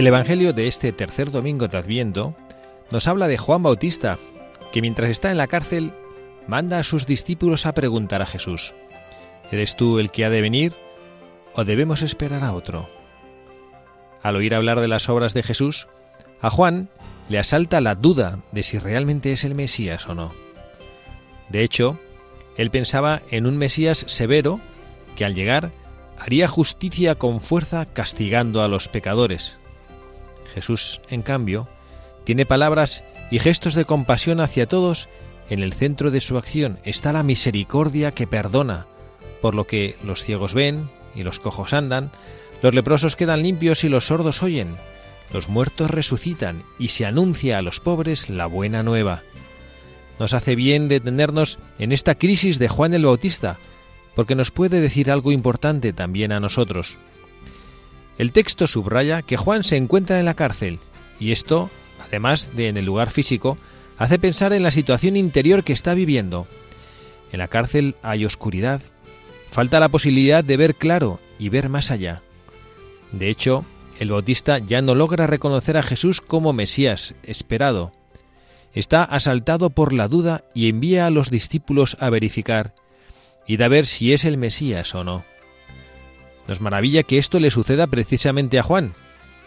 El 0.00 0.06
Evangelio 0.06 0.54
de 0.54 0.66
este 0.66 0.92
tercer 0.92 1.30
domingo 1.30 1.68
de 1.68 1.76
Adviento 1.76 2.34
nos 2.90 3.06
habla 3.06 3.28
de 3.28 3.36
Juan 3.36 3.62
Bautista, 3.62 4.16
que 4.72 4.80
mientras 4.80 5.10
está 5.10 5.30
en 5.30 5.36
la 5.36 5.46
cárcel 5.46 5.92
manda 6.46 6.78
a 6.78 6.84
sus 6.84 7.04
discípulos 7.04 7.66
a 7.66 7.74
preguntar 7.74 8.22
a 8.22 8.26
Jesús, 8.26 8.72
¿eres 9.52 9.76
tú 9.76 9.98
el 9.98 10.10
que 10.10 10.24
ha 10.24 10.30
de 10.30 10.40
venir 10.40 10.72
o 11.54 11.64
debemos 11.64 12.00
esperar 12.00 12.44
a 12.44 12.54
otro? 12.54 12.88
Al 14.22 14.36
oír 14.36 14.54
hablar 14.54 14.80
de 14.80 14.88
las 14.88 15.10
obras 15.10 15.34
de 15.34 15.42
Jesús, 15.42 15.86
a 16.40 16.48
Juan 16.48 16.88
le 17.28 17.38
asalta 17.38 17.82
la 17.82 17.94
duda 17.94 18.38
de 18.52 18.62
si 18.62 18.78
realmente 18.78 19.34
es 19.34 19.44
el 19.44 19.54
Mesías 19.54 20.08
o 20.08 20.14
no. 20.14 20.32
De 21.50 21.62
hecho, 21.62 22.00
él 22.56 22.70
pensaba 22.70 23.20
en 23.30 23.44
un 23.44 23.58
Mesías 23.58 24.06
severo 24.08 24.60
que 25.14 25.26
al 25.26 25.34
llegar 25.34 25.72
haría 26.18 26.48
justicia 26.48 27.16
con 27.16 27.42
fuerza 27.42 27.84
castigando 27.84 28.62
a 28.62 28.68
los 28.68 28.88
pecadores, 28.88 29.59
Jesús, 30.54 31.00
en 31.08 31.22
cambio, 31.22 31.68
tiene 32.24 32.46
palabras 32.46 33.04
y 33.30 33.38
gestos 33.38 33.74
de 33.74 33.84
compasión 33.84 34.40
hacia 34.40 34.66
todos. 34.66 35.08
En 35.48 35.62
el 35.62 35.72
centro 35.72 36.10
de 36.10 36.20
su 36.20 36.38
acción 36.38 36.78
está 36.84 37.12
la 37.12 37.22
misericordia 37.22 38.12
que 38.12 38.26
perdona, 38.26 38.86
por 39.40 39.54
lo 39.54 39.66
que 39.66 39.96
los 40.04 40.22
ciegos 40.22 40.54
ven 40.54 40.88
y 41.14 41.22
los 41.22 41.40
cojos 41.40 41.72
andan, 41.72 42.12
los 42.62 42.74
leprosos 42.74 43.16
quedan 43.16 43.42
limpios 43.42 43.84
y 43.84 43.88
los 43.88 44.06
sordos 44.06 44.42
oyen, 44.42 44.76
los 45.32 45.48
muertos 45.48 45.90
resucitan 45.90 46.62
y 46.78 46.88
se 46.88 47.06
anuncia 47.06 47.58
a 47.58 47.62
los 47.62 47.80
pobres 47.80 48.28
la 48.28 48.46
buena 48.46 48.82
nueva. 48.82 49.22
Nos 50.18 50.34
hace 50.34 50.54
bien 50.54 50.88
detenernos 50.88 51.58
en 51.78 51.92
esta 51.92 52.14
crisis 52.14 52.58
de 52.58 52.68
Juan 52.68 52.92
el 52.94 53.06
Bautista, 53.06 53.56
porque 54.14 54.34
nos 54.34 54.50
puede 54.50 54.80
decir 54.80 55.10
algo 55.10 55.32
importante 55.32 55.92
también 55.92 56.32
a 56.32 56.40
nosotros. 56.40 56.98
El 58.20 58.32
texto 58.32 58.66
subraya 58.66 59.22
que 59.22 59.38
Juan 59.38 59.64
se 59.64 59.78
encuentra 59.78 60.18
en 60.18 60.26
la 60.26 60.34
cárcel, 60.34 60.78
y 61.18 61.32
esto, 61.32 61.70
además 62.06 62.54
de 62.54 62.68
en 62.68 62.76
el 62.76 62.84
lugar 62.84 63.10
físico, 63.12 63.56
hace 63.96 64.18
pensar 64.18 64.52
en 64.52 64.62
la 64.62 64.70
situación 64.70 65.16
interior 65.16 65.64
que 65.64 65.72
está 65.72 65.94
viviendo. 65.94 66.46
En 67.32 67.38
la 67.38 67.48
cárcel 67.48 67.96
hay 68.02 68.26
oscuridad, 68.26 68.82
falta 69.50 69.80
la 69.80 69.88
posibilidad 69.88 70.44
de 70.44 70.58
ver 70.58 70.74
claro 70.74 71.18
y 71.38 71.48
ver 71.48 71.70
más 71.70 71.90
allá. 71.90 72.20
De 73.10 73.30
hecho, 73.30 73.64
el 73.98 74.10
bautista 74.10 74.58
ya 74.58 74.82
no 74.82 74.94
logra 74.94 75.26
reconocer 75.26 75.78
a 75.78 75.82
Jesús 75.82 76.20
como 76.20 76.52
Mesías 76.52 77.14
esperado. 77.22 77.90
Está 78.74 79.02
asaltado 79.02 79.70
por 79.70 79.94
la 79.94 80.08
duda 80.08 80.44
y 80.52 80.68
envía 80.68 81.06
a 81.06 81.10
los 81.10 81.30
discípulos 81.30 81.96
a 82.00 82.10
verificar 82.10 82.74
y 83.46 83.62
a 83.62 83.68
ver 83.68 83.86
si 83.86 84.12
es 84.12 84.26
el 84.26 84.36
Mesías 84.36 84.94
o 84.94 85.04
no. 85.04 85.24
Nos 86.50 86.60
maravilla 86.60 87.04
que 87.04 87.18
esto 87.18 87.38
le 87.38 87.52
suceda 87.52 87.86
precisamente 87.86 88.58
a 88.58 88.64
Juan, 88.64 88.94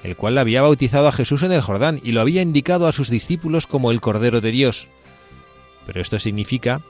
el 0.06 0.16
cual 0.16 0.38
había 0.38 0.62
bautizado 0.62 1.10
a 1.10 1.12
Jesús 1.12 1.44
en 1.44 1.52
el 1.52 1.60
Jordán 1.60 2.00
y 2.02 2.14
lo 2.14 2.22
había 2.22 2.42
indicado 2.42 2.88
a 2.88 2.94
sus 2.94 3.10
discípulos 3.10 3.68
como 3.68 3.92
el 3.92 4.00
Cordero 4.00 4.40
de 4.40 4.52
Dios. 4.52 4.88
Pero 5.86 6.00
esto 6.00 6.18
significa 6.18 6.82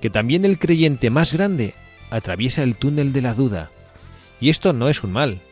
que 0.00 0.08
también 0.08 0.46
el 0.46 0.58
creyente 0.58 1.10
más 1.10 1.34
grande 1.34 1.74
atraviesa 2.08 2.62
el 2.62 2.76
túnel 2.76 3.12
de 3.12 3.20
la 3.20 3.34
duda. 3.34 3.70
Y 4.40 4.48
esto 4.48 4.72
no 4.72 4.88
es 4.88 5.04
un 5.04 5.12
mal. 5.12 5.42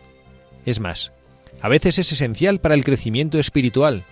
Es 0.65 0.81
más, 0.81 1.13
a 1.61 1.69
veces 1.69 1.99
es 1.99 2.11
esencial 2.11 2.59
para 2.59 2.75
el 2.75 2.85
crecimiento 2.85 3.39
espiritual. 3.39 4.05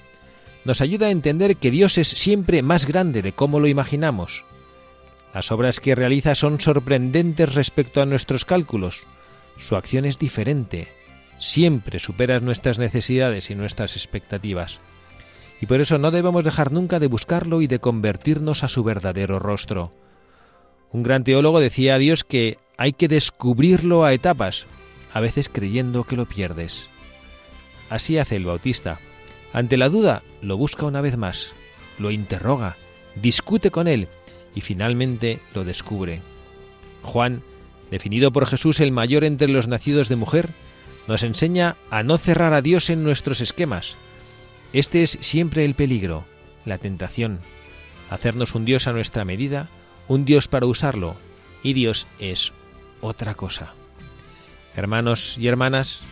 Nos 0.67 0.83
ayuda 0.83 1.07
a 1.07 1.13
entender 1.13 1.57
que 1.57 1.71
Dios 1.71 1.97
es 1.97 2.09
siempre 2.09 2.61
más 2.61 2.85
grande 2.85 3.23
de 3.23 3.33
cómo 3.33 3.59
lo 3.59 3.69
imaginamos. 3.69 4.45
Las 5.33 5.51
obras 5.51 5.81
que 5.81 5.95
realiza 5.95 6.35
son 6.35 6.61
sorprendentes 6.61 7.55
respecto 7.55 8.03
a 8.03 8.07
nuestros 8.07 8.45
cálculos, 8.45 9.05
su 9.59 9.77
acción 9.77 10.05
es 10.05 10.19
diferente, 10.19 10.89
siempre 11.39 11.99
supera 11.99 12.41
nuestras 12.41 12.79
necesidades 12.79 13.51
y 13.51 13.55
nuestras 13.55 13.97
expectativas. 13.97 14.81
Y 15.61 15.67
por 15.67 15.81
eso 15.81 15.99
no 15.99 16.11
debemos 16.11 16.45
dejar 16.45 16.73
nunca 16.73 16.99
de 16.99 17.07
buscarlo 17.07 17.63
y 17.63 17.67
de 17.67 17.79
convertirnos 17.79 18.65
a 18.65 18.69
su 18.69 18.83
verdadero 18.83 19.39
rostro. 19.39 19.93
Un 20.91 21.03
gran 21.03 21.25
teólogo 21.25 21.61
decía 21.61 21.95
a 21.95 21.99
Dios 21.99 22.25
que 22.25 22.59
hay 22.77 22.93
que 22.93 23.09
descubrirlo 23.09 24.05
a 24.05 24.13
etapas, 24.13 24.67
a 25.13 25.21
veces 25.21 25.49
creyendo 25.49 26.05
que 26.05 26.17
lo 26.17 26.27
pierdes. 26.27 26.89
Así 27.89 28.19
hace 28.19 28.37
el 28.37 28.45
Bautista. 28.45 28.99
Ante 29.53 29.77
la 29.77 29.89
duda, 29.89 30.23
lo 30.43 30.57
busca 30.57 30.87
una 30.87 31.01
vez 31.01 31.17
más, 31.17 31.55
lo 31.99 32.11
interroga, 32.11 32.77
discute 33.15 33.71
con 33.71 33.87
él 33.87 34.09
y 34.55 34.61
finalmente 34.61 35.39
lo 35.55 35.65
descubre. 35.65 36.21
Juan 37.03 37.43
definido 37.91 38.33
por 38.33 38.47
Jesús 38.47 38.81
el 38.81 38.93
mayor 38.93 39.25
entre 39.25 39.49
los 39.49 39.69
nacidos 39.69 40.09
de 40.09 40.17
mujer, 40.17 40.51
nos 41.07 41.23
enseña 41.23 41.77
a 41.91 42.03
no 42.03 42.19
cerrar 42.19 42.53
a 42.53 42.63
Dios 42.63 42.91
en 42.91 43.05
nuestros 43.05 43.41
esquemas. 43.41 43.97
Este 44.73 45.03
es 45.03 45.19
siempre 45.21 45.65
el 45.65 45.75
peligro, 45.75 46.25
la 46.65 46.79
tentación, 46.79 47.41
hacernos 48.11 48.55
un 48.55 48.65
Dios 48.65 48.87
a 48.87 48.93
nuestra 48.93 49.25
medida, 49.25 49.69
un 50.09 50.25
Dios 50.25 50.49
para 50.49 50.67
usarlo, 50.67 51.17
y 51.63 51.73
Dios 51.73 52.07
es 52.19 52.53
otra 53.01 53.35
cosa. 53.35 53.75
Hermanos 54.75 55.37
y 55.39 55.47
hermanas, 55.47 56.03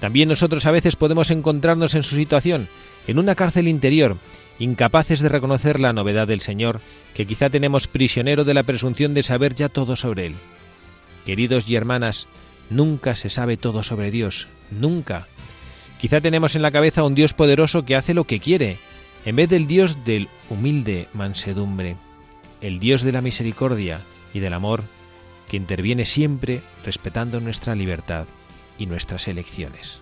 también 0.00 0.28
nosotros 0.28 0.66
a 0.66 0.70
veces 0.70 0.96
podemos 0.96 1.30
encontrarnos 1.30 1.94
en 1.94 2.02
su 2.02 2.16
situación, 2.16 2.68
en 3.06 3.18
una 3.18 3.34
cárcel 3.34 3.68
interior, 3.68 4.16
incapaces 4.58 5.20
de 5.20 5.28
reconocer 5.28 5.80
la 5.80 5.92
novedad 5.92 6.26
del 6.26 6.40
Señor, 6.40 6.80
que 7.14 7.26
quizá 7.26 7.48
tenemos 7.48 7.86
prisionero 7.86 8.44
de 8.44 8.54
la 8.54 8.64
presunción 8.64 9.14
de 9.14 9.22
saber 9.22 9.54
ya 9.54 9.68
todo 9.68 9.96
sobre 9.96 10.26
Él. 10.26 10.34
Queridos 11.26 11.68
y 11.68 11.74
hermanas, 11.74 12.28
nunca 12.70 13.16
se 13.16 13.30
sabe 13.30 13.56
todo 13.56 13.82
sobre 13.82 14.12
Dios, 14.12 14.46
nunca. 14.70 15.26
Quizá 16.00 16.20
tenemos 16.20 16.54
en 16.54 16.62
la 16.62 16.70
cabeza 16.70 17.02
un 17.02 17.16
Dios 17.16 17.34
poderoso 17.34 17.84
que 17.84 17.96
hace 17.96 18.14
lo 18.14 18.24
que 18.24 18.38
quiere, 18.38 18.78
en 19.24 19.34
vez 19.34 19.48
del 19.48 19.66
Dios 19.66 20.04
del 20.04 20.28
humilde 20.48 21.08
mansedumbre, 21.14 21.96
el 22.60 22.78
Dios 22.78 23.02
de 23.02 23.10
la 23.10 23.22
misericordia 23.22 24.02
y 24.32 24.38
del 24.38 24.52
amor, 24.52 24.84
que 25.48 25.56
interviene 25.56 26.04
siempre 26.04 26.60
respetando 26.84 27.40
nuestra 27.40 27.74
libertad 27.74 28.28
y 28.78 28.86
nuestras 28.86 29.26
elecciones. 29.26 29.98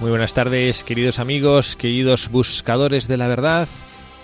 Muy 0.00 0.08
buenas 0.08 0.32
tardes, 0.32 0.82
queridos 0.82 1.18
amigos, 1.18 1.76
queridos 1.76 2.30
buscadores 2.30 3.06
de 3.06 3.18
la 3.18 3.28
verdad. 3.28 3.68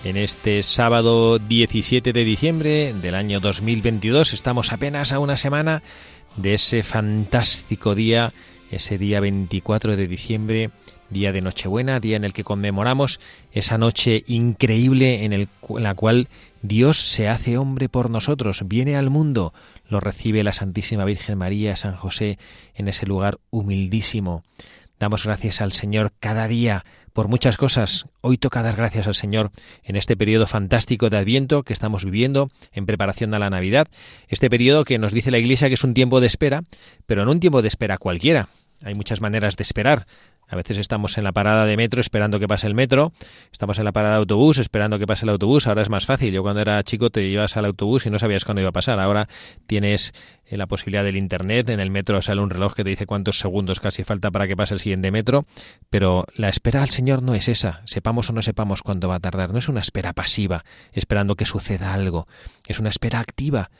En 0.04 0.16
este 0.16 0.62
sábado 0.62 1.38
17 1.38 2.14
de 2.14 2.24
diciembre 2.24 2.94
del 2.94 3.14
año 3.14 3.40
2022 3.40 4.32
estamos 4.32 4.72
apenas 4.72 5.12
a 5.12 5.18
una 5.18 5.36
semana 5.36 5.82
de 6.36 6.54
ese 6.54 6.82
fantástico 6.82 7.94
día, 7.94 8.32
ese 8.70 8.96
día 8.96 9.20
24 9.20 9.96
de 9.96 10.08
diciembre, 10.08 10.70
día 11.10 11.32
de 11.32 11.42
Nochebuena, 11.42 12.00
día 12.00 12.16
en 12.16 12.24
el 12.24 12.32
que 12.32 12.42
conmemoramos 12.42 13.20
esa 13.52 13.76
noche 13.76 14.24
increíble 14.28 15.26
en, 15.26 15.34
en 15.34 15.48
la 15.68 15.94
cual 15.94 16.28
Dios 16.62 17.02
se 17.02 17.28
hace 17.28 17.58
hombre 17.58 17.90
por 17.90 18.08
nosotros, 18.08 18.62
viene 18.64 18.96
al 18.96 19.10
mundo, 19.10 19.52
lo 19.90 20.00
recibe 20.00 20.42
la 20.42 20.54
Santísima 20.54 21.04
Virgen 21.04 21.36
María, 21.36 21.76
San 21.76 21.96
José, 21.96 22.38
en 22.74 22.88
ese 22.88 23.04
lugar 23.04 23.36
humildísimo. 23.50 24.42
Damos 24.98 25.24
gracias 25.24 25.60
al 25.60 25.72
Señor 25.72 26.12
cada 26.20 26.48
día 26.48 26.84
por 27.12 27.28
muchas 27.28 27.58
cosas. 27.58 28.06
Hoy 28.22 28.38
toca 28.38 28.62
dar 28.62 28.76
gracias 28.76 29.06
al 29.06 29.14
Señor 29.14 29.50
en 29.82 29.96
este 29.96 30.16
periodo 30.16 30.46
fantástico 30.46 31.10
de 31.10 31.18
Adviento 31.18 31.64
que 31.64 31.74
estamos 31.74 32.04
viviendo 32.04 32.50
en 32.72 32.86
preparación 32.86 33.34
a 33.34 33.38
la 33.38 33.50
Navidad. 33.50 33.88
Este 34.28 34.48
periodo 34.48 34.84
que 34.84 34.98
nos 34.98 35.12
dice 35.12 35.30
la 35.30 35.38
Iglesia 35.38 35.68
que 35.68 35.74
es 35.74 35.84
un 35.84 35.92
tiempo 35.92 36.20
de 36.20 36.26
espera, 36.26 36.62
pero 37.04 37.24
no 37.26 37.32
un 37.32 37.40
tiempo 37.40 37.60
de 37.60 37.68
espera 37.68 37.98
cualquiera. 37.98 38.48
Hay 38.84 38.94
muchas 38.94 39.20
maneras 39.20 39.56
de 39.56 39.62
esperar. 39.62 40.06
A 40.48 40.54
veces 40.54 40.78
estamos 40.78 41.18
en 41.18 41.24
la 41.24 41.32
parada 41.32 41.64
de 41.66 41.76
metro 41.76 42.00
esperando 42.00 42.38
que 42.38 42.46
pase 42.46 42.66
el 42.66 42.74
metro, 42.74 43.12
estamos 43.50 43.78
en 43.78 43.84
la 43.84 43.92
parada 43.92 44.14
de 44.14 44.20
autobús 44.20 44.58
esperando 44.58 44.98
que 44.98 45.06
pase 45.06 45.24
el 45.24 45.30
autobús, 45.30 45.66
ahora 45.66 45.82
es 45.82 45.90
más 45.90 46.06
fácil. 46.06 46.32
Yo 46.32 46.42
cuando 46.42 46.60
era 46.60 46.82
chico 46.84 47.10
te 47.10 47.24
ibas 47.24 47.56
al 47.56 47.64
autobús 47.64 48.06
y 48.06 48.10
no 48.10 48.18
sabías 48.18 48.44
cuándo 48.44 48.60
iba 48.60 48.70
a 48.70 48.72
pasar. 48.72 49.00
Ahora 49.00 49.28
tienes 49.66 50.14
eh, 50.46 50.56
la 50.56 50.66
posibilidad 50.66 51.02
del 51.02 51.16
internet, 51.16 51.68
en 51.70 51.80
el 51.80 51.90
metro 51.90 52.22
sale 52.22 52.40
un 52.40 52.50
reloj 52.50 52.74
que 52.74 52.84
te 52.84 52.90
dice 52.90 53.06
cuántos 53.06 53.38
segundos 53.40 53.80
casi 53.80 54.04
falta 54.04 54.30
para 54.30 54.46
que 54.46 54.56
pase 54.56 54.74
el 54.74 54.80
siguiente 54.80 55.10
metro, 55.10 55.46
pero 55.90 56.24
la 56.36 56.48
espera 56.48 56.82
al 56.82 56.90
Señor 56.90 57.22
no 57.22 57.34
es 57.34 57.48
esa, 57.48 57.82
sepamos 57.84 58.30
o 58.30 58.32
no 58.32 58.42
sepamos 58.42 58.82
cuándo 58.82 59.08
va 59.08 59.16
a 59.16 59.20
tardar, 59.20 59.52
no 59.52 59.58
es 59.58 59.68
una 59.68 59.80
espera 59.80 60.12
pasiva, 60.12 60.64
esperando 60.92 61.34
que 61.34 61.44
suceda 61.44 61.92
algo, 61.92 62.28
es 62.68 62.78
una 62.78 62.90
espera 62.90 63.18
activa 63.18 63.70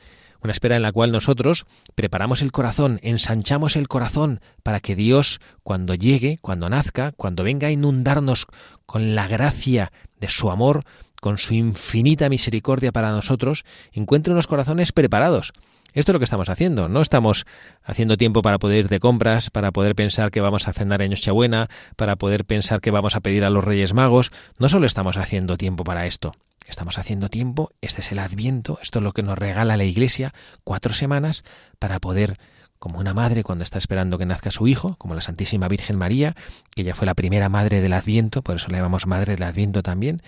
una 0.47 0.53
espera 0.53 0.77
en 0.77 0.83
la 0.83 0.93
cual 0.93 1.13
nosotros 1.13 1.67
preparamos 1.95 2.41
el 2.41 2.53
corazón, 2.53 3.01
ensanchamos 3.03 3.75
el 3.75 3.89
corazón 3.89 4.41
para 4.63 4.81
que 4.81 4.95
Dios, 4.95 5.41
cuando 5.65 5.95
llegue, 5.95 6.39
cuando 6.41 6.69
nazca, 6.71 7.13
cuando 7.13 7.43
venga 7.43 7.69
a 7.69 7.73
inundarnos 7.73 8.47
con 8.87 9.17
la 9.17 9.27
gracia 9.27 9.93
de 10.21 10.29
su 10.29 10.51
amor, 10.51 10.85
con 11.21 11.39
su 11.39 11.55
infinita 11.55 12.29
misericordia 12.29 12.93
para 12.93 13.11
nosotros, 13.11 13.65
encuentre 13.93 14.33
unos 14.33 14.47
corazones 14.47 14.93
preparados. 14.93 15.53
Esto 15.97 16.13
es 16.13 16.15
lo 16.15 16.19
que 16.19 16.25
estamos 16.25 16.51
haciendo. 16.51 16.91
No 16.91 17.01
estamos 17.01 17.47
haciendo 17.83 18.19
tiempo 18.19 18.43
para 18.43 18.59
poder 18.59 18.81
ir 18.81 18.89
de 18.89 19.01
compras, 19.01 19.49
para 19.49 19.73
poder 19.73 19.95
pensar 19.95 20.31
que 20.31 20.43
vamos 20.43 20.69
a 20.69 20.75
cenar 20.75 21.01
en 21.01 21.11
Nochebuena, 21.11 21.69
para 21.97 22.17
poder 22.17 22.45
pensar 22.45 22.83
que 22.83 22.91
vamos 22.91 23.17
a 23.17 23.21
pedir 23.21 23.45
a 23.45 23.51
los 23.51 23.65
Reyes 23.65 23.95
Magos. 23.95 24.31
No 24.59 24.69
solo 24.69 24.87
estamos 24.87 25.17
haciendo 25.17 25.57
tiempo 25.57 25.85
para 25.85 26.05
esto. 26.05 26.35
Estamos 26.69 26.99
haciendo 26.99 27.31
tiempo, 27.31 27.71
este 27.81 28.03
es 28.03 28.13
el 28.13 28.19
Adviento, 28.19 28.79
esto 28.83 28.99
es 28.99 29.05
lo 29.05 29.13
que 29.13 29.23
nos 29.23 29.39
regala 29.39 29.77
la 29.77 29.85
Iglesia, 29.85 30.35
cuatro 30.65 30.93
semanas 30.93 31.45
para 31.79 32.01
poder, 32.01 32.39
como 32.79 32.99
una 32.99 33.15
madre 33.15 33.45
cuando 33.45 33.65
está 33.65 33.79
esperando 33.79 34.19
que 34.19 34.27
nazca 34.27 34.51
su 34.51 34.67
hijo, 34.67 34.97
como 34.99 35.15
la 35.15 35.21
Santísima 35.21 35.69
Virgen 35.69 35.97
María, 35.97 36.35
que 36.75 36.83
ya 36.83 36.95
fue 36.95 37.07
la 37.07 37.15
primera 37.15 37.49
madre 37.49 37.81
del 37.81 37.93
Adviento, 37.93 38.43
por 38.43 38.57
eso 38.57 38.69
la 38.69 38.79
llamamos 38.79 39.07
madre 39.07 39.37
del 39.37 39.45
Adviento 39.45 39.83
también, 39.83 40.21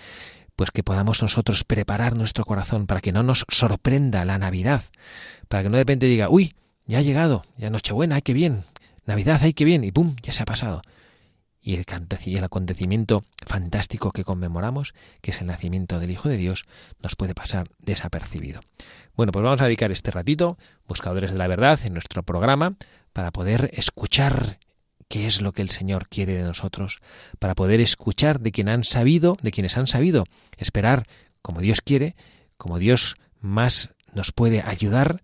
pues 0.59 0.71
que 0.71 0.83
podamos 0.83 1.21
nosotros 1.21 1.63
preparar 1.63 2.17
nuestro 2.17 2.43
corazón 2.43 2.85
para 2.85 2.99
que 2.99 3.13
no 3.13 3.23
nos 3.23 3.45
sorprenda 3.47 4.25
la 4.25 4.37
Navidad, 4.37 4.83
para 5.47 5.63
que 5.63 5.69
no 5.69 5.77
de 5.77 5.83
repente 5.83 6.05
diga, 6.05 6.27
uy, 6.27 6.53
ya 6.85 6.97
ha 6.97 7.01
llegado, 7.01 7.45
ya 7.55 7.69
Nochebuena, 7.69 8.15
ay, 8.15 8.23
qué 8.23 8.33
bien, 8.33 8.65
Navidad, 9.05 9.39
ay, 9.41 9.53
qué 9.53 9.63
bien, 9.63 9.85
y 9.85 9.93
pum, 9.93 10.17
ya 10.21 10.33
se 10.33 10.43
ha 10.43 10.45
pasado 10.45 10.81
y 11.61 11.75
el, 11.75 12.43
acontecimiento 12.43 13.23
fantástico 13.47 14.11
que 14.11 14.25
conmemoramos, 14.25 14.93
que 15.21 15.31
es 15.31 15.39
el 15.39 15.47
nacimiento 15.47 15.97
del 15.97 16.11
Hijo 16.11 16.27
de 16.27 16.35
Dios, 16.35 16.65
nos 17.01 17.15
puede 17.15 17.33
pasar 17.33 17.69
desapercibido. 17.79 18.59
Bueno, 19.15 19.31
pues 19.31 19.43
vamos 19.43 19.61
a 19.61 19.65
dedicar 19.65 19.93
este 19.93 20.11
ratito, 20.11 20.57
buscadores 20.89 21.31
de 21.31 21.37
la 21.37 21.47
verdad, 21.47 21.79
en 21.85 21.93
nuestro 21.93 22.23
programa, 22.23 22.75
para 23.13 23.31
poder 23.31 23.69
escuchar 23.73 24.59
qué 25.09 25.25
es 25.27 25.41
lo 25.41 25.51
que 25.51 25.61
el 25.61 25.69
Señor 25.69 26.07
quiere 26.07 26.33
de 26.33 26.43
nosotros, 26.43 27.01
para 27.39 27.55
poder 27.55 27.81
escuchar 27.81 28.39
de 28.39 28.51
quien 28.51 28.69
han 28.69 28.83
sabido, 28.83 29.35
de 29.41 29.51
quienes 29.51 29.75
han 29.77 29.87
sabido 29.87 30.25
esperar 30.57 31.07
como 31.41 31.59
Dios 31.59 31.81
quiere, 31.81 32.15
como 32.57 32.79
Dios 32.79 33.17
más 33.41 33.91
nos 34.13 34.31
puede 34.31 34.61
ayudar, 34.61 35.23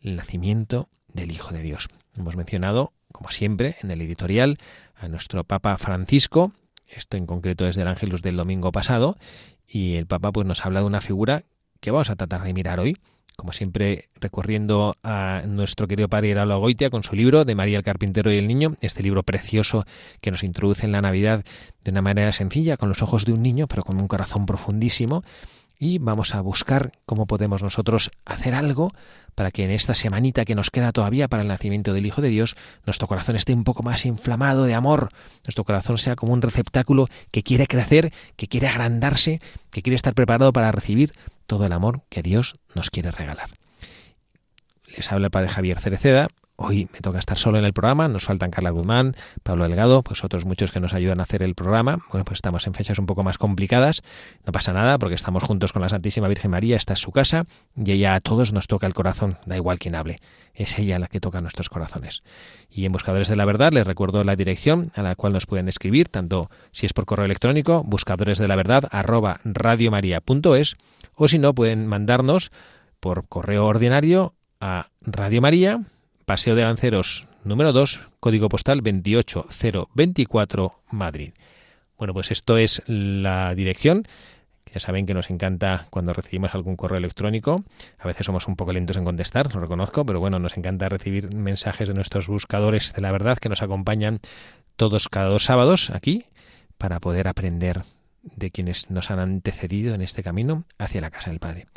el 0.00 0.16
nacimiento 0.16 0.88
del 1.12 1.32
Hijo 1.32 1.52
de 1.52 1.62
Dios. 1.62 1.88
Hemos 2.16 2.36
mencionado, 2.36 2.92
como 3.12 3.30
siempre, 3.30 3.76
en 3.82 3.90
el 3.90 4.00
editorial, 4.00 4.58
a 4.94 5.08
nuestro 5.08 5.44
Papa 5.44 5.76
Francisco, 5.78 6.52
esto 6.86 7.16
en 7.16 7.26
concreto 7.26 7.66
es 7.66 7.76
del 7.76 7.88
Ángelus 7.88 8.22
del 8.22 8.36
domingo 8.36 8.72
pasado, 8.72 9.16
y 9.66 9.96
el 9.96 10.06
Papa 10.06 10.32
pues 10.32 10.46
nos 10.46 10.64
habla 10.64 10.80
de 10.80 10.86
una 10.86 11.00
figura 11.00 11.42
que 11.80 11.90
vamos 11.90 12.10
a 12.10 12.16
tratar 12.16 12.42
de 12.44 12.54
mirar 12.54 12.80
hoy, 12.80 12.98
como 13.38 13.52
siempre 13.52 14.08
recorriendo 14.16 14.96
a 15.04 15.42
nuestro 15.46 15.86
querido 15.86 16.08
padre 16.08 16.32
Heralo 16.32 16.58
Goitia 16.58 16.90
con 16.90 17.04
su 17.04 17.14
libro 17.14 17.44
de 17.44 17.54
María 17.54 17.78
el 17.78 17.84
Carpintero 17.84 18.32
y 18.32 18.36
el 18.36 18.48
Niño, 18.48 18.74
este 18.80 19.04
libro 19.04 19.22
precioso 19.22 19.86
que 20.20 20.32
nos 20.32 20.42
introduce 20.42 20.84
en 20.84 20.90
la 20.90 21.00
Navidad 21.00 21.44
de 21.84 21.90
una 21.92 22.02
manera 22.02 22.32
sencilla, 22.32 22.76
con 22.76 22.88
los 22.88 23.00
ojos 23.00 23.24
de 23.24 23.32
un 23.32 23.40
niño, 23.40 23.68
pero 23.68 23.84
con 23.84 24.00
un 24.00 24.08
corazón 24.08 24.44
profundísimo, 24.44 25.22
y 25.78 25.98
vamos 25.98 26.34
a 26.34 26.40
buscar 26.40 26.92
cómo 27.06 27.26
podemos 27.26 27.62
nosotros 27.62 28.10
hacer 28.24 28.54
algo 28.54 28.92
para 29.34 29.52
que 29.52 29.64
en 29.64 29.70
esta 29.70 29.94
semanita 29.94 30.44
que 30.44 30.56
nos 30.56 30.70
queda 30.70 30.90
todavía 30.90 31.28
para 31.28 31.42
el 31.42 31.48
nacimiento 31.48 31.92
del 31.92 32.06
Hijo 32.06 32.20
de 32.20 32.28
Dios, 32.28 32.56
nuestro 32.86 33.06
corazón 33.06 33.36
esté 33.36 33.54
un 33.54 33.62
poco 33.62 33.84
más 33.84 34.04
inflamado 34.04 34.64
de 34.64 34.74
amor, 34.74 35.10
nuestro 35.44 35.62
corazón 35.62 35.96
sea 35.98 36.16
como 36.16 36.32
un 36.32 36.42
receptáculo 36.42 37.06
que 37.30 37.44
quiere 37.44 37.68
crecer, 37.68 38.12
que 38.34 38.48
quiere 38.48 38.66
agrandarse, 38.66 39.40
que 39.70 39.82
quiere 39.82 39.94
estar 39.94 40.14
preparado 40.14 40.52
para 40.52 40.72
recibir 40.72 41.14
todo 41.46 41.66
el 41.66 41.72
amor 41.72 42.02
que 42.08 42.22
Dios 42.22 42.56
nos 42.74 42.90
quiere 42.90 43.12
regalar. 43.12 43.50
Les 44.96 45.12
habla 45.12 45.26
el 45.26 45.30
Padre 45.30 45.50
Javier 45.50 45.78
Cereceda, 45.78 46.28
Hoy 46.60 46.88
me 46.92 46.98
toca 46.98 47.20
estar 47.20 47.38
solo 47.38 47.56
en 47.58 47.64
el 47.64 47.72
programa, 47.72 48.08
nos 48.08 48.24
faltan 48.24 48.50
Carla 48.50 48.70
Guzmán, 48.70 49.14
Pablo 49.44 49.68
Delgado, 49.68 50.02
pues 50.02 50.24
otros 50.24 50.44
muchos 50.44 50.72
que 50.72 50.80
nos 50.80 50.92
ayudan 50.92 51.20
a 51.20 51.22
hacer 51.22 51.44
el 51.44 51.54
programa. 51.54 51.98
Bueno, 52.10 52.24
pues 52.24 52.38
estamos 52.38 52.66
en 52.66 52.74
fechas 52.74 52.98
un 52.98 53.06
poco 53.06 53.22
más 53.22 53.38
complicadas, 53.38 54.02
no 54.44 54.50
pasa 54.50 54.72
nada 54.72 54.98
porque 54.98 55.14
estamos 55.14 55.44
juntos 55.44 55.72
con 55.72 55.82
la 55.82 55.88
Santísima 55.88 56.26
Virgen 56.26 56.50
María, 56.50 56.76
esta 56.76 56.94
es 56.94 56.98
su 56.98 57.12
casa 57.12 57.44
y 57.76 57.92
ella 57.92 58.16
a 58.16 58.20
todos 58.20 58.52
nos 58.52 58.66
toca 58.66 58.88
el 58.88 58.94
corazón, 58.94 59.38
da 59.46 59.54
igual 59.54 59.78
quien 59.78 59.94
hable, 59.94 60.20
es 60.52 60.76
ella 60.80 60.98
la 60.98 61.06
que 61.06 61.20
toca 61.20 61.40
nuestros 61.40 61.70
corazones. 61.70 62.24
Y 62.68 62.86
en 62.86 62.90
Buscadores 62.90 63.28
de 63.28 63.36
la 63.36 63.44
Verdad 63.44 63.72
les 63.72 63.86
recuerdo 63.86 64.24
la 64.24 64.34
dirección 64.34 64.90
a 64.96 65.02
la 65.02 65.14
cual 65.14 65.34
nos 65.34 65.46
pueden 65.46 65.68
escribir, 65.68 66.08
tanto 66.08 66.50
si 66.72 66.86
es 66.86 66.92
por 66.92 67.06
correo 67.06 67.26
electrónico, 67.26 67.84
buscadores 67.84 68.36
de 68.38 68.48
la 68.48 68.56
verdad 68.56 68.82
arroba 68.90 69.38
radiomaria.es 69.44 70.76
o 71.14 71.28
si 71.28 71.38
no 71.38 71.54
pueden 71.54 71.86
mandarnos 71.86 72.50
por 72.98 73.28
correo 73.28 73.64
ordinario 73.64 74.34
a 74.60 74.88
Radio 75.02 75.40
María 75.40 75.82
Paseo 76.28 76.54
de 76.54 76.62
Lanceros 76.62 77.26
número 77.42 77.72
2, 77.72 78.02
código 78.20 78.50
postal 78.50 78.82
28024, 78.82 80.74
Madrid. 80.90 81.32
Bueno, 81.96 82.12
pues 82.12 82.30
esto 82.30 82.58
es 82.58 82.82
la 82.86 83.54
dirección. 83.54 84.06
Ya 84.70 84.78
saben 84.78 85.06
que 85.06 85.14
nos 85.14 85.30
encanta 85.30 85.86
cuando 85.88 86.12
recibimos 86.12 86.54
algún 86.54 86.76
correo 86.76 86.98
electrónico. 86.98 87.64
A 87.98 88.06
veces 88.06 88.26
somos 88.26 88.46
un 88.46 88.56
poco 88.56 88.74
lentos 88.74 88.98
en 88.98 89.06
contestar, 89.06 89.54
lo 89.54 89.62
reconozco, 89.62 90.04
pero 90.04 90.20
bueno, 90.20 90.38
nos 90.38 90.58
encanta 90.58 90.90
recibir 90.90 91.34
mensajes 91.34 91.88
de 91.88 91.94
nuestros 91.94 92.28
buscadores 92.28 92.92
de 92.92 93.00
la 93.00 93.10
verdad 93.10 93.38
que 93.38 93.48
nos 93.48 93.62
acompañan 93.62 94.20
todos 94.76 95.08
cada 95.08 95.30
dos 95.30 95.44
sábados 95.44 95.88
aquí 95.88 96.26
para 96.76 97.00
poder 97.00 97.26
aprender 97.26 97.84
de 98.22 98.50
quienes 98.50 98.90
nos 98.90 99.10
han 99.10 99.18
antecedido 99.18 99.94
en 99.94 100.02
este 100.02 100.22
camino 100.22 100.64
hacia 100.76 101.00
la 101.00 101.10
casa 101.10 101.30
del 101.30 101.40
Padre. 101.40 101.68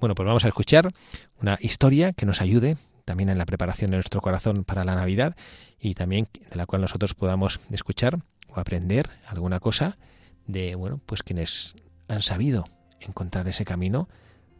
Bueno, 0.00 0.14
pues 0.14 0.26
vamos 0.26 0.46
a 0.46 0.48
escuchar 0.48 0.94
una 1.42 1.58
historia 1.60 2.14
que 2.14 2.24
nos 2.24 2.40
ayude 2.40 2.78
también 3.08 3.30
en 3.30 3.38
la 3.38 3.46
preparación 3.46 3.90
de 3.90 3.96
nuestro 3.96 4.20
corazón 4.20 4.64
para 4.64 4.84
la 4.84 4.94
Navidad 4.94 5.34
y 5.80 5.94
también 5.94 6.28
de 6.50 6.56
la 6.56 6.66
cual 6.66 6.82
nosotros 6.82 7.14
podamos 7.14 7.58
escuchar 7.70 8.18
o 8.48 8.60
aprender 8.60 9.08
alguna 9.26 9.60
cosa 9.60 9.96
de, 10.46 10.74
bueno, 10.74 11.00
pues 11.06 11.22
quienes 11.22 11.74
han 12.06 12.20
sabido 12.20 12.66
encontrar 13.00 13.48
ese 13.48 13.64
camino 13.64 14.10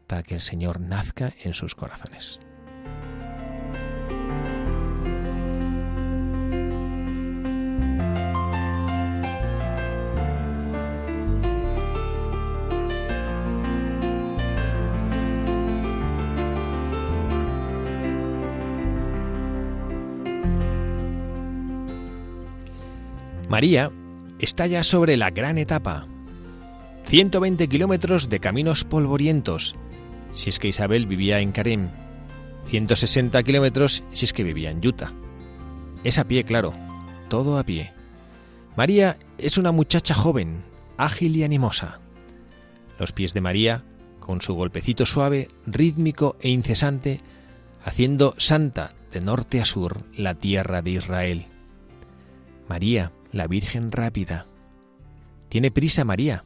para 0.07 0.23
que 0.23 0.37
el 0.37 0.41
Señor 0.41 0.81
nazca 0.81 1.35
en 1.45 1.53
sus 1.53 1.75
corazones. 1.75 2.41
María 23.49 23.91
está 24.39 24.67
ya 24.67 24.85
sobre 24.85 25.17
la 25.17 25.31
gran 25.31 25.57
etapa. 25.57 26.07
120 27.07 27.67
kilómetros 27.69 28.29
de 28.29 28.41
caminos 28.41 28.85
polvorientos, 28.85 29.75
si 30.33 30.51
es 30.51 30.59
que 30.59 30.69
Isabel 30.69 31.07
vivía 31.07 31.41
en 31.41 31.53
Karem. 31.53 31.89
160 32.67 33.43
kilómetros 33.43 34.05
si 34.13 34.27
es 34.27 34.35
que 34.35 34.45
vivía 34.45 34.71
en 34.71 34.87
Utah. 34.87 35.13
Es 36.05 36.19
a 36.19 36.25
pie, 36.25 36.45
claro, 36.45 36.75
todo 37.31 37.59
a 37.59 37.65
pie. 37.65 37.93
María 38.77 39.17
es 39.39 39.57
una 39.57 39.73
muchacha 39.73 40.15
joven, 40.15 40.63
ágil 40.99 41.35
y 41.35 41.43
animosa. 41.43 42.01
Los 42.99 43.13
pies 43.13 43.33
de 43.33 43.41
María, 43.41 43.83
con 44.21 44.43
su 44.43 44.53
golpecito 44.53 45.07
suave, 45.07 45.49
rítmico 45.67 46.37
e 46.41 46.51
incesante, 46.51 47.23
haciendo 47.83 48.35
santa 48.37 48.93
de 49.11 49.23
norte 49.23 49.63
a 49.63 49.65
sur 49.65 50.05
la 50.15 50.35
tierra 50.35 50.83
de 50.83 50.91
Israel. 50.91 51.47
María, 52.69 53.13
la 53.33 53.47
Virgen 53.47 53.93
rápida. 53.93 54.47
Tiene 55.49 55.71
prisa 55.71 56.05
María, 56.05 56.45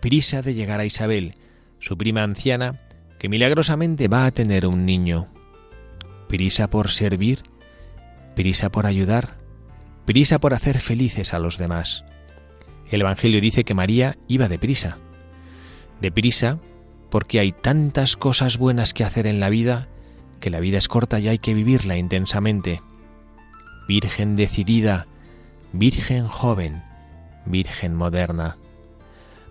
prisa 0.00 0.42
de 0.42 0.54
llegar 0.54 0.80
a 0.80 0.84
Isabel, 0.84 1.34
su 1.78 1.96
prima 1.96 2.22
anciana, 2.22 2.80
que 3.18 3.28
milagrosamente 3.28 4.08
va 4.08 4.26
a 4.26 4.30
tener 4.30 4.66
un 4.66 4.84
niño. 4.84 5.26
prisa 6.28 6.68
por 6.68 6.90
servir, 6.90 7.42
prisa 8.34 8.70
por 8.70 8.86
ayudar, 8.86 9.38
prisa 10.04 10.38
por 10.38 10.52
hacer 10.52 10.78
felices 10.78 11.32
a 11.32 11.38
los 11.38 11.56
demás. 11.56 12.04
El 12.90 13.00
Evangelio 13.00 13.40
dice 13.40 13.64
que 13.64 13.74
María 13.74 14.18
iba 14.28 14.48
deprisa. 14.48 14.98
Deprisa 16.00 16.58
porque 17.10 17.40
hay 17.40 17.52
tantas 17.52 18.16
cosas 18.16 18.58
buenas 18.58 18.92
que 18.92 19.04
hacer 19.04 19.26
en 19.26 19.40
la 19.40 19.48
vida 19.48 19.88
que 20.38 20.50
la 20.50 20.60
vida 20.60 20.78
es 20.78 20.88
corta 20.88 21.18
y 21.18 21.28
hay 21.28 21.38
que 21.38 21.54
vivirla 21.54 21.96
intensamente. 21.96 22.80
Virgen 23.86 24.36
decidida, 24.36 25.06
Virgen 25.72 26.26
joven, 26.26 26.82
Virgen 27.44 27.94
moderna. 27.94 28.56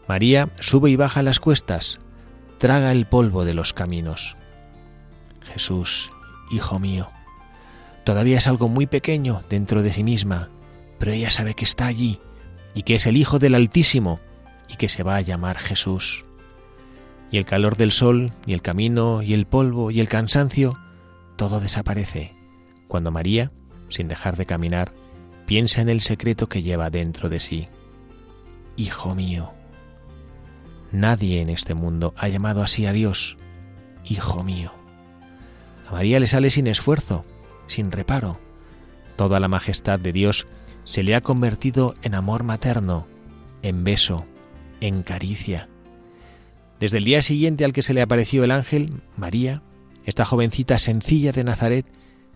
María 0.07 0.49
sube 0.59 0.89
y 0.89 0.95
baja 0.95 1.21
las 1.21 1.39
cuestas, 1.39 1.99
traga 2.57 2.91
el 2.91 3.05
polvo 3.05 3.45
de 3.45 3.53
los 3.53 3.73
caminos. 3.73 4.35
Jesús, 5.41 6.11
Hijo 6.49 6.79
mío, 6.79 7.09
todavía 8.05 8.37
es 8.37 8.47
algo 8.47 8.69
muy 8.69 8.87
pequeño 8.87 9.43
dentro 9.49 9.83
de 9.83 9.91
sí 9.91 10.03
misma, 10.03 10.47
pero 10.97 11.11
ella 11.11 11.29
sabe 11.29 11.53
que 11.55 11.65
está 11.65 11.87
allí 11.87 12.19
y 12.73 12.83
que 12.83 12.95
es 12.95 13.05
el 13.05 13.17
Hijo 13.17 13.37
del 13.37 13.53
Altísimo 13.53 14.19
y 14.69 14.77
que 14.77 14.89
se 14.89 15.03
va 15.03 15.17
a 15.17 15.21
llamar 15.21 15.57
Jesús. 15.57 16.25
Y 17.31 17.37
el 17.37 17.45
calor 17.45 17.75
del 17.75 17.91
sol 17.91 18.31
y 18.45 18.53
el 18.53 18.61
camino 18.61 19.21
y 19.21 19.33
el 19.33 19.45
polvo 19.45 19.91
y 19.91 19.99
el 19.99 20.07
cansancio, 20.07 20.79
todo 21.35 21.59
desaparece 21.59 22.33
cuando 22.87 23.11
María, 23.11 23.51
sin 23.89 24.07
dejar 24.07 24.37
de 24.37 24.45
caminar, 24.45 24.93
piensa 25.47 25.81
en 25.81 25.89
el 25.89 26.01
secreto 26.01 26.47
que 26.47 26.61
lleva 26.61 26.91
dentro 26.91 27.29
de 27.29 27.39
sí. 27.39 27.69
Hijo 28.75 29.15
mío, 29.15 29.53
nadie 30.91 31.41
en 31.41 31.49
este 31.49 31.73
mundo 31.73 32.13
ha 32.17 32.27
llamado 32.27 32.61
así 32.61 32.85
a 32.85 32.91
Dios, 32.91 33.37
Hijo 34.05 34.43
mío. 34.43 34.71
A 35.89 35.93
María 35.93 36.19
le 36.19 36.27
sale 36.27 36.49
sin 36.49 36.67
esfuerzo, 36.67 37.25
sin 37.65 37.91
reparo. 37.91 38.39
Toda 39.15 39.39
la 39.39 39.47
majestad 39.47 39.99
de 39.99 40.13
Dios 40.13 40.47
se 40.83 41.03
le 41.03 41.15
ha 41.15 41.21
convertido 41.21 41.95
en 42.03 42.13
amor 42.13 42.43
materno, 42.43 43.07
en 43.63 43.83
beso, 43.83 44.25
en 44.79 45.01
caricia. 45.01 45.67
Desde 46.79 46.97
el 46.97 47.05
día 47.05 47.21
siguiente 47.21 47.65
al 47.65 47.73
que 47.73 47.81
se 47.81 47.93
le 47.93 48.01
apareció 48.01 48.43
el 48.43 48.51
ángel, 48.51 49.01
María, 49.15 49.61
esta 50.05 50.25
jovencita 50.25 50.77
sencilla 50.77 51.31
de 51.31 51.43
Nazaret, 51.43 51.85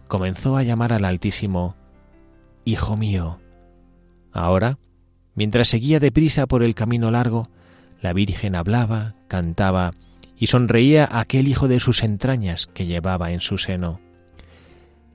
comenzó 0.07 0.57
a 0.57 0.63
llamar 0.63 0.91
al 0.91 1.05
Altísimo, 1.05 1.75
Hijo 2.63 2.95
mío. 2.95 3.39
Ahora, 4.31 4.77
mientras 5.35 5.67
seguía 5.67 5.99
deprisa 5.99 6.45
por 6.47 6.63
el 6.63 6.75
camino 6.75 7.09
largo, 7.09 7.49
la 8.01 8.13
Virgen 8.13 8.55
hablaba, 8.55 9.15
cantaba 9.27 9.93
y 10.37 10.47
sonreía 10.47 11.05
a 11.05 11.21
aquel 11.21 11.47
hijo 11.47 11.67
de 11.67 11.79
sus 11.79 12.03
entrañas 12.03 12.67
que 12.67 12.85
llevaba 12.85 13.31
en 13.31 13.39
su 13.39 13.57
seno. 13.57 13.99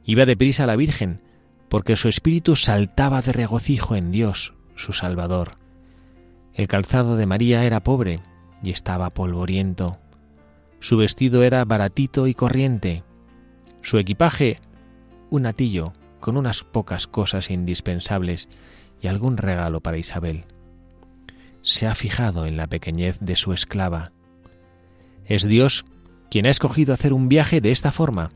Iba 0.05 0.27
deprisa 0.27 0.67
la 0.67 0.77
Virgen, 0.77 1.21
porque 1.69 1.97
su 1.97 2.09
espíritu 2.09 2.57
saltaba 2.57 3.23
de 3.23 3.33
regocijo 3.33 3.97
en 3.97 4.13
Dios, 4.13 4.55
su 4.75 4.93
Salvador. 4.93 5.59
El 6.55 6.69
calzado 6.69 7.17
de 7.17 7.27
María 7.27 7.65
era 7.65 7.83
pobre 7.83 8.21
y 8.63 8.71
estaba 8.71 9.11
polvoriento. 9.11 9.99
Su 10.81 10.97
vestido 10.97 11.43
era 11.43 11.65
baratito 11.65 12.27
y 12.27 12.35
corriente. 12.35 13.03
Su 13.83 13.99
equipaje, 13.99 14.61
un 15.31 15.47
atillo 15.47 15.93
con 16.27 16.37
unas 16.37 16.65
pocas 16.65 17.07
cosas 17.07 17.53
indispensables 17.53 18.49
y 19.01 19.07
algún 19.07 19.37
regalo 19.37 19.81
para 19.81 19.97
Isabel. 19.97 20.47
Se 21.63 21.87
ha 21.87 21.95
fijado 21.95 22.47
en 22.47 22.57
la 22.57 22.67
pequeñez 22.67 23.17
de 23.21 23.37
su 23.37 23.53
esclava, 23.53 24.11
es 25.25 25.47
Dios 25.47 25.85
quien 26.29 26.49
ha 26.49 26.51
escogido 26.51 26.93
hacer 26.93 27.13
un 27.13 27.29
viaje 27.29 27.61
de 27.61 27.71
esta 27.71 27.93
forma. 27.93 28.33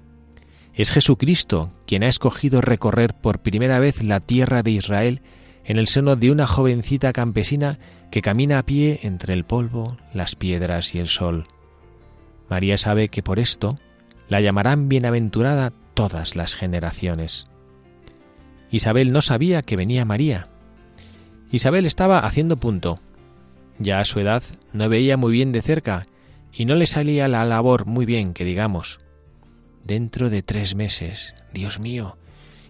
Es 0.73 0.93
Jesucristo 0.93 1.73
quien 1.85 2.05
ha 2.05 2.09
escogido 2.09 2.61
recorrer 2.61 3.13
por 3.13 3.41
primera 3.41 3.81
vez 3.81 4.05
la 4.05 4.21
tierra 4.21 4.63
de 4.63 4.71
Israel 4.71 5.23
en 5.65 5.77
el 5.77 5.89
seno 5.89 6.15
de 6.15 6.31
una 6.31 6.47
jovencita 6.47 7.13
campesina 7.13 7.81
que 8.13 8.23
camina 8.23 8.61
a 8.61 8.67
pie 8.67 9.01
entre 9.03 9.35
el 9.35 9.43
polvo, 9.43 9.97
las 10.15 10.37
piedras 10.37 10.95
y 10.95 11.01
el 11.01 11.09
sol. 11.09 11.49
María 12.49 12.79
sabe 12.79 13.09
que 13.09 13.25
por 13.25 13.41
esto 13.41 13.81
la 14.29 14.41
llamarán 14.41 14.89
bienaventurada 14.89 15.73
todas 15.95 16.37
las 16.37 16.55
generaciones. 16.55 17.51
Isabel 18.71 19.13
no 19.13 19.23
sabía 19.23 19.63
que 19.63 19.77
venía 19.77 20.05
María. 20.05 20.49
Isabel 21.51 21.87
estaba 21.87 22.21
haciendo 22.21 22.59
punto. 22.59 23.01
Ya 23.79 24.01
a 24.01 24.05
su 24.05 24.21
edad 24.21 24.43
no 24.73 24.89
veía 24.89 25.17
muy 25.17 25.33
bien 25.33 25.53
de 25.53 25.63
cerca 25.63 26.07
y 26.53 26.65
no 26.65 26.75
le 26.75 26.87
salía 26.87 27.29
la 27.29 27.45
labor 27.45 27.87
muy 27.87 28.07
bien, 28.07 28.35
que 28.35 28.45
digamos. 28.45 29.01
Dentro 29.85 30.31
de 30.31 30.43
tres 30.43 30.75
meses, 30.75 31.35
Dios 31.53 31.81
mío, 31.81 32.19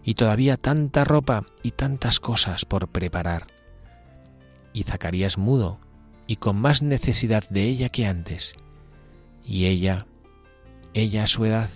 y 0.05 0.15
todavía 0.15 0.57
tanta 0.57 1.05
ropa 1.05 1.47
y 1.63 1.73
tantas 1.73 2.21
cosas 2.21 2.65
por 2.65 2.89
preparar. 2.89 3.49
Y 4.73 4.85
Zacarías 4.85 5.37
mudo, 5.37 5.81
y 6.27 6.37
con 6.37 6.57
más 6.57 6.83
necesidad 6.83 7.49
de 7.51 7.65
ella 7.65 7.89
que 7.89 8.07
antes. 8.07 8.55
Y 9.45 9.67
ella, 9.67 10.07
ella 10.95 11.25
a 11.25 11.27
su 11.27 11.45
edad, 11.45 11.71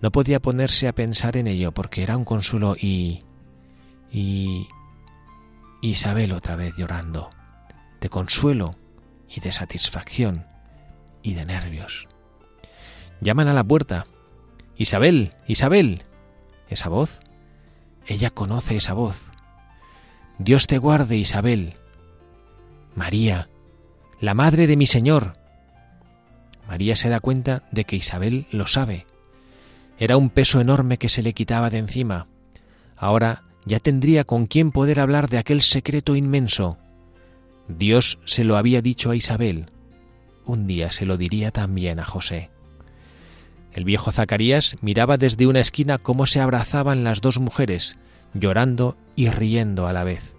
no 0.00 0.12
podía 0.12 0.40
ponerse 0.40 0.88
a 0.88 0.94
pensar 0.94 1.36
en 1.36 1.46
ello 1.46 1.72
porque 1.72 2.02
era 2.02 2.16
un 2.16 2.24
consuelo 2.24 2.76
y... 2.76 3.22
y... 4.10 4.68
Isabel 5.82 6.32
otra 6.32 6.56
vez 6.56 6.74
llorando, 6.76 7.30
de 8.00 8.08
consuelo 8.08 8.76
y 9.28 9.40
de 9.40 9.52
satisfacción 9.52 10.46
y 11.22 11.34
de 11.34 11.44
nervios. 11.44 12.08
Llaman 13.20 13.48
a 13.48 13.52
la 13.52 13.64
puerta. 13.64 14.06
Isabel, 14.76 15.34
Isabel. 15.46 16.04
¿Esa 16.68 16.88
voz? 16.88 17.20
Ella 18.06 18.30
conoce 18.30 18.76
esa 18.76 18.94
voz. 18.94 19.30
Dios 20.38 20.66
te 20.66 20.78
guarde, 20.78 21.16
Isabel. 21.16 21.74
María, 22.94 23.48
la 24.20 24.34
madre 24.34 24.66
de 24.66 24.76
mi 24.76 24.86
Señor. 24.86 25.38
María 26.66 26.96
se 26.96 27.08
da 27.08 27.20
cuenta 27.20 27.62
de 27.70 27.84
que 27.84 27.96
Isabel 27.96 28.46
lo 28.50 28.66
sabe. 28.66 29.06
Era 29.98 30.16
un 30.16 30.30
peso 30.30 30.60
enorme 30.60 30.98
que 30.98 31.08
se 31.08 31.22
le 31.22 31.32
quitaba 31.32 31.70
de 31.70 31.78
encima. 31.78 32.26
Ahora 32.96 33.44
ya 33.64 33.80
tendría 33.80 34.24
con 34.24 34.46
quién 34.46 34.70
poder 34.70 35.00
hablar 35.00 35.28
de 35.28 35.38
aquel 35.38 35.62
secreto 35.62 36.16
inmenso. 36.16 36.78
Dios 37.68 38.18
se 38.24 38.44
lo 38.44 38.56
había 38.56 38.82
dicho 38.82 39.10
a 39.10 39.16
Isabel 39.16 39.66
un 40.46 40.66
día 40.66 40.90
se 40.92 41.04
lo 41.04 41.16
diría 41.16 41.50
también 41.50 41.98
a 41.98 42.04
José. 42.04 42.50
El 43.72 43.84
viejo 43.84 44.10
Zacarías 44.10 44.76
miraba 44.80 45.18
desde 45.18 45.46
una 45.46 45.60
esquina 45.60 45.98
cómo 45.98 46.24
se 46.24 46.40
abrazaban 46.40 47.04
las 47.04 47.20
dos 47.20 47.38
mujeres, 47.38 47.98
llorando 48.32 48.96
y 49.16 49.28
riendo 49.28 49.86
a 49.86 49.92
la 49.92 50.04
vez. 50.04 50.34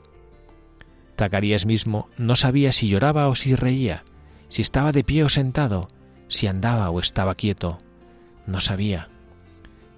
Zacarías 1.17 1.65
mismo 1.65 2.09
no 2.17 2.35
sabía 2.35 2.71
si 2.71 2.87
lloraba 2.87 3.27
o 3.27 3.35
si 3.35 3.55
reía, 3.55 4.05
si 4.47 4.61
estaba 4.61 4.91
de 4.91 5.03
pie 5.03 5.23
o 5.23 5.29
sentado, 5.29 5.89
si 6.29 6.47
andaba 6.47 6.89
o 6.89 6.99
estaba 6.99 7.35
quieto. 7.35 7.79
No 8.47 8.61
sabía. 8.61 9.09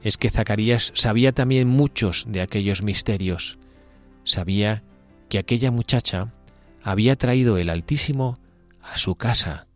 Es 0.01 0.17
que 0.17 0.29
Zacarías 0.29 0.91
sabía 0.95 1.33
también 1.33 1.67
muchos 1.67 2.25
de 2.27 2.41
aquellos 2.41 2.81
misterios. 2.81 3.57
Sabía 4.23 4.83
que 5.27 5.39
aquella 5.39 5.71
muchacha 5.71 6.33
había 6.83 7.15
traído 7.15 7.57
el 7.57 7.69
Altísimo 7.69 8.39
a 8.81 8.97
su 8.97 9.15
casa 9.15 9.67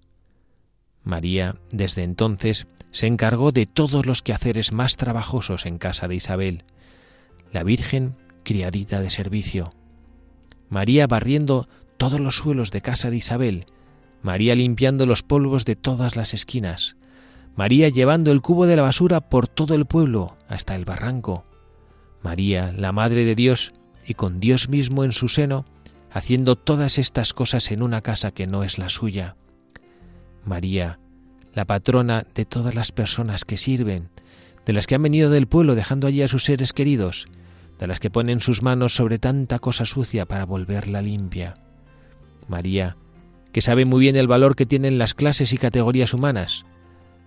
María, 1.03 1.57
desde 1.71 2.03
entonces, 2.03 2.67
se 2.91 3.07
encargó 3.07 3.51
de 3.51 3.65
todos 3.65 4.05
los 4.05 4.21
quehaceres 4.21 4.71
más 4.71 4.95
trabajosos 4.95 5.65
en 5.65 5.77
casa 5.77 6.07
de 6.07 6.15
Isabel. 6.15 6.63
La 7.51 7.63
Virgen, 7.63 8.15
criadita 8.43 9.01
de 9.01 9.09
servicio. 9.09 9.73
María 10.69 11.07
barriendo 11.07 11.67
todos 11.97 12.19
los 12.19 12.37
suelos 12.37 12.71
de 12.71 12.81
casa 12.81 13.09
de 13.09 13.17
Isabel. 13.17 13.65
María 14.21 14.55
limpiando 14.55 15.05
los 15.05 15.23
polvos 15.23 15.65
de 15.65 15.75
todas 15.75 16.15
las 16.15 16.33
esquinas. 16.33 16.95
María 17.55 17.89
llevando 17.89 18.31
el 18.31 18.41
cubo 18.41 18.65
de 18.65 18.75
la 18.75 18.81
basura 18.81 19.22
por 19.22 19.48
todo 19.48 19.75
el 19.75 19.86
pueblo 19.86 20.38
hasta 20.48 20.75
el 20.75 20.86
barranco. 20.86 21.45
María, 22.24 22.72
la 22.72 22.91
Madre 22.91 23.25
de 23.25 23.36
Dios, 23.36 23.74
y 24.05 24.15
con 24.15 24.39
Dios 24.39 24.69
mismo 24.69 25.03
en 25.03 25.12
su 25.12 25.27
seno, 25.27 25.65
haciendo 26.12 26.55
todas 26.55 26.98
estas 26.98 27.33
cosas 27.33 27.72
en 27.72 27.83
una 27.83 28.01
casa 28.01 28.31
que 28.31 28.48
no 28.48 28.63
es 28.63 28.77
la 28.77 28.89
suya. 28.89 29.36
María, 30.45 31.00
la 31.53 31.65
patrona 31.65 32.25
de 32.33 32.45
todas 32.45 32.75
las 32.75 32.91
personas 32.91 33.45
que 33.45 33.57
sirven, 33.57 34.10
de 34.65 34.74
las 34.74 34.88
que 34.88 34.95
han 34.95 35.03
venido 35.03 35.29
del 35.29 35.48
pueblo 35.48 35.75
dejando 35.75 36.07
allí 36.07 36.22
a 36.22 36.27
sus 36.27 36.45
seres 36.45 36.74
queridos, 36.74 37.27
de 37.79 37.88
las 37.88 38.00
que 38.00 38.10
ponen 38.10 38.39
sus 38.39 38.62
manos 38.62 38.95
sobre 38.95 39.19
tanta 39.19 39.60
cosa 39.60 39.86
sucia 39.86 40.25
para 40.25 40.45
volverla 40.45 41.01
limpia. 41.01 41.55
María, 42.48 42.98
que 43.51 43.62
sabe 43.62 43.86
muy 43.86 44.00
bien 44.00 44.15
el 44.15 44.27
valor 44.27 44.55
que 44.55 44.65
tienen 44.65 44.98
las 44.98 45.13
clases 45.13 45.53
y 45.53 45.57
categorías 45.57 46.13
humanas. 46.13 46.65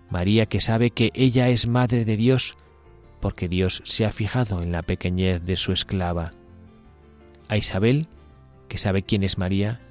María, 0.09 0.45
que 0.45 0.61
sabe 0.61 0.91
que 0.91 1.11
ella 1.13 1.49
es 1.49 1.67
madre 1.67 2.05
de 2.05 2.17
Dios, 2.17 2.55
porque 3.19 3.49
Dios 3.49 3.81
se 3.85 4.05
ha 4.05 4.11
fijado 4.11 4.61
en 4.61 4.71
la 4.71 4.83
pequeñez 4.83 5.43
de 5.43 5.57
su 5.57 5.71
esclava. 5.71 6.33
A 7.49 7.57
Isabel, 7.57 8.07
que 8.67 8.77
sabe 8.77 9.03
quién 9.03 9.23
es 9.23 9.37
María, 9.37 9.81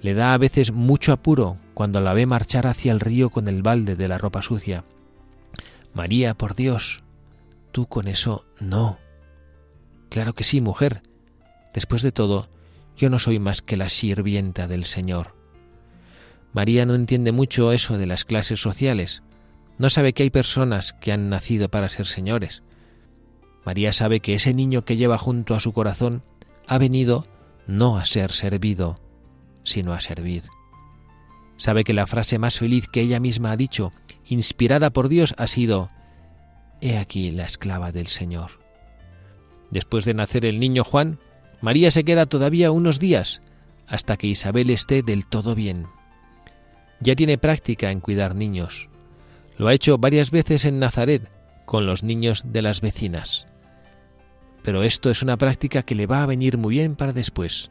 le 0.00 0.14
da 0.14 0.34
a 0.34 0.38
veces 0.38 0.72
mucho 0.72 1.12
apuro 1.12 1.58
cuando 1.74 2.00
la 2.00 2.12
ve 2.12 2.26
marchar 2.26 2.66
hacia 2.66 2.92
el 2.92 3.00
río 3.00 3.30
con 3.30 3.48
el 3.48 3.62
balde 3.62 3.96
de 3.96 4.08
la 4.08 4.18
ropa 4.18 4.42
sucia. 4.42 4.84
María, 5.94 6.34
por 6.34 6.54
Dios, 6.54 7.02
tú 7.70 7.86
con 7.86 8.08
eso 8.08 8.44
no. 8.58 8.98
Claro 10.08 10.34
que 10.34 10.44
sí, 10.44 10.60
mujer. 10.60 11.02
Después 11.72 12.02
de 12.02 12.12
todo, 12.12 12.48
yo 12.96 13.10
no 13.10 13.18
soy 13.18 13.38
más 13.38 13.62
que 13.62 13.76
la 13.76 13.88
sirvienta 13.88 14.68
del 14.68 14.84
Señor. 14.84 15.34
María 16.52 16.84
no 16.84 16.94
entiende 16.94 17.32
mucho 17.32 17.72
eso 17.72 17.96
de 17.96 18.06
las 18.06 18.24
clases 18.24 18.60
sociales. 18.60 19.22
No 19.78 19.90
sabe 19.90 20.12
que 20.12 20.22
hay 20.22 20.30
personas 20.30 20.92
que 20.94 21.12
han 21.12 21.28
nacido 21.28 21.68
para 21.68 21.88
ser 21.88 22.06
señores. 22.06 22.62
María 23.64 23.92
sabe 23.92 24.20
que 24.20 24.34
ese 24.34 24.54
niño 24.54 24.84
que 24.84 24.96
lleva 24.96 25.18
junto 25.18 25.54
a 25.54 25.60
su 25.60 25.72
corazón 25.72 26.22
ha 26.66 26.78
venido 26.78 27.26
no 27.66 27.96
a 27.96 28.04
ser 28.04 28.32
servido, 28.32 29.00
sino 29.62 29.92
a 29.92 30.00
servir. 30.00 30.44
Sabe 31.56 31.84
que 31.84 31.94
la 31.94 32.06
frase 32.06 32.38
más 32.38 32.58
feliz 32.58 32.88
que 32.88 33.00
ella 33.00 33.20
misma 33.20 33.52
ha 33.52 33.56
dicho, 33.56 33.92
inspirada 34.26 34.90
por 34.90 35.08
Dios, 35.08 35.34
ha 35.38 35.46
sido, 35.46 35.90
He 36.80 36.98
aquí 36.98 37.30
la 37.30 37.44
esclava 37.44 37.92
del 37.92 38.08
Señor. 38.08 38.60
Después 39.70 40.04
de 40.04 40.14
nacer 40.14 40.44
el 40.44 40.58
niño 40.58 40.82
Juan, 40.82 41.20
María 41.60 41.92
se 41.92 42.04
queda 42.04 42.26
todavía 42.26 42.72
unos 42.72 42.98
días 42.98 43.42
hasta 43.86 44.16
que 44.16 44.26
Isabel 44.26 44.70
esté 44.70 45.02
del 45.02 45.26
todo 45.26 45.54
bien. 45.54 45.86
Ya 47.00 47.14
tiene 47.14 47.38
práctica 47.38 47.90
en 47.90 48.00
cuidar 48.00 48.34
niños. 48.34 48.88
Lo 49.56 49.68
ha 49.68 49.74
hecho 49.74 49.98
varias 49.98 50.30
veces 50.30 50.64
en 50.64 50.78
Nazaret 50.78 51.30
con 51.64 51.86
los 51.86 52.02
niños 52.02 52.44
de 52.46 52.62
las 52.62 52.80
vecinas. 52.80 53.46
Pero 54.62 54.82
esto 54.82 55.10
es 55.10 55.22
una 55.22 55.36
práctica 55.36 55.82
que 55.82 55.94
le 55.94 56.06
va 56.06 56.22
a 56.22 56.26
venir 56.26 56.58
muy 56.58 56.74
bien 56.74 56.96
para 56.96 57.12
después. 57.12 57.70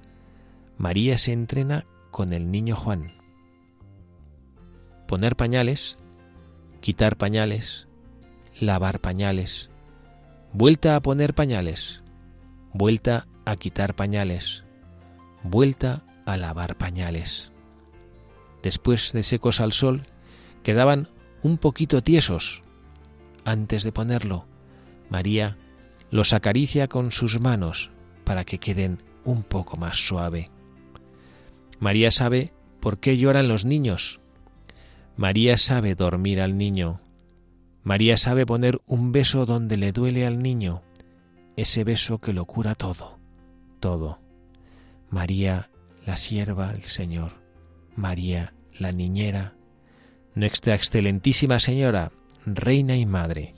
María 0.77 1.17
se 1.17 1.31
entrena 1.31 1.85
con 2.11 2.33
el 2.33 2.51
niño 2.51 2.75
Juan. 2.75 3.13
Poner 5.07 5.35
pañales, 5.35 5.97
quitar 6.81 7.17
pañales, 7.17 7.87
lavar 8.59 8.99
pañales, 8.99 9.69
vuelta 10.53 10.95
a 10.95 10.99
poner 11.01 11.33
pañales, 11.33 12.03
vuelta 12.73 13.27
a 13.45 13.55
quitar 13.55 13.95
pañales, 13.95 14.63
vuelta 15.43 16.03
a 16.25 16.37
lavar 16.37 16.77
pañales. 16.77 17.51
Después 18.63 19.11
de 19.13 19.23
secos 19.23 19.59
al 19.59 19.73
sol, 19.73 20.07
quedaban 20.63 21.09
un 21.43 21.57
poquito 21.57 22.01
tiesos. 22.01 22.61
Antes 23.45 23.83
de 23.83 23.91
ponerlo, 23.91 24.45
María 25.09 25.57
los 26.11 26.33
acaricia 26.33 26.87
con 26.87 27.11
sus 27.11 27.39
manos 27.39 27.91
para 28.23 28.43
que 28.43 28.59
queden 28.59 29.01
un 29.23 29.43
poco 29.43 29.77
más 29.77 29.97
suave. 29.97 30.51
María 31.79 32.11
sabe 32.11 32.53
por 32.79 32.99
qué 32.99 33.17
lloran 33.17 33.47
los 33.47 33.65
niños. 33.65 34.19
María 35.15 35.57
sabe 35.57 35.95
dormir 35.95 36.41
al 36.41 36.57
niño. 36.57 36.99
María 37.83 38.17
sabe 38.17 38.45
poner 38.45 38.79
un 38.85 39.11
beso 39.11 39.45
donde 39.45 39.77
le 39.77 39.91
duele 39.91 40.27
al 40.27 40.39
niño, 40.39 40.83
ese 41.55 41.83
beso 41.83 42.19
que 42.19 42.33
lo 42.33 42.45
cura 42.45 42.75
todo, 42.75 43.19
todo. 43.79 44.19
María, 45.09 45.69
la 46.05 46.15
sierva 46.15 46.71
del 46.71 46.83
Señor. 46.83 47.33
María, 47.95 48.53
la 48.77 48.91
niñera. 48.91 49.55
Nuestra 50.33 50.75
excelentísima 50.75 51.59
Señora, 51.59 52.11
Reina 52.45 52.95
y 52.95 53.05
Madre, 53.05 53.53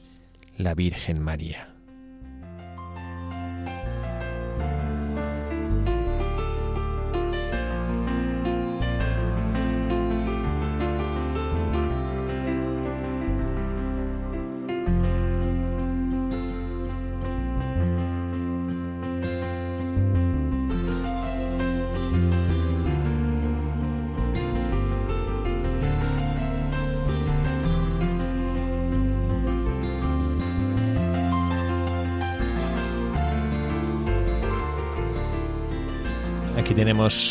la 0.58 0.74
Virgen 0.74 1.22
María. 1.22 1.73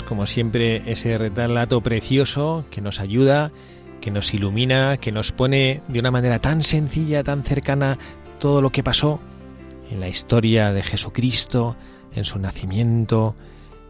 Como 0.07 0.27
siempre, 0.27 0.83
ese 0.91 1.17
relato 1.17 1.81
precioso 1.81 2.65
que 2.71 2.81
nos 2.81 3.01
ayuda, 3.01 3.53
que 4.01 4.11
nos 4.11 4.35
ilumina, 4.35 4.97
que 4.99 5.13
nos 5.13 5.33
pone 5.33 5.81
de 5.89 6.01
una 6.01 6.11
manera 6.11 6.39
tan 6.39 6.63
sencilla, 6.63 7.25
tan 7.25 7.43
cercana, 7.43 7.99
todo 8.39 8.61
lo 8.61 8.71
que 8.71 8.83
pasó 8.83 9.21
en 9.91 10.01
la 10.01 10.09
historia 10.09 10.73
de 10.73 10.83
Jesucristo, 10.83 11.77
en 12.15 12.25
su 12.25 12.39
nacimiento, 12.39 13.35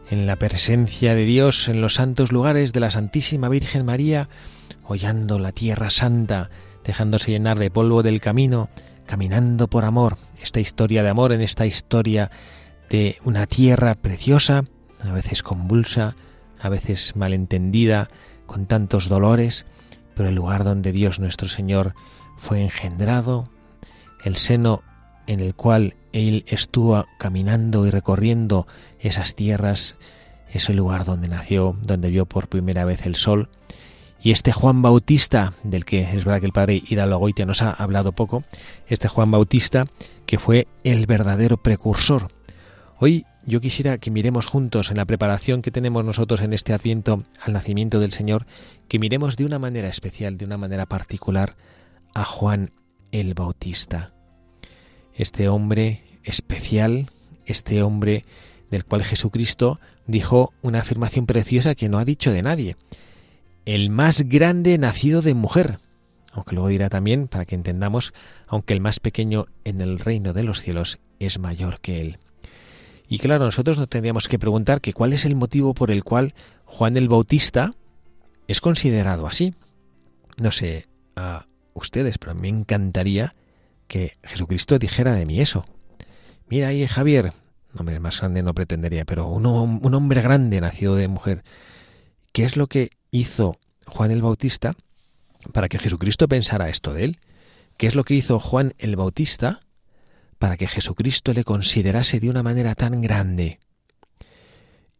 en 0.09 0.25
la 0.27 0.35
presencia 0.35 1.15
de 1.15 1.25
Dios, 1.25 1.67
en 1.67 1.81
los 1.81 1.95
santos 1.95 2.31
lugares 2.31 2.71
de 2.71 2.79
la 2.79 2.91
Santísima 2.91 3.49
Virgen 3.49 3.85
María, 3.85 4.29
hollando 4.85 5.39
la 5.39 5.51
tierra 5.51 5.89
santa, 5.89 6.49
dejándose 6.83 7.31
llenar 7.31 7.59
de 7.59 7.71
polvo 7.71 8.03
del 8.03 8.21
camino, 8.21 8.69
caminando 9.05 9.67
por 9.67 9.85
amor, 9.85 10.17
esta 10.41 10.59
historia 10.59 11.03
de 11.03 11.09
amor 11.09 11.33
en 11.33 11.41
esta 11.41 11.65
historia 11.65 12.31
de 12.89 13.17
una 13.23 13.47
tierra 13.47 13.95
preciosa 13.95 14.65
a 15.03 15.13
veces 15.13 15.43
convulsa, 15.43 16.15
a 16.59 16.69
veces 16.69 17.15
malentendida, 17.15 18.09
con 18.45 18.65
tantos 18.65 19.09
dolores, 19.09 19.65
pero 20.15 20.29
el 20.29 20.35
lugar 20.35 20.63
donde 20.63 20.91
Dios 20.91 21.19
nuestro 21.19 21.47
Señor 21.47 21.93
fue 22.37 22.61
engendrado, 22.61 23.49
el 24.23 24.37
seno 24.37 24.83
en 25.27 25.39
el 25.39 25.55
cual 25.55 25.95
Él 26.11 26.43
estuvo 26.47 27.05
caminando 27.17 27.85
y 27.85 27.89
recorriendo 27.89 28.67
esas 28.99 29.35
tierras, 29.35 29.97
ese 30.49 30.73
lugar 30.73 31.05
donde 31.05 31.27
nació, 31.27 31.77
donde 31.81 32.09
vio 32.09 32.25
por 32.25 32.47
primera 32.47 32.85
vez 32.85 33.05
el 33.05 33.15
sol, 33.15 33.49
y 34.21 34.31
este 34.31 34.53
Juan 34.53 34.81
Bautista, 34.81 35.53
del 35.63 35.83
que 35.83 36.01
es 36.01 36.23
verdad 36.23 36.39
que 36.39 36.45
el 36.45 36.53
padre 36.53 36.81
Iralogoitia 36.87 37.45
nos 37.45 37.61
ha 37.61 37.71
hablado 37.71 38.13
poco, 38.13 38.43
este 38.87 39.09
Juan 39.09 39.31
Bautista 39.31 39.85
que 40.25 40.39
fue 40.39 40.67
el 40.85 41.05
verdadero 41.05 41.57
precursor. 41.57 42.29
Hoy 42.99 43.25
yo 43.45 43.59
quisiera 43.59 43.97
que 43.97 44.11
miremos 44.11 44.45
juntos 44.45 44.89
en 44.89 44.97
la 44.97 45.05
preparación 45.05 45.61
que 45.61 45.71
tenemos 45.71 46.05
nosotros 46.05 46.41
en 46.41 46.53
este 46.53 46.73
adviento 46.73 47.23
al 47.41 47.53
nacimiento 47.53 47.99
del 47.99 48.11
Señor, 48.11 48.45
que 48.87 48.99
miremos 48.99 49.35
de 49.35 49.45
una 49.45 49.59
manera 49.59 49.89
especial, 49.89 50.37
de 50.37 50.45
una 50.45 50.57
manera 50.57 50.85
particular, 50.85 51.55
a 52.13 52.25
Juan 52.25 52.71
el 53.11 53.33
Bautista. 53.33 54.13
Este 55.13 55.49
hombre 55.49 56.03
especial, 56.23 57.07
este 57.45 57.83
hombre 57.83 58.25
del 58.71 58.85
cual 58.85 59.03
Jesucristo 59.03 59.79
dijo 60.07 60.53
una 60.61 60.79
afirmación 60.79 61.25
preciosa 61.25 61.75
que 61.75 61.89
no 61.89 61.99
ha 61.99 62.05
dicho 62.05 62.31
de 62.31 62.41
nadie. 62.41 62.77
El 63.65 63.89
más 63.89 64.23
grande 64.23 64.77
nacido 64.77 65.21
de 65.21 65.33
mujer. 65.33 65.79
Aunque 66.31 66.55
luego 66.55 66.69
dirá 66.69 66.89
también, 66.89 67.27
para 67.27 67.45
que 67.45 67.55
entendamos, 67.55 68.13
aunque 68.47 68.73
el 68.73 68.81
más 68.81 68.99
pequeño 68.99 69.45
en 69.63 69.81
el 69.81 69.99
reino 69.99 70.33
de 70.33 70.43
los 70.43 70.61
cielos 70.61 70.99
es 71.19 71.37
mayor 71.37 71.79
que 71.79 72.01
él. 72.01 72.17
Y 73.13 73.19
claro, 73.19 73.45
nosotros 73.45 73.77
nos 73.77 73.89
tendríamos 73.89 74.27
que 74.27 74.39
preguntar 74.39 74.81
que 74.81 74.91
cuál 74.91 75.13
es 75.13 75.23
el 75.25 75.35
motivo 75.35 75.75
por 75.75 75.91
el 75.91 76.03
cual 76.03 76.33
Juan 76.65 76.97
el 76.97 77.09
Bautista 77.09 77.75
es 78.47 78.59
considerado 78.59 79.27
así. 79.27 79.53
No 80.35 80.51
sé 80.51 80.87
a 81.15 81.45
ustedes, 81.75 82.17
pero 82.17 82.33
me 82.33 82.49
encantaría 82.49 83.35
que 83.87 84.17
Jesucristo 84.23 84.79
dijera 84.79 85.13
de 85.13 85.27
mí 85.27 85.41
eso. 85.41 85.63
Mira 86.49 86.69
ahí 86.69 86.87
Javier, 86.87 87.33
nombre 87.71 87.99
más 87.99 88.19
grande 88.19 88.41
no 88.41 88.55
pretendería, 88.55 89.05
pero 89.05 89.27
un, 89.27 89.45
un 89.45 89.93
hombre 89.93 90.23
grande 90.23 90.59
nacido 90.59 90.95
de 90.95 91.07
mujer. 91.07 91.43
¿Qué 92.31 92.45
es 92.45 92.57
lo 92.57 92.65
que 92.65 92.89
hizo 93.11 93.59
Juan 93.85 94.09
el 94.09 94.23
Bautista 94.23 94.73
para 95.51 95.69
que 95.69 95.77
Jesucristo 95.77 96.27
pensara 96.27 96.67
esto 96.67 96.95
de 96.95 97.03
él? 97.03 97.19
¿Qué 97.77 97.85
es 97.85 97.93
lo 97.93 98.05
que 98.05 98.15
hizo 98.15 98.39
Juan 98.39 98.73
el 98.79 98.95
Bautista 98.95 99.59
para 100.43 100.57
que 100.57 100.67
Jesucristo 100.67 101.33
le 101.33 101.45
considerase 101.45 102.19
de 102.19 102.29
una 102.29 102.43
manera 102.43 102.75
tan 102.75 103.01
grande. 103.01 103.59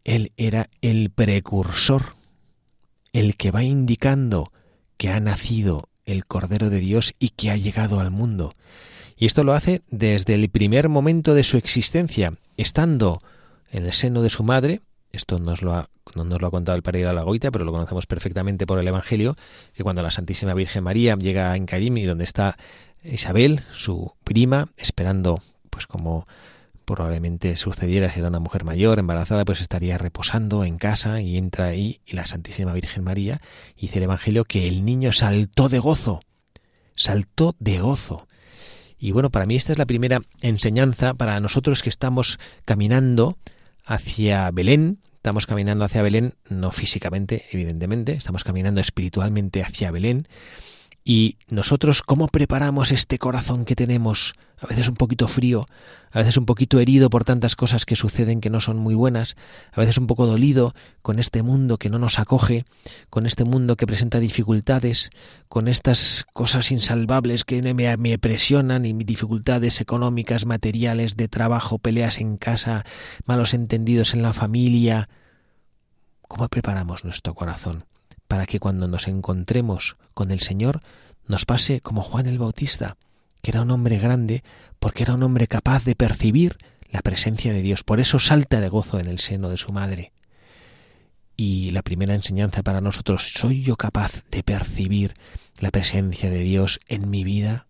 Él 0.02 0.32
era 0.38 0.70
el 0.80 1.10
precursor, 1.10 2.14
el 3.12 3.36
que 3.36 3.50
va 3.50 3.62
indicando 3.62 4.52
que 4.96 5.10
ha 5.10 5.20
nacido 5.20 5.90
el 6.06 6.24
Cordero 6.24 6.70
de 6.70 6.80
Dios 6.80 7.12
y 7.18 7.28
que 7.28 7.50
ha 7.50 7.58
llegado 7.58 8.00
al 8.00 8.10
mundo. 8.10 8.54
Y 9.18 9.26
esto 9.26 9.44
lo 9.44 9.52
hace 9.52 9.82
desde 9.90 10.32
el 10.34 10.48
primer 10.48 10.88
momento 10.88 11.34
de 11.34 11.44
su 11.44 11.58
existencia, 11.58 12.32
estando 12.56 13.20
en 13.70 13.84
el 13.84 13.92
seno 13.92 14.22
de 14.22 14.30
su 14.30 14.44
madre, 14.44 14.80
esto 15.12 15.38
no 15.38 15.50
nos 15.50 15.60
lo 15.60 15.74
ha 15.74 16.50
contado 16.50 16.74
el 16.74 16.82
Padre 16.82 17.04
de 17.04 17.12
la 17.12 17.22
Goita, 17.22 17.50
pero 17.50 17.66
lo 17.66 17.72
conocemos 17.72 18.06
perfectamente 18.06 18.66
por 18.66 18.78
el 18.78 18.88
Evangelio, 18.88 19.36
que 19.74 19.82
cuando 19.82 20.02
la 20.02 20.10
Santísima 20.10 20.54
Virgen 20.54 20.84
María 20.84 21.16
llega 21.16 21.52
a 21.52 21.56
Encarim 21.56 21.98
y 21.98 22.04
donde 22.04 22.24
está 22.24 22.56
Isabel, 23.04 23.60
su 23.72 24.12
prima, 24.24 24.68
esperando, 24.76 25.42
pues 25.70 25.86
como 25.86 26.26
probablemente 26.84 27.56
sucediera 27.56 28.10
si 28.10 28.20
era 28.20 28.28
una 28.28 28.40
mujer 28.40 28.64
mayor, 28.64 28.98
embarazada, 28.98 29.44
pues 29.44 29.60
estaría 29.60 29.98
reposando 29.98 30.64
en 30.64 30.78
casa 30.78 31.20
y 31.20 31.36
entra 31.36 31.66
ahí 31.66 32.00
y 32.06 32.14
la 32.14 32.26
Santísima 32.26 32.72
Virgen 32.72 33.04
María 33.04 33.40
dice 33.78 33.98
el 33.98 34.04
Evangelio 34.04 34.44
que 34.44 34.66
el 34.68 34.84
niño 34.84 35.12
saltó 35.12 35.68
de 35.68 35.78
gozo, 35.78 36.20
saltó 36.94 37.54
de 37.58 37.80
gozo. 37.80 38.26
Y 38.98 39.12
bueno, 39.12 39.30
para 39.30 39.46
mí 39.46 39.56
esta 39.56 39.72
es 39.72 39.78
la 39.78 39.86
primera 39.86 40.20
enseñanza 40.40 41.14
para 41.14 41.40
nosotros 41.40 41.82
que 41.82 41.90
estamos 41.90 42.38
caminando 42.64 43.36
hacia 43.84 44.50
Belén, 44.50 44.98
estamos 45.16 45.46
caminando 45.46 45.84
hacia 45.84 46.02
Belén, 46.02 46.34
no 46.48 46.70
físicamente, 46.70 47.44
evidentemente, 47.50 48.12
estamos 48.12 48.44
caminando 48.44 48.80
espiritualmente 48.80 49.62
hacia 49.62 49.90
Belén, 49.90 50.28
y 51.06 51.36
nosotros, 51.50 52.02
¿cómo 52.02 52.28
preparamos 52.28 52.90
este 52.90 53.18
corazón 53.18 53.66
que 53.66 53.76
tenemos, 53.76 54.34
a 54.58 54.66
veces 54.66 54.88
un 54.88 54.94
poquito 54.94 55.28
frío, 55.28 55.66
a 56.10 56.20
veces 56.20 56.38
un 56.38 56.46
poquito 56.46 56.80
herido 56.80 57.10
por 57.10 57.26
tantas 57.26 57.56
cosas 57.56 57.84
que 57.84 57.94
suceden 57.94 58.40
que 58.40 58.48
no 58.48 58.58
son 58.60 58.78
muy 58.78 58.94
buenas, 58.94 59.36
a 59.72 59.80
veces 59.80 59.98
un 59.98 60.06
poco 60.06 60.26
dolido 60.26 60.74
con 61.02 61.18
este 61.18 61.42
mundo 61.42 61.76
que 61.76 61.90
no 61.90 61.98
nos 61.98 62.18
acoge, 62.18 62.64
con 63.10 63.26
este 63.26 63.44
mundo 63.44 63.76
que 63.76 63.86
presenta 63.86 64.18
dificultades, 64.18 65.10
con 65.50 65.68
estas 65.68 66.24
cosas 66.32 66.70
insalvables 66.70 67.44
que 67.44 67.60
me, 67.60 68.18
presionan 68.18 68.86
y 68.86 68.94
dificultades 68.94 69.82
económicas, 69.82 70.46
materiales, 70.46 71.18
de 71.18 71.28
trabajo, 71.28 71.78
peleas 71.78 72.18
en 72.18 72.38
casa, 72.38 72.86
malos 73.26 73.52
entendidos 73.52 74.14
en 74.14 74.22
la 74.22 74.32
familia? 74.32 75.10
¿Cómo 76.28 76.48
preparamos 76.48 77.04
nuestro 77.04 77.34
corazón? 77.34 77.84
Para 78.34 78.46
que 78.46 78.58
cuando 78.58 78.88
nos 78.88 79.06
encontremos 79.06 79.96
con 80.12 80.32
el 80.32 80.40
Señor 80.40 80.80
nos 81.28 81.44
pase 81.46 81.80
como 81.80 82.02
Juan 82.02 82.26
el 82.26 82.40
Bautista, 82.40 82.96
que 83.42 83.52
era 83.52 83.62
un 83.62 83.70
hombre 83.70 83.96
grande 83.96 84.42
porque 84.80 85.04
era 85.04 85.14
un 85.14 85.22
hombre 85.22 85.46
capaz 85.46 85.84
de 85.84 85.94
percibir 85.94 86.58
la 86.90 87.00
presencia 87.00 87.52
de 87.52 87.62
Dios. 87.62 87.84
Por 87.84 88.00
eso 88.00 88.18
salta 88.18 88.60
de 88.60 88.68
gozo 88.68 88.98
en 88.98 89.06
el 89.06 89.20
seno 89.20 89.50
de 89.50 89.56
su 89.56 89.70
madre. 89.70 90.12
Y 91.36 91.70
la 91.70 91.82
primera 91.82 92.16
enseñanza 92.16 92.64
para 92.64 92.80
nosotros, 92.80 93.34
¿soy 93.34 93.62
yo 93.62 93.76
capaz 93.76 94.24
de 94.32 94.42
percibir 94.42 95.14
la 95.60 95.70
presencia 95.70 96.28
de 96.28 96.40
Dios 96.40 96.80
en 96.88 97.10
mi 97.10 97.22
vida? 97.22 97.68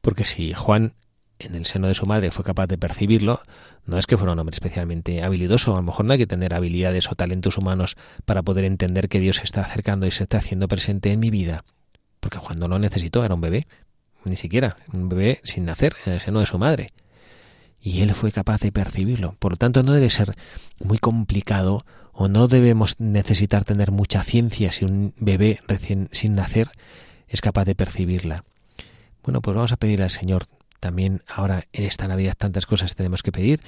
Porque 0.00 0.24
si 0.24 0.54
Juan 0.54 0.94
en 1.38 1.54
el 1.54 1.66
seno 1.66 1.88
de 1.88 1.94
su 1.94 2.06
madre 2.06 2.30
fue 2.30 2.44
capaz 2.44 2.66
de 2.66 2.78
percibirlo, 2.78 3.42
no 3.86 3.98
es 3.98 4.06
que 4.06 4.16
fuera 4.16 4.32
un 4.32 4.38
hombre 4.38 4.54
especialmente 4.54 5.22
habilidoso, 5.22 5.72
a 5.72 5.76
lo 5.76 5.82
mejor 5.82 6.04
no 6.04 6.12
hay 6.12 6.18
que 6.18 6.26
tener 6.26 6.54
habilidades 6.54 7.10
o 7.10 7.14
talentos 7.14 7.58
humanos 7.58 7.96
para 8.24 8.42
poder 8.42 8.64
entender 8.64 9.08
que 9.08 9.20
Dios 9.20 9.36
se 9.36 9.44
está 9.44 9.62
acercando 9.62 10.06
y 10.06 10.10
se 10.10 10.24
está 10.24 10.38
haciendo 10.38 10.68
presente 10.68 11.12
en 11.12 11.20
mi 11.20 11.30
vida, 11.30 11.64
porque 12.20 12.38
cuando 12.38 12.68
lo 12.68 12.78
necesitó 12.78 13.24
era 13.24 13.34
un 13.34 13.40
bebé, 13.40 13.66
ni 14.24 14.36
siquiera, 14.36 14.76
un 14.92 15.08
bebé 15.08 15.40
sin 15.44 15.64
nacer 15.64 15.96
en 16.04 16.14
el 16.14 16.20
seno 16.20 16.40
de 16.40 16.46
su 16.46 16.58
madre. 16.58 16.92
Y 17.80 18.00
él 18.00 18.12
fue 18.14 18.32
capaz 18.32 18.60
de 18.60 18.72
percibirlo. 18.72 19.36
Por 19.38 19.52
lo 19.52 19.56
tanto, 19.56 19.84
no 19.84 19.92
debe 19.92 20.10
ser 20.10 20.34
muy 20.80 20.98
complicado 20.98 21.84
o 22.12 22.28
no 22.28 22.48
debemos 22.48 22.98
necesitar 22.98 23.64
tener 23.64 23.92
mucha 23.92 24.24
ciencia 24.24 24.72
si 24.72 24.84
un 24.84 25.14
bebé 25.16 25.60
recién 25.68 26.08
sin 26.10 26.34
nacer 26.34 26.70
es 27.28 27.40
capaz 27.40 27.64
de 27.64 27.76
percibirla. 27.76 28.44
Bueno, 29.22 29.40
pues 29.40 29.54
vamos 29.54 29.72
a 29.72 29.76
pedir 29.76 30.02
al 30.02 30.10
Señor 30.10 30.48
también 30.80 31.22
ahora 31.28 31.66
en 31.72 31.84
esta 31.84 32.08
Navidad 32.08 32.34
tantas 32.36 32.66
cosas 32.66 32.94
tenemos 32.94 33.22
que 33.22 33.32
pedir. 33.32 33.60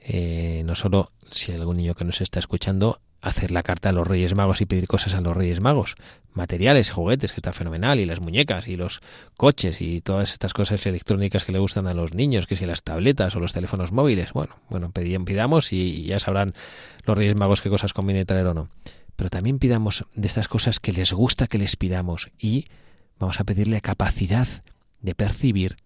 Eh, 0.00 0.62
no 0.64 0.74
solo 0.74 1.10
si 1.30 1.52
hay 1.52 1.58
algún 1.58 1.76
niño 1.76 1.94
que 1.94 2.04
nos 2.04 2.20
está 2.20 2.40
escuchando, 2.40 3.00
hacer 3.22 3.52
la 3.52 3.62
carta 3.62 3.90
a 3.90 3.92
los 3.92 4.06
Reyes 4.06 4.34
Magos 4.34 4.60
y 4.60 4.66
pedir 4.66 4.88
cosas 4.88 5.14
a 5.14 5.20
los 5.20 5.36
Reyes 5.36 5.60
Magos, 5.60 5.94
materiales, 6.34 6.90
juguetes, 6.90 7.32
que 7.32 7.38
está 7.38 7.52
fenomenal, 7.52 8.00
y 8.00 8.04
las 8.04 8.20
muñecas, 8.20 8.66
y 8.66 8.76
los 8.76 9.00
coches, 9.36 9.80
y 9.80 10.00
todas 10.00 10.32
estas 10.32 10.52
cosas 10.52 10.84
electrónicas 10.86 11.44
que 11.44 11.52
le 11.52 11.60
gustan 11.60 11.86
a 11.86 11.94
los 11.94 12.14
niños, 12.14 12.46
que 12.46 12.56
si 12.56 12.66
las 12.66 12.82
tabletas 12.82 13.36
o 13.36 13.40
los 13.40 13.52
teléfonos 13.52 13.92
móviles, 13.92 14.32
bueno, 14.32 14.56
bueno, 14.68 14.90
pidamos 14.90 15.72
y 15.72 16.02
ya 16.02 16.18
sabrán 16.18 16.54
los 17.04 17.16
Reyes 17.16 17.36
Magos 17.36 17.62
qué 17.62 17.70
cosas 17.70 17.92
conviene 17.92 18.24
traer 18.24 18.46
o 18.46 18.54
no. 18.54 18.68
Pero 19.14 19.30
también 19.30 19.60
pidamos 19.60 20.04
de 20.14 20.26
estas 20.26 20.48
cosas 20.48 20.80
que 20.80 20.92
les 20.92 21.12
gusta 21.12 21.46
que 21.46 21.58
les 21.58 21.76
pidamos 21.76 22.30
y 22.38 22.66
vamos 23.20 23.38
a 23.38 23.44
pedirle 23.44 23.80
capacidad 23.80 24.48
de 25.00 25.14
percibir 25.14 25.76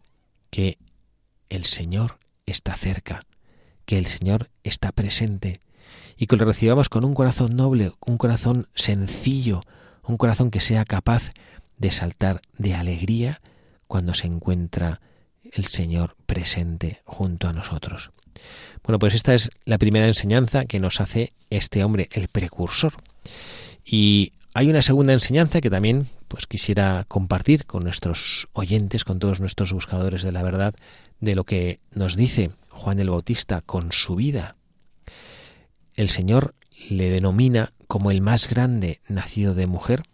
que 0.51 0.79
el 1.49 1.65
Señor 1.65 2.19
está 2.47 2.77
cerca, 2.77 3.25
que 3.85 3.99
el 3.99 4.07
Señor 4.07 4.51
está 4.65 4.93
presente 4.93 5.61
y 6.17 6.27
que 6.27 6.37
lo 6.37 6.45
recibamos 6.45 6.89
con 6.89 7.05
un 7.05 7.15
corazón 7.15 7.57
noble, 7.57 7.93
un 8.05 8.19
corazón 8.19 8.69
sencillo, 8.75 9.63
un 10.03 10.17
corazón 10.17 10.51
que 10.51 10.61
sea 10.61 10.85
capaz 10.85 11.31
de 11.79 11.91
saltar 11.91 12.43
de 12.57 12.75
alegría 12.75 13.41
cuando 13.87 14.15
se 14.15 14.27
encuentra 14.27 15.01
el 15.53 15.67
Señor 15.67 16.17
presente 16.27 17.03
junto 17.05 17.49
a 17.49 17.53
nosotros. 17.53 18.11
Bueno, 18.83 18.99
pues 18.99 19.15
esta 19.15 19.35
es 19.35 19.51
la 19.65 19.79
primera 19.79 20.07
enseñanza 20.07 20.65
que 20.65 20.81
nos 20.81 21.01
hace 21.01 21.33
este 21.51 21.85
hombre, 21.85 22.09
el 22.13 22.29
precursor. 22.29 22.95
Y 23.85 24.33
hay 24.57 24.71
una 24.71 24.81
segunda 24.81 25.13
enseñanza 25.13 25.61
que 25.61 25.69
también 25.69 26.07
pues 26.29 26.47
quisiera 26.47 27.05
compartir 27.09 27.67
con 27.67 27.85
nuestros 27.85 28.49
oyentes, 28.55 29.05
con 29.05 29.19
todos 29.19 29.39
nuestros 29.39 29.71
buscadores 29.75 30.23
de 30.23 30.33
la 30.33 30.43
verdad, 30.43 30.75
de 31.21 31.35
lo 31.35 31.45
que 31.45 31.79
nos 31.93 32.17
dice 32.17 32.53
Juan 32.71 32.99
el 32.99 33.11
Bautista 33.11 33.61
con 33.61 33.93
su 33.93 34.17
vida. 34.17 34.57
El 35.93 36.09
Señor 36.09 36.55
le 36.89 37.11
denomina 37.11 37.75
como 37.87 38.11
el 38.11 38.23
más 38.23 38.49
grande 38.49 39.03
nacido 39.09 39.55
de 39.55 39.67
mujer, 39.67 40.05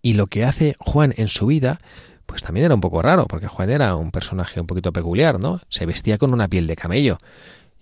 y 0.00 0.14
lo 0.14 0.28
que 0.28 0.46
hace 0.46 0.74
Juan 0.78 1.12
en 1.18 1.28
su 1.28 1.44
vida, 1.44 1.82
pues 2.24 2.42
también 2.42 2.64
era 2.64 2.74
un 2.74 2.80
poco 2.80 3.02
raro, 3.02 3.26
porque 3.26 3.48
Juan 3.48 3.68
era 3.68 3.96
un 3.96 4.12
personaje 4.12 4.62
un 4.62 4.66
poquito 4.66 4.94
peculiar, 4.94 5.38
¿no? 5.38 5.60
Se 5.68 5.84
vestía 5.84 6.16
con 6.16 6.32
una 6.32 6.48
piel 6.48 6.66
de 6.66 6.76
camello. 6.76 7.18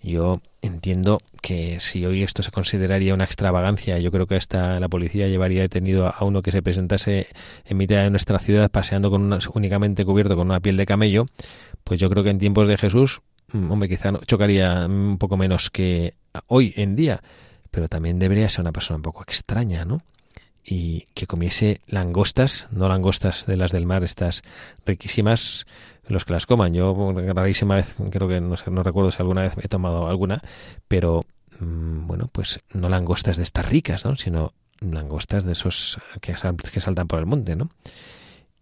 Yo 0.05 0.39
entiendo 0.61 1.19
que 1.41 1.79
si 1.79 2.05
hoy 2.05 2.21
esto 2.21 2.43
se 2.43 2.51
consideraría 2.51 3.15
una 3.15 3.23
extravagancia, 3.23 3.97
yo 3.97 4.11
creo 4.11 4.27
que 4.27 4.35
hasta 4.35 4.79
la 4.79 4.87
policía 4.87 5.27
llevaría 5.27 5.63
detenido 5.63 6.05
a 6.05 6.23
uno 6.23 6.43
que 6.43 6.51
se 6.51 6.61
presentase 6.61 7.25
en 7.65 7.77
mitad 7.77 8.03
de 8.03 8.11
nuestra 8.11 8.37
ciudad 8.37 8.69
paseando 8.69 9.09
con 9.09 9.35
únicamente 9.55 10.05
cubierto 10.05 10.35
con 10.35 10.47
una 10.51 10.59
piel 10.59 10.77
de 10.77 10.85
camello, 10.85 11.25
pues 11.83 11.99
yo 11.99 12.07
creo 12.11 12.23
que 12.23 12.29
en 12.29 12.37
tiempos 12.37 12.67
de 12.67 12.77
Jesús, 12.77 13.21
mm, 13.51 13.71
hombre, 13.71 13.89
quizá 13.89 14.11
chocaría 14.27 14.85
un 14.85 15.17
poco 15.17 15.37
menos 15.37 15.71
que 15.71 16.13
hoy 16.45 16.71
en 16.77 16.95
día, 16.95 17.23
pero 17.71 17.87
también 17.87 18.19
debería 18.19 18.47
ser 18.47 18.61
una 18.61 18.73
persona 18.73 18.97
un 18.97 19.01
poco 19.01 19.23
extraña, 19.23 19.85
¿no? 19.85 20.03
Y 20.63 21.07
que 21.15 21.25
comiese 21.25 21.81
langostas, 21.87 22.67
no 22.69 22.87
langostas 22.89 23.47
de 23.47 23.57
las 23.57 23.71
del 23.71 23.87
mar, 23.87 24.03
estas 24.03 24.43
riquísimas, 24.85 25.65
los 26.07 26.25
que 26.25 26.33
las 26.33 26.45
coman. 26.45 26.73
Yo 26.73 27.13
rarísima 27.33 27.75
vez, 27.75 27.95
creo 28.11 28.27
que 28.27 28.41
no, 28.41 28.83
recuerdo 28.83 29.11
si 29.11 29.21
alguna 29.21 29.41
vez 29.41 29.53
he 29.61 29.67
tomado 29.67 30.07
alguna, 30.07 30.41
pero 30.87 31.25
mm, 31.59 32.07
bueno, 32.07 32.29
pues 32.31 32.59
no 32.73 32.89
langostas 32.89 33.37
de 33.37 33.43
estas 33.43 33.67
ricas, 33.67 34.05
¿no? 34.05 34.15
sino 34.15 34.53
langostas 34.79 35.45
de 35.45 35.53
esos 35.53 35.99
que, 36.21 36.35
que 36.71 36.79
saltan 36.81 37.07
por 37.07 37.19
el 37.19 37.25
monte, 37.25 37.55
¿no? 37.55 37.69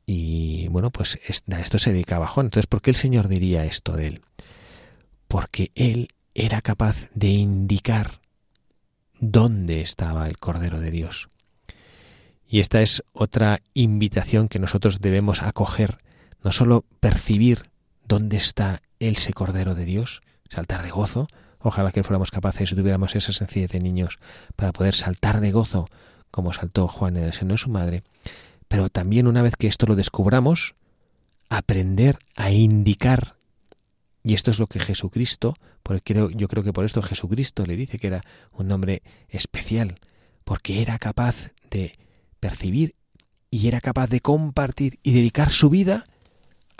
Y 0.05 0.67
bueno, 0.67 0.91
pues 0.91 1.17
a 1.51 1.59
esto 1.59 1.79
se 1.79 1.93
dedicaba 1.93 2.27
Juan. 2.27 2.47
Entonces, 2.47 2.67
¿por 2.67 2.81
qué 2.81 2.91
el 2.91 2.97
Señor 2.97 3.27
diría 3.27 3.63
esto 3.63 3.93
de 3.93 4.07
él? 4.07 4.21
Porque 5.27 5.71
él 5.75 6.09
era 6.33 6.61
capaz 6.61 7.09
de 7.13 7.29
indicar 7.29 8.19
dónde 9.19 9.81
estaba 9.81 10.27
el 10.27 10.37
Cordero 10.37 10.79
de 10.79 10.91
Dios. 10.91 11.29
Y 12.47 12.59
esta 12.59 12.81
es 12.81 13.03
otra 13.13 13.61
invitación 13.73 14.49
que 14.49 14.59
nosotros 14.59 14.99
debemos 14.99 15.41
acoger 15.41 15.99
no 16.43 16.51
solo 16.51 16.85
percibir 16.99 17.69
dónde 18.05 18.37
está 18.37 18.81
ese 18.99 19.33
Cordero 19.33 19.75
de 19.75 19.85
Dios, 19.85 20.21
saltar 20.49 20.83
de 20.83 20.91
gozo, 20.91 21.27
ojalá 21.59 21.91
que 21.91 22.03
fuéramos 22.03 22.31
capaces 22.31 22.71
y 22.71 22.75
tuviéramos 22.75 23.15
esa 23.15 23.31
sencillez 23.31 23.71
de 23.71 23.79
niños 23.79 24.19
para 24.55 24.73
poder 24.73 24.95
saltar 24.95 25.39
de 25.39 25.51
gozo 25.51 25.89
como 26.31 26.51
saltó 26.51 26.87
Juan 26.87 27.17
en 27.17 27.25
el 27.25 27.33
seno 27.33 27.53
de 27.53 27.59
su 27.59 27.69
madre, 27.69 28.03
pero 28.67 28.89
también 28.89 29.27
una 29.27 29.43
vez 29.43 29.55
que 29.55 29.67
esto 29.67 29.85
lo 29.85 29.95
descubramos, 29.95 30.73
aprender 31.47 32.17
a 32.35 32.49
indicar. 32.49 33.35
Y 34.23 34.33
esto 34.33 34.49
es 34.49 34.57
lo 34.57 34.65
que 34.65 34.79
Jesucristo, 34.79 35.55
porque 35.83 36.01
creo, 36.01 36.29
yo 36.31 36.47
creo 36.47 36.63
que 36.63 36.73
por 36.73 36.85
esto 36.85 37.03
Jesucristo 37.03 37.65
le 37.67 37.75
dice 37.75 37.99
que 37.99 38.07
era 38.07 38.23
un 38.51 38.71
hombre 38.71 39.03
especial, 39.29 39.99
porque 40.43 40.81
era 40.81 40.97
capaz 40.97 41.51
de 41.69 41.99
percibir 42.39 42.95
y 43.51 43.67
era 43.67 43.79
capaz 43.79 44.09
de 44.09 44.21
compartir 44.21 44.99
y 45.03 45.13
dedicar 45.13 45.51
su 45.51 45.69
vida 45.69 46.07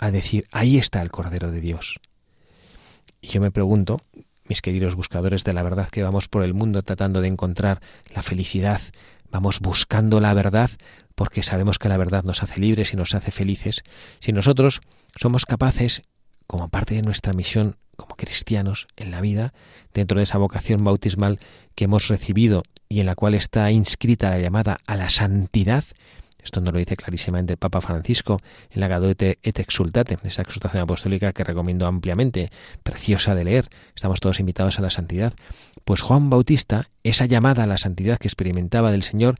a 0.04 0.10
decir, 0.10 0.44
ahí 0.52 0.78
está 0.78 1.02
el 1.02 1.10
Cordero 1.10 1.50
de 1.50 1.60
Dios. 1.60 2.00
Y 3.20 3.28
yo 3.28 3.40
me 3.40 3.50
pregunto, 3.50 4.00
mis 4.48 4.60
queridos 4.60 4.94
buscadores 4.94 5.44
de 5.44 5.52
la 5.52 5.62
verdad, 5.62 5.88
que 5.88 6.02
vamos 6.02 6.28
por 6.28 6.42
el 6.42 6.54
mundo 6.54 6.82
tratando 6.82 7.20
de 7.20 7.28
encontrar 7.28 7.80
la 8.14 8.22
felicidad, 8.22 8.80
vamos 9.30 9.60
buscando 9.60 10.20
la 10.20 10.34
verdad 10.34 10.70
porque 11.14 11.42
sabemos 11.42 11.78
que 11.78 11.88
la 11.88 11.96
verdad 11.96 12.24
nos 12.24 12.42
hace 12.42 12.60
libres 12.60 12.92
y 12.92 12.96
nos 12.96 13.14
hace 13.14 13.30
felices, 13.30 13.84
si 14.20 14.32
nosotros 14.32 14.80
somos 15.16 15.46
capaces, 15.46 16.02
como 16.46 16.68
parte 16.68 16.94
de 16.94 17.02
nuestra 17.02 17.32
misión 17.32 17.76
como 17.96 18.16
cristianos 18.16 18.88
en 18.96 19.10
la 19.10 19.20
vida, 19.20 19.54
dentro 19.92 20.18
de 20.18 20.24
esa 20.24 20.38
vocación 20.38 20.82
bautismal 20.84 21.38
que 21.74 21.84
hemos 21.84 22.08
recibido 22.08 22.64
y 22.88 23.00
en 23.00 23.06
la 23.06 23.14
cual 23.14 23.34
está 23.34 23.70
inscrita 23.70 24.30
la 24.30 24.40
llamada 24.40 24.78
a 24.86 24.96
la 24.96 25.08
santidad, 25.08 25.84
esto 26.44 26.60
nos 26.60 26.72
lo 26.72 26.78
dice 26.78 26.96
clarísimamente 26.96 27.54
el 27.54 27.58
Papa 27.58 27.80
Francisco 27.80 28.40
en 28.70 28.80
la 28.80 28.88
Gaudete 28.88 29.38
et 29.42 29.58
Exultate, 29.58 30.18
esta 30.22 30.42
exhortación 30.42 30.82
apostólica 30.82 31.32
que 31.32 31.42
recomiendo 31.42 31.86
ampliamente, 31.86 32.50
preciosa 32.82 33.34
de 33.34 33.44
leer. 33.44 33.68
Estamos 33.96 34.20
todos 34.20 34.40
invitados 34.40 34.78
a 34.78 34.82
la 34.82 34.90
santidad. 34.90 35.32
Pues 35.84 36.02
Juan 36.02 36.28
Bautista, 36.30 36.90
esa 37.02 37.24
llamada 37.26 37.64
a 37.64 37.66
la 37.66 37.78
santidad 37.78 38.18
que 38.18 38.28
experimentaba 38.28 38.92
del 38.92 39.02
Señor, 39.02 39.38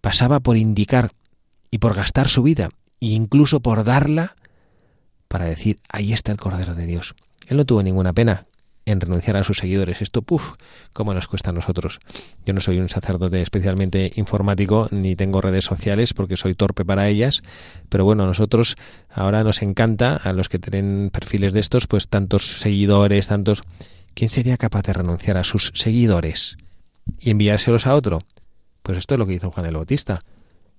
pasaba 0.00 0.40
por 0.40 0.56
indicar 0.56 1.12
y 1.70 1.78
por 1.78 1.94
gastar 1.94 2.28
su 2.28 2.44
vida, 2.44 2.70
e 3.00 3.06
incluso 3.06 3.60
por 3.60 3.82
darla, 3.82 4.36
para 5.26 5.46
decir, 5.46 5.80
ahí 5.88 6.12
está 6.12 6.30
el 6.30 6.38
Cordero 6.38 6.74
de 6.74 6.86
Dios. 6.86 7.16
Él 7.48 7.56
no 7.56 7.64
tuvo 7.66 7.82
ninguna 7.82 8.12
pena 8.12 8.46
en 8.86 9.00
renunciar 9.00 9.36
a 9.36 9.44
sus 9.44 9.58
seguidores. 9.58 10.02
Esto, 10.02 10.22
puff, 10.22 10.54
cómo 10.92 11.14
nos 11.14 11.28
cuesta 11.28 11.50
a 11.50 11.52
nosotros. 11.52 12.00
Yo 12.44 12.52
no 12.54 12.60
soy 12.60 12.78
un 12.78 12.88
sacerdote 12.88 13.40
especialmente 13.40 14.12
informático, 14.16 14.88
ni 14.90 15.16
tengo 15.16 15.40
redes 15.40 15.64
sociales 15.64 16.14
porque 16.14 16.36
soy 16.36 16.54
torpe 16.54 16.84
para 16.84 17.08
ellas, 17.08 17.42
pero 17.88 18.04
bueno, 18.04 18.24
a 18.24 18.26
nosotros 18.26 18.76
ahora 19.10 19.44
nos 19.44 19.62
encanta, 19.62 20.16
a 20.16 20.32
los 20.32 20.48
que 20.48 20.58
tienen 20.58 21.10
perfiles 21.12 21.52
de 21.52 21.60
estos, 21.60 21.86
pues 21.86 22.08
tantos 22.08 22.58
seguidores, 22.58 23.28
tantos... 23.28 23.62
¿Quién 24.14 24.28
sería 24.28 24.56
capaz 24.56 24.82
de 24.82 24.92
renunciar 24.92 25.36
a 25.38 25.44
sus 25.44 25.72
seguidores 25.74 26.56
y 27.18 27.30
enviárselos 27.30 27.86
a 27.88 27.94
otro? 27.94 28.20
Pues 28.84 28.96
esto 28.96 29.14
es 29.14 29.18
lo 29.18 29.26
que 29.26 29.32
hizo 29.32 29.50
Juan 29.50 29.66
el 29.66 29.74
Bautista. 29.74 30.22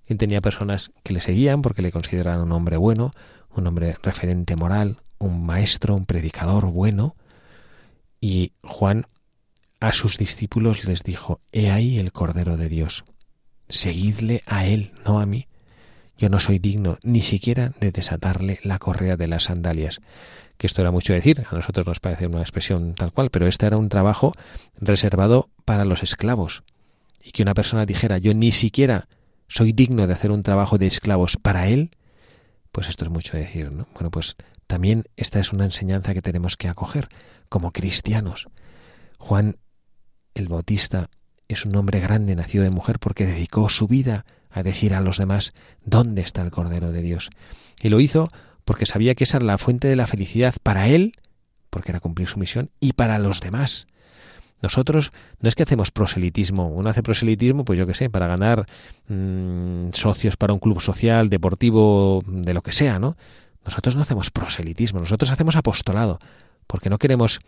Él 0.06 0.18
tenía 0.18 0.40
personas 0.40 0.92
que 1.04 1.12
le 1.14 1.20
seguían 1.20 1.62
porque 1.62 1.82
le 1.82 1.92
consideraban 1.92 2.42
un 2.42 2.52
hombre 2.54 2.78
bueno, 2.78 3.12
un 3.54 3.68
hombre 3.68 3.98
referente 4.02 4.56
moral, 4.56 4.98
un 5.18 5.46
maestro, 5.46 5.96
un 5.96 6.06
predicador 6.06 6.68
bueno, 6.68 7.16
y 8.26 8.54
Juan 8.64 9.06
a 9.80 9.94
sus 9.94 10.18
discípulos 10.18 10.86
les 10.86 11.04
dijo, 11.04 11.42
He 11.52 11.70
ahí 11.70 12.00
el 12.00 12.12
Cordero 12.12 12.58
de 12.58 12.70
Dios. 12.70 13.06
Seguidle 13.70 14.42
a 14.48 14.66
él, 14.66 14.94
no 15.06 15.20
a 15.20 15.28
mí. 15.28 15.48
Yo 16.18 16.30
no 16.30 16.40
soy 16.40 16.58
digno 16.58 16.98
ni 17.04 17.22
siquiera 17.22 17.74
de 17.80 17.92
desatarle 17.92 18.60
la 18.64 18.80
correa 18.80 19.16
de 19.16 19.28
las 19.28 19.44
sandalias. 19.44 20.02
Que 20.58 20.66
esto 20.66 20.82
era 20.82 20.90
mucho 20.90 21.14
decir, 21.14 21.44
a 21.48 21.54
nosotros 21.54 21.86
nos 21.86 22.00
parece 22.00 22.26
una 22.26 22.40
expresión 22.40 22.96
tal 22.96 23.12
cual, 23.12 23.30
pero 23.30 23.46
este 23.46 23.68
era 23.68 23.78
un 23.78 23.90
trabajo 23.90 24.34
reservado 24.82 25.52
para 25.64 25.86
los 25.86 26.02
esclavos. 26.02 26.64
Y 27.24 27.30
que 27.30 27.44
una 27.44 27.54
persona 27.54 27.86
dijera, 27.86 28.18
yo 28.18 28.34
ni 28.34 28.52
siquiera 28.52 29.08
soy 29.48 29.72
digno 29.72 30.08
de 30.08 30.14
hacer 30.14 30.32
un 30.32 30.42
trabajo 30.42 30.80
de 30.80 30.88
esclavos 30.88 31.38
para 31.38 31.68
él, 31.68 31.92
pues 32.72 32.90
esto 32.90 33.06
es 33.06 33.12
mucho 33.12 33.38
decir, 33.38 33.72
¿no? 33.72 33.88
Bueno, 33.94 34.10
pues 34.10 34.36
también 34.66 35.04
esta 35.16 35.40
es 35.40 35.54
una 35.54 35.66
enseñanza 35.66 36.16
que 36.16 36.24
tenemos 36.24 36.58
que 36.58 36.70
acoger 36.70 37.10
como 37.50 37.72
cristianos. 37.72 38.48
Juan 39.18 39.58
el 40.34 40.48
Bautista 40.48 41.10
es 41.48 41.66
un 41.66 41.76
hombre 41.76 42.00
grande 42.00 42.36
nacido 42.36 42.64
de 42.64 42.70
mujer 42.70 43.00
porque 43.00 43.26
dedicó 43.26 43.70
su 43.70 43.88
vida 43.88 44.26
a 44.50 44.64
decir 44.64 44.94
a 44.94 45.02
los 45.02 45.18
demás 45.18 45.54
dónde 45.84 46.22
está 46.22 46.42
el 46.42 46.52
Cordero 46.52 46.92
de 46.92 47.02
Dios. 47.02 47.30
Y 47.82 47.90
lo 47.90 48.00
hizo 48.00 48.30
porque 48.64 48.86
sabía 48.86 49.16
que 49.16 49.26
esa 49.26 49.38
era 49.38 49.46
la 49.46 49.58
fuente 49.58 49.88
de 49.88 49.96
la 49.96 50.08
felicidad 50.08 50.56
para 50.64 50.88
él, 50.88 51.14
porque 51.70 51.92
era 51.92 52.00
cumplir 52.00 52.28
su 52.28 52.40
misión, 52.40 52.72
y 52.80 52.94
para 52.94 53.20
los 53.20 53.42
demás. 53.42 53.88
Nosotros 54.62 55.12
no 55.40 55.50
es 55.50 55.56
que 55.56 55.64
hacemos 55.64 55.92
proselitismo, 55.92 56.68
uno 56.68 56.90
hace 56.90 57.04
proselitismo, 57.04 57.66
pues 57.66 57.78
yo 57.78 57.86
qué 57.86 57.94
sé, 57.94 58.10
para 58.10 58.28
ganar 58.28 58.66
mm, 59.08 59.90
socios 59.92 60.38
para 60.38 60.54
un 60.54 60.60
club 60.60 60.82
social, 60.82 61.30
deportivo, 61.30 62.24
de 62.26 62.54
lo 62.54 62.64
que 62.64 62.72
sea, 62.72 62.98
¿no? 62.98 63.16
Nosotros 63.64 63.96
no 63.96 64.02
hacemos 64.02 64.32
proselitismo, 64.32 65.00
nosotros 65.00 65.32
hacemos 65.32 65.56
apostolado, 65.56 66.20
porque 66.68 66.90
no 66.90 66.98
queremos 66.98 67.40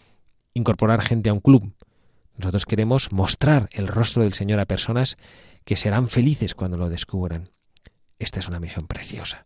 incorporar 0.53 1.01
gente 1.01 1.30
a 1.30 1.34
un 1.34 1.39
club. 1.39 1.73
Nosotros 2.38 2.65
queremos 2.65 3.12
mostrar 3.12 3.69
el 3.71 3.88
rostro 3.88 4.23
del 4.23 4.34
Señor 4.34 4.60
a 4.60 4.65
personas 4.65 5.17
que 5.65 5.75
serán 5.75 6.08
felices 6.08 6.56
cuando 6.56 6.77
lo 6.77 6.89
descubran. 6.89 7.49
Esta 8.19 8.39
es 8.39 8.47
una 8.47 8.60
misión 8.60 8.88
preciosa, 8.88 9.43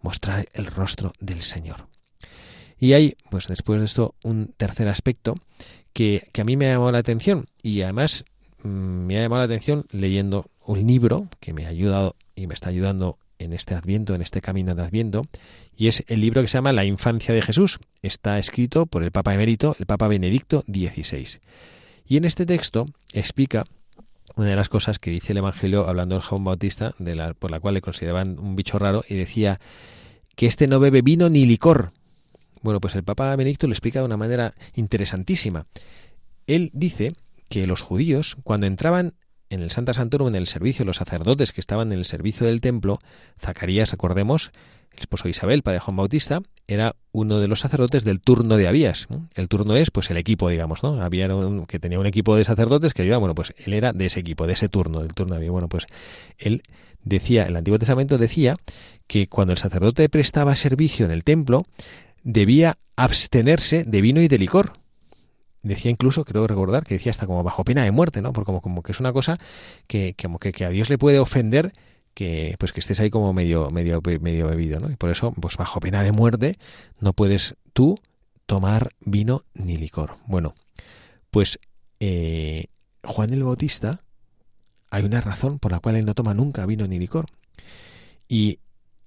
mostrar 0.00 0.46
el 0.52 0.66
rostro 0.66 1.12
del 1.20 1.42
Señor. 1.42 1.88
Y 2.78 2.94
hay, 2.94 3.16
pues 3.30 3.46
después 3.46 3.78
de 3.78 3.84
esto, 3.84 4.14
un 4.22 4.54
tercer 4.56 4.88
aspecto 4.88 5.34
que, 5.92 6.28
que 6.32 6.40
a 6.40 6.44
mí 6.44 6.56
me 6.56 6.66
ha 6.68 6.72
llamado 6.72 6.92
la 6.92 6.98
atención 6.98 7.46
y 7.62 7.82
además 7.82 8.24
mm, 8.62 8.68
me 8.68 9.18
ha 9.18 9.22
llamado 9.22 9.40
la 9.40 9.46
atención 9.46 9.84
leyendo 9.90 10.50
un 10.64 10.86
libro 10.86 11.28
que 11.40 11.52
me 11.52 11.66
ha 11.66 11.68
ayudado 11.68 12.16
y 12.34 12.46
me 12.46 12.54
está 12.54 12.70
ayudando 12.70 13.18
en 13.40 13.52
este 13.52 13.74
Adviento, 13.74 14.14
en 14.14 14.22
este 14.22 14.40
camino 14.40 14.74
de 14.74 14.82
Adviento, 14.82 15.26
y 15.76 15.88
es 15.88 16.04
el 16.06 16.20
libro 16.20 16.42
que 16.42 16.48
se 16.48 16.58
llama 16.58 16.72
La 16.72 16.84
infancia 16.84 17.34
de 17.34 17.42
Jesús. 17.42 17.80
Está 18.02 18.38
escrito 18.38 18.86
por 18.86 19.02
el 19.02 19.10
Papa 19.10 19.34
emérito, 19.34 19.74
el 19.78 19.86
Papa 19.86 20.06
Benedicto 20.08 20.62
XVI. 20.66 21.40
Y 22.06 22.16
en 22.16 22.24
este 22.24 22.46
texto 22.46 22.86
explica 23.12 23.64
una 24.36 24.48
de 24.48 24.56
las 24.56 24.68
cosas 24.68 24.98
que 24.98 25.10
dice 25.10 25.32
el 25.32 25.38
Evangelio 25.38 25.88
hablando 25.88 26.14
del 26.14 26.22
Juan 26.22 26.44
Bautista, 26.44 26.92
por 27.38 27.50
la 27.50 27.60
cual 27.60 27.74
le 27.74 27.80
consideraban 27.80 28.38
un 28.38 28.56
bicho 28.56 28.78
raro, 28.78 29.04
y 29.08 29.14
decía 29.14 29.58
que 30.36 30.46
este 30.46 30.68
no 30.68 30.78
bebe 30.78 31.02
vino 31.02 31.28
ni 31.28 31.46
licor. 31.46 31.92
Bueno, 32.62 32.80
pues 32.80 32.94
el 32.94 33.04
Papa 33.04 33.34
Benedicto 33.36 33.66
lo 33.66 33.72
explica 33.72 34.00
de 34.00 34.04
una 34.04 34.16
manera 34.16 34.54
interesantísima. 34.74 35.66
Él 36.46 36.70
dice 36.74 37.14
que 37.48 37.66
los 37.66 37.80
judíos, 37.80 38.36
cuando 38.44 38.66
entraban 38.66 39.14
en 39.50 39.60
el 39.60 39.70
Santa 39.70 39.92
Santorum, 39.92 40.28
en 40.28 40.36
el 40.36 40.46
servicio, 40.46 40.84
los 40.84 40.96
sacerdotes 40.96 41.52
que 41.52 41.60
estaban 41.60 41.92
en 41.92 41.98
el 41.98 42.04
servicio 42.04 42.46
del 42.46 42.60
templo, 42.60 43.00
Zacarías, 43.38 43.90
recordemos, 43.90 44.52
el 44.92 45.00
esposo 45.00 45.24
de 45.24 45.30
Isabel, 45.30 45.62
padre 45.62 45.80
Juan 45.80 45.96
Bautista, 45.96 46.40
era 46.66 46.94
uno 47.12 47.40
de 47.40 47.48
los 47.48 47.60
sacerdotes 47.60 48.04
del 48.04 48.20
turno 48.20 48.56
de 48.56 48.68
Abías. 48.68 49.08
El 49.34 49.48
turno 49.48 49.74
es, 49.76 49.90
pues, 49.90 50.10
el 50.10 50.16
equipo, 50.16 50.48
digamos, 50.48 50.82
¿no? 50.82 51.02
Había 51.02 51.28
que 51.66 51.78
tenía 51.80 51.98
un 51.98 52.06
equipo 52.06 52.36
de 52.36 52.44
sacerdotes 52.44 52.94
que 52.94 53.04
iba, 53.04 53.16
bueno, 53.18 53.34
pues 53.34 53.52
él 53.56 53.74
era 53.74 53.92
de 53.92 54.06
ese 54.06 54.20
equipo, 54.20 54.46
de 54.46 54.52
ese 54.52 54.68
turno, 54.68 55.00
del 55.00 55.14
turno 55.14 55.34
de 55.34 55.38
Abías. 55.38 55.52
Bueno, 55.52 55.68
pues 55.68 55.86
él 56.38 56.62
decía, 57.02 57.44
el 57.44 57.56
Antiguo 57.56 57.78
Testamento 57.78 58.18
decía 58.18 58.56
que 59.08 59.26
cuando 59.26 59.52
el 59.52 59.58
sacerdote 59.58 60.08
prestaba 60.08 60.54
servicio 60.54 61.06
en 61.06 61.12
el 61.12 61.24
templo, 61.24 61.66
debía 62.22 62.78
abstenerse 62.96 63.84
de 63.84 64.00
vino 64.00 64.20
y 64.20 64.28
de 64.28 64.38
licor. 64.38 64.79
Decía 65.62 65.90
incluso, 65.90 66.24
creo 66.24 66.46
recordar, 66.46 66.84
que 66.84 66.94
decía 66.94 67.10
hasta 67.10 67.26
como 67.26 67.42
bajo 67.42 67.64
pena 67.64 67.84
de 67.84 67.90
muerte, 67.90 68.22
¿no? 68.22 68.32
Porque 68.32 68.46
como, 68.46 68.60
como 68.60 68.82
que 68.82 68.92
es 68.92 69.00
una 69.00 69.12
cosa 69.12 69.38
que, 69.86 70.14
como 70.20 70.38
que, 70.38 70.52
que 70.52 70.64
a 70.64 70.70
Dios 70.70 70.88
le 70.88 70.98
puede 70.98 71.18
ofender 71.18 71.72
que 72.14 72.56
pues 72.58 72.72
que 72.72 72.80
estés 72.80 72.98
ahí 73.00 73.10
como 73.10 73.32
medio 73.32 73.70
medio 73.70 74.00
medio 74.20 74.48
bebido, 74.48 74.80
¿no? 74.80 74.90
Y 74.90 74.96
por 74.96 75.10
eso, 75.10 75.32
pues 75.32 75.56
bajo 75.56 75.80
pena 75.80 76.02
de 76.02 76.12
muerte 76.12 76.58
no 76.98 77.12
puedes 77.12 77.54
tú 77.72 78.00
tomar 78.46 78.90
vino 79.00 79.44
ni 79.54 79.76
licor. 79.76 80.16
Bueno, 80.26 80.54
pues 81.30 81.60
eh, 82.00 82.66
Juan 83.04 83.32
el 83.32 83.44
Bautista 83.44 84.02
hay 84.90 85.04
una 85.04 85.20
razón 85.20 85.58
por 85.58 85.72
la 85.72 85.80
cual 85.80 85.96
él 85.96 86.04
no 86.04 86.14
toma 86.14 86.34
nunca 86.34 86.66
vino 86.66 86.86
ni 86.86 86.98
licor. 86.98 87.26
Y 88.28 88.58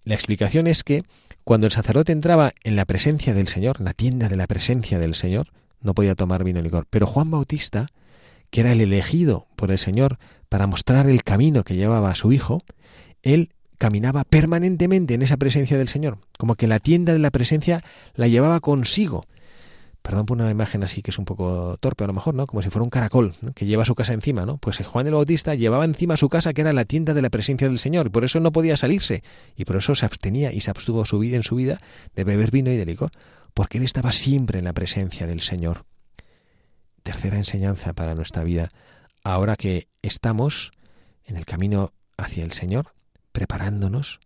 la 0.06 0.16
explicación 0.16 0.68
es 0.68 0.84
que 0.84 1.04
cuando 1.44 1.68
el 1.68 1.74
sacerdote 1.74 2.14
entraba 2.14 2.54
en 2.64 2.76
la 2.76 2.86
presencia 2.86 3.34
del 3.34 3.48
Señor, 3.48 3.78
en 3.80 3.86
la 3.86 3.94
tienda 3.94 4.30
de 4.30 4.38
la 4.38 4.48
presencia 4.48 4.98
del 5.00 5.16
Señor, 5.16 5.52
no 5.84 5.94
podía 5.94 6.16
tomar 6.16 6.44
vino 6.44 6.60
ni 6.60 6.66
licor. 6.66 6.88
Pero 6.90 7.06
Juan 7.06 7.30
Bautista, 7.30 7.88
que 8.50 8.62
era 8.62 8.72
el 8.72 8.82
elegido 8.82 9.48
por 9.56 9.72
el 9.72 9.78
Señor 9.78 10.18
para 10.50 10.68
mostrar 10.68 11.08
el 11.08 11.24
camino 11.24 11.64
que 11.64 11.76
llevaba 11.76 12.10
a 12.10 12.16
su 12.16 12.32
hijo, 12.32 12.64
él 13.22 13.50
caminaba 13.78 14.24
permanentemente 14.24 15.14
en 15.14 15.22
esa 15.22 15.38
presencia 15.38 15.78
del 15.78 15.90
Señor, 15.90 16.20
como 16.38 16.56
que 16.56 16.68
la 16.68 16.80
tienda 16.80 17.14
de 17.14 17.20
la 17.20 17.32
presencia 17.32 17.84
la 18.16 18.28
llevaba 18.28 18.60
consigo. 18.60 19.26
Perdón 20.02 20.26
por 20.26 20.38
una 20.38 20.52
imagen 20.52 20.84
así 20.84 21.02
que 21.02 21.12
es 21.12 21.18
un 21.18 21.24
poco 21.24 21.78
torpe 21.80 22.04
a 22.04 22.08
lo 22.08 22.14
mejor, 22.14 22.36
¿no? 22.36 22.46
Como 22.46 22.62
si 22.62 22.70
fuera 22.70 22.84
un 22.84 22.90
caracol 22.90 23.34
que 23.56 23.66
lleva 23.66 23.86
su 23.86 23.96
casa 23.96 24.14
encima, 24.14 24.46
¿no? 24.46 24.58
Pues 24.58 24.78
Juan 24.86 25.08
el 25.08 25.14
Bautista 25.14 25.56
llevaba 25.56 25.86
encima 25.86 26.18
su 26.18 26.28
casa 26.28 26.54
que 26.54 26.62
era 26.62 26.74
la 26.74 26.84
tienda 26.84 27.14
de 27.14 27.22
la 27.22 27.30
presencia 27.30 27.68
del 27.70 27.80
Señor, 27.80 28.08
y 28.08 28.10
por 28.10 28.26
eso 28.26 28.40
no 28.42 28.52
podía 28.52 28.76
salirse, 28.76 29.24
y 29.56 29.64
por 29.64 29.78
eso 29.78 29.96
se 29.96 30.06
abstenía 30.06 30.52
y 30.52 30.60
se 30.60 30.72
abstuvo 30.72 31.06
su 31.06 31.20
vida 31.20 31.38
en 31.38 31.44
su 31.44 31.56
vida 31.56 31.80
de 32.16 32.24
beber 32.26 32.52
vino 32.52 32.70
y 32.70 32.76
de 32.76 32.86
licor 32.86 33.12
porque 33.54 33.78
Él 33.78 33.84
estaba 33.84 34.12
siempre 34.12 34.60
en 34.60 34.66
la 34.66 34.74
presencia 34.74 35.28
del 35.28 35.42
Señor. 35.42 35.86
Tercera 37.04 37.38
enseñanza 37.38 37.94
para 37.94 38.16
nuestra 38.16 38.44
vida, 38.44 38.70
ahora 39.24 39.56
que 39.56 39.88
estamos 40.02 40.72
en 41.26 41.38
el 41.38 41.46
camino 41.46 41.92
hacia 42.18 42.44
el 42.44 42.54
Señor, 42.54 42.94
preparándonos, 43.32 44.20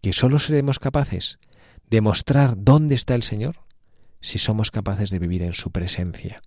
que 0.00 0.12
sólo 0.12 0.38
seremos 0.38 0.78
capaces 0.78 1.38
de 1.90 2.00
mostrar 2.00 2.54
dónde 2.56 2.94
está 2.94 3.14
el 3.14 3.22
Señor 3.22 3.56
si 4.20 4.38
somos 4.38 4.70
capaces 4.70 5.10
de 5.10 5.18
vivir 5.18 5.42
en 5.42 5.52
su 5.52 5.70
presencia. 5.70 6.42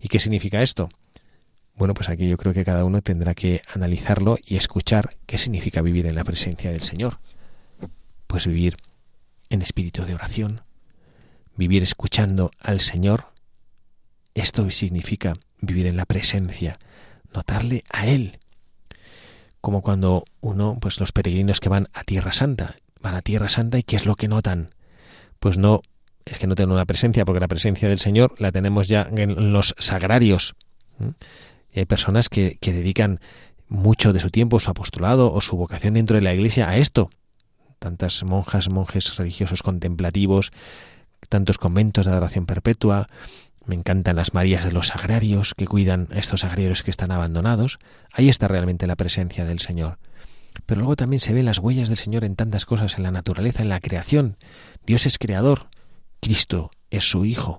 ¿Y 0.00 0.08
qué 0.08 0.18
significa 0.20 0.62
esto? 0.62 0.88
Bueno, 1.74 1.94
pues 1.94 2.08
aquí 2.08 2.28
yo 2.28 2.36
creo 2.36 2.54
que 2.54 2.64
cada 2.64 2.84
uno 2.84 3.02
tendrá 3.02 3.34
que 3.34 3.62
analizarlo 3.72 4.38
y 4.44 4.56
escuchar 4.56 5.16
qué 5.26 5.36
significa 5.36 5.82
vivir 5.82 6.06
en 6.06 6.14
la 6.14 6.24
presencia 6.24 6.70
del 6.70 6.80
Señor. 6.80 7.20
Pues 8.26 8.46
vivir 8.46 8.76
en 9.50 9.62
espíritu 9.62 10.04
de 10.04 10.14
oración, 10.14 10.62
vivir 11.56 11.82
escuchando 11.82 12.50
al 12.60 12.80
Señor, 12.80 13.26
esto 14.34 14.70
significa 14.70 15.34
vivir 15.60 15.86
en 15.86 15.96
la 15.96 16.04
presencia, 16.04 16.78
notarle 17.32 17.84
a 17.90 18.06
Él. 18.06 18.38
Como 19.60 19.82
cuando 19.82 20.24
uno, 20.40 20.76
pues 20.80 21.00
los 21.00 21.12
peregrinos 21.12 21.60
que 21.60 21.68
van 21.68 21.88
a 21.92 22.04
Tierra 22.04 22.32
Santa, 22.32 22.76
van 23.00 23.14
a 23.14 23.22
Tierra 23.22 23.48
Santa 23.48 23.78
y 23.78 23.82
¿qué 23.82 23.96
es 23.96 24.06
lo 24.06 24.16
que 24.16 24.28
notan? 24.28 24.70
Pues 25.40 25.58
no, 25.58 25.82
es 26.24 26.38
que 26.38 26.46
no 26.46 26.54
tienen 26.54 26.74
una 26.74 26.86
presencia, 26.86 27.24
porque 27.24 27.40
la 27.40 27.48
presencia 27.48 27.88
del 27.88 27.98
Señor 27.98 28.34
la 28.38 28.52
tenemos 28.52 28.88
ya 28.88 29.08
en 29.10 29.52
los 29.52 29.74
sagrarios. 29.78 30.54
Y 31.72 31.80
hay 31.80 31.86
personas 31.86 32.28
que, 32.28 32.58
que 32.60 32.72
dedican 32.72 33.20
mucho 33.68 34.12
de 34.12 34.20
su 34.20 34.30
tiempo, 34.30 34.60
su 34.60 34.70
apostolado 34.70 35.32
o 35.32 35.40
su 35.40 35.56
vocación 35.56 35.94
dentro 35.94 36.16
de 36.16 36.22
la 36.22 36.34
Iglesia 36.34 36.68
a 36.68 36.76
esto. 36.76 37.10
Tantas 37.78 38.22
monjas, 38.24 38.68
monjes 38.68 39.16
religiosos 39.16 39.62
contemplativos 39.62 40.52
tantos 41.28 41.58
conventos 41.58 42.06
de 42.06 42.12
adoración 42.12 42.46
perpetua, 42.46 43.08
me 43.66 43.74
encantan 43.74 44.16
las 44.16 44.32
Marías 44.32 44.64
de 44.64 44.72
los 44.72 44.88
Sagrarios 44.88 45.54
que 45.54 45.66
cuidan 45.66 46.08
a 46.12 46.18
estos 46.18 46.40
sagrarios 46.40 46.82
que 46.82 46.90
están 46.90 47.10
abandonados. 47.10 47.78
Ahí 48.12 48.28
está 48.28 48.46
realmente 48.48 48.86
la 48.86 48.96
presencia 48.96 49.44
del 49.44 49.60
Señor. 49.60 49.98
pero 50.64 50.80
luego 50.80 50.96
también 50.96 51.20
se 51.20 51.34
ven 51.34 51.44
las 51.44 51.58
huellas 51.58 51.88
del 51.88 51.98
Señor 51.98 52.24
en 52.24 52.34
tantas 52.34 52.64
cosas, 52.64 52.96
en 52.96 53.02
la 53.02 53.10
naturaleza, 53.10 53.62
en 53.62 53.68
la 53.68 53.80
creación. 53.80 54.36
Dios 54.86 55.04
es 55.04 55.18
creador, 55.18 55.68
Cristo 56.20 56.70
es 56.90 57.04
su 57.04 57.26
Hijo, 57.26 57.58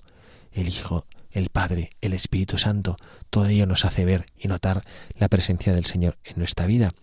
el 0.51 0.67
Hijo, 0.69 1.05
el 1.29 1.49
Padre, 1.49 1.91
el 2.01 2.13
Espíritu 2.13 2.57
Santo. 2.57 2.97
Todo 3.29 3.45
ello 3.47 3.67
nos 3.67 3.85
hace 3.85 4.03
ver 4.03 4.25
y 4.35 4.47
notar 4.47 4.83
la 5.15 5.27
presencia 5.27 5.73
del 5.73 5.85
Señor 5.85 6.17
en 6.23 6.37
nuestra 6.37 6.65
vida, 6.65 6.93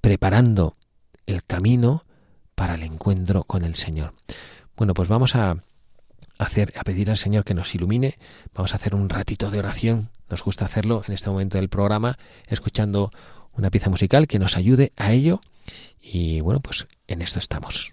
preparando 0.00 0.76
el 1.26 1.44
camino 1.44 2.04
para 2.54 2.76
el 2.76 2.82
encuentro 2.82 3.44
con 3.44 3.64
el 3.64 3.74
Señor. 3.74 4.14
Bueno, 4.76 4.94
pues 4.94 5.08
vamos 5.08 5.36
a 5.36 5.56
hacer 6.38 6.72
a 6.76 6.84
pedir 6.84 7.10
al 7.10 7.18
Señor 7.18 7.44
que 7.44 7.54
nos 7.54 7.74
ilumine. 7.74 8.18
Vamos 8.54 8.72
a 8.72 8.76
hacer 8.76 8.94
un 8.94 9.08
ratito 9.08 9.50
de 9.50 9.58
oración. 9.58 10.10
Nos 10.28 10.42
gusta 10.44 10.64
hacerlo 10.64 11.02
en 11.06 11.14
este 11.14 11.30
momento 11.30 11.58
del 11.58 11.68
programa 11.68 12.18
escuchando 12.48 13.10
una 13.52 13.70
pieza 13.70 13.90
musical 13.90 14.26
que 14.26 14.38
nos 14.38 14.56
ayude 14.56 14.92
a 14.96 15.12
ello 15.12 15.40
y 16.00 16.40
bueno, 16.40 16.60
pues 16.60 16.86
en 17.06 17.22
esto 17.22 17.38
estamos. 17.38 17.92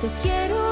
Te 0.00 0.08
quiero 0.22 0.67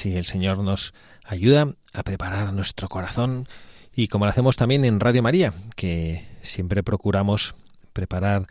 Así 0.00 0.16
el 0.16 0.24
Señor 0.24 0.56
nos 0.60 0.94
ayuda 1.26 1.74
a 1.92 2.02
preparar 2.04 2.54
nuestro 2.54 2.88
corazón. 2.88 3.46
Y 3.94 4.08
como 4.08 4.24
lo 4.24 4.30
hacemos 4.30 4.56
también 4.56 4.86
en 4.86 4.98
Radio 4.98 5.22
María, 5.22 5.52
que 5.76 6.26
siempre 6.40 6.82
procuramos 6.82 7.54
preparar 7.92 8.46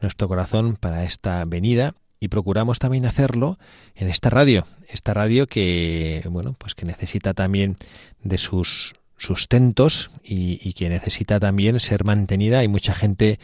nuestro 0.00 0.26
corazón 0.26 0.76
para 0.76 1.04
esta 1.04 1.44
venida 1.44 1.92
y 2.18 2.28
procuramos 2.28 2.78
también 2.78 3.04
hacerlo 3.04 3.58
en 3.94 4.08
esta 4.08 4.30
radio, 4.30 4.66
esta 4.88 5.12
radio 5.12 5.46
que 5.46 6.24
bueno, 6.30 6.54
pues 6.56 6.74
que 6.74 6.86
necesita 6.86 7.34
también 7.34 7.76
de 8.22 8.38
sus 8.38 8.94
sustentos 9.16 10.10
y, 10.22 10.72
que 10.74 10.88
necesita 10.88 11.40
también 11.40 11.80
ser 11.80 12.04
mantenida. 12.04 12.60
Hay 12.60 12.68
mucha 12.68 12.94
gente, 12.94 13.38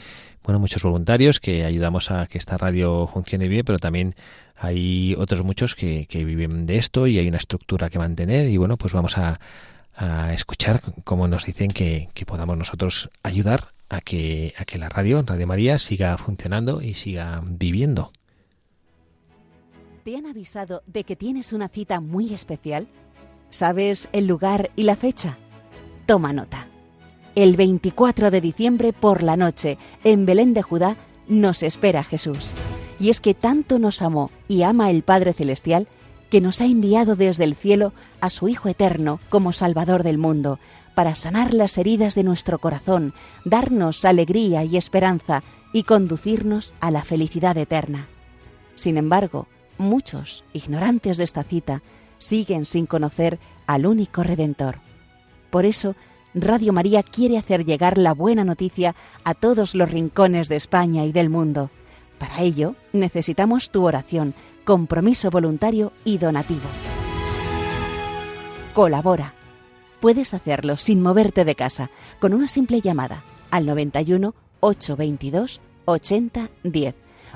bueno, 0.44 0.58
muchos 0.58 0.82
voluntarios 0.82 1.40
que 1.40 1.64
ayudamos 1.64 2.10
a 2.10 2.26
que 2.26 2.38
esta 2.38 2.58
radio 2.58 3.08
funcione 3.12 3.48
bien, 3.48 3.64
pero 3.64 3.78
también 3.78 4.14
hay 4.56 5.14
otros 5.18 5.42
muchos 5.42 5.74
que, 5.74 6.06
viven 6.10 6.66
de 6.66 6.78
esto 6.78 7.06
y 7.06 7.18
hay 7.18 7.28
una 7.28 7.38
estructura 7.38 7.90
que 7.90 7.98
mantener 7.98 8.48
y 8.48 8.56
bueno, 8.56 8.76
pues 8.76 8.92
vamos 8.92 9.16
a, 9.18 9.38
escuchar 10.32 10.80
cómo 11.04 11.28
nos 11.28 11.44
dicen 11.44 11.70
que, 11.70 12.08
podamos 12.26 12.56
nosotros 12.56 13.10
ayudar 13.22 13.68
a 13.90 14.00
que, 14.00 14.54
a 14.58 14.64
que 14.64 14.78
la 14.78 14.88
radio, 14.88 15.22
Radio 15.22 15.46
María, 15.46 15.78
siga 15.78 16.16
funcionando 16.16 16.80
y 16.80 16.94
siga 16.94 17.42
viviendo. 17.44 18.10
¿Te 20.02 20.16
han 20.16 20.26
avisado 20.26 20.82
de 20.86 21.04
que 21.04 21.14
tienes 21.14 21.52
una 21.52 21.68
cita 21.68 22.00
muy 22.00 22.32
especial? 22.32 22.88
¿Sabes 23.50 24.08
el 24.12 24.26
lugar 24.26 24.70
y 24.76 24.84
la 24.84 24.96
fecha? 24.96 25.38
Toma 26.12 26.34
nota. 26.34 26.66
El 27.34 27.56
24 27.56 28.30
de 28.30 28.42
diciembre 28.42 28.92
por 28.92 29.22
la 29.22 29.38
noche, 29.38 29.78
en 30.04 30.26
Belén 30.26 30.52
de 30.52 30.60
Judá, 30.60 30.98
nos 31.26 31.62
espera 31.62 32.04
Jesús. 32.04 32.50
Y 33.00 33.08
es 33.08 33.18
que 33.18 33.32
tanto 33.32 33.78
nos 33.78 34.02
amó 34.02 34.30
y 34.46 34.62
ama 34.62 34.90
el 34.90 35.04
Padre 35.04 35.32
Celestial 35.32 35.88
que 36.28 36.42
nos 36.42 36.60
ha 36.60 36.66
enviado 36.66 37.16
desde 37.16 37.44
el 37.44 37.54
cielo 37.54 37.94
a 38.20 38.28
su 38.28 38.48
Hijo 38.48 38.68
eterno 38.68 39.20
como 39.30 39.54
Salvador 39.54 40.02
del 40.02 40.18
mundo, 40.18 40.58
para 40.94 41.14
sanar 41.14 41.54
las 41.54 41.78
heridas 41.78 42.14
de 42.14 42.24
nuestro 42.24 42.58
corazón, 42.58 43.14
darnos 43.46 44.04
alegría 44.04 44.64
y 44.64 44.76
esperanza 44.76 45.42
y 45.72 45.84
conducirnos 45.84 46.74
a 46.80 46.90
la 46.90 47.04
felicidad 47.04 47.56
eterna. 47.56 48.06
Sin 48.74 48.98
embargo, 48.98 49.46
muchos, 49.78 50.44
ignorantes 50.52 51.16
de 51.16 51.24
esta 51.24 51.42
cita, 51.42 51.80
siguen 52.18 52.66
sin 52.66 52.84
conocer 52.84 53.38
al 53.66 53.86
único 53.86 54.22
Redentor. 54.22 54.91
Por 55.52 55.66
eso, 55.66 55.94
Radio 56.32 56.72
María 56.72 57.02
quiere 57.02 57.36
hacer 57.36 57.66
llegar 57.66 57.98
la 57.98 58.14
buena 58.14 58.42
noticia 58.42 58.96
a 59.22 59.34
todos 59.34 59.74
los 59.74 59.90
rincones 59.90 60.48
de 60.48 60.56
España 60.56 61.04
y 61.04 61.12
del 61.12 61.28
mundo. 61.28 61.68
Para 62.18 62.40
ello, 62.40 62.74
necesitamos 62.94 63.70
tu 63.70 63.84
oración, 63.84 64.32
compromiso 64.64 65.28
voluntario 65.28 65.92
y 66.06 66.16
donativo. 66.16 66.62
Colabora. 68.72 69.34
Puedes 70.00 70.32
hacerlo 70.32 70.78
sin 70.78 71.02
moverte 71.02 71.44
de 71.44 71.54
casa, 71.54 71.90
con 72.18 72.32
una 72.32 72.48
simple 72.48 72.80
llamada 72.80 73.22
al 73.50 73.66
91 73.66 74.34
822 74.60 75.60
8010 75.84 77.01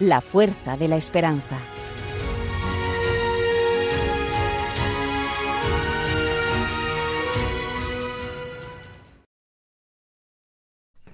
la 0.00 0.20
fuerza 0.20 0.76
de 0.76 0.88
la 0.88 0.96
esperanza. 0.96 1.58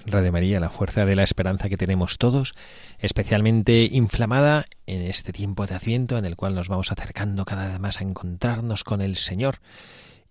Radio 0.07 0.33
María, 0.33 0.61
la 0.61 0.69
fuerza 0.69 1.07
de 1.07 1.17
la 1.17 1.23
esperanza 1.23 1.71
que 1.71 1.79
tenemos 1.79 2.19
todos, 2.19 2.55
especialmente 2.99 3.89
inflamada 3.91 4.67
en 4.87 5.01
este 5.03 5.33
tiempo 5.33 5.67
de 5.67 5.75
Adviento 5.75 6.19
en 6.19 6.27
el 6.27 6.37
cual 6.37 6.55
nos 6.55 6.69
vamos 6.69 6.93
acercando 6.93 7.47
cada 7.47 7.69
vez 7.69 7.81
más 7.81 8.01
a 8.01 8.05
encontrarnos 8.05 8.85
con 8.85 9.01
el 9.01 9.17
Señor. 9.17 9.57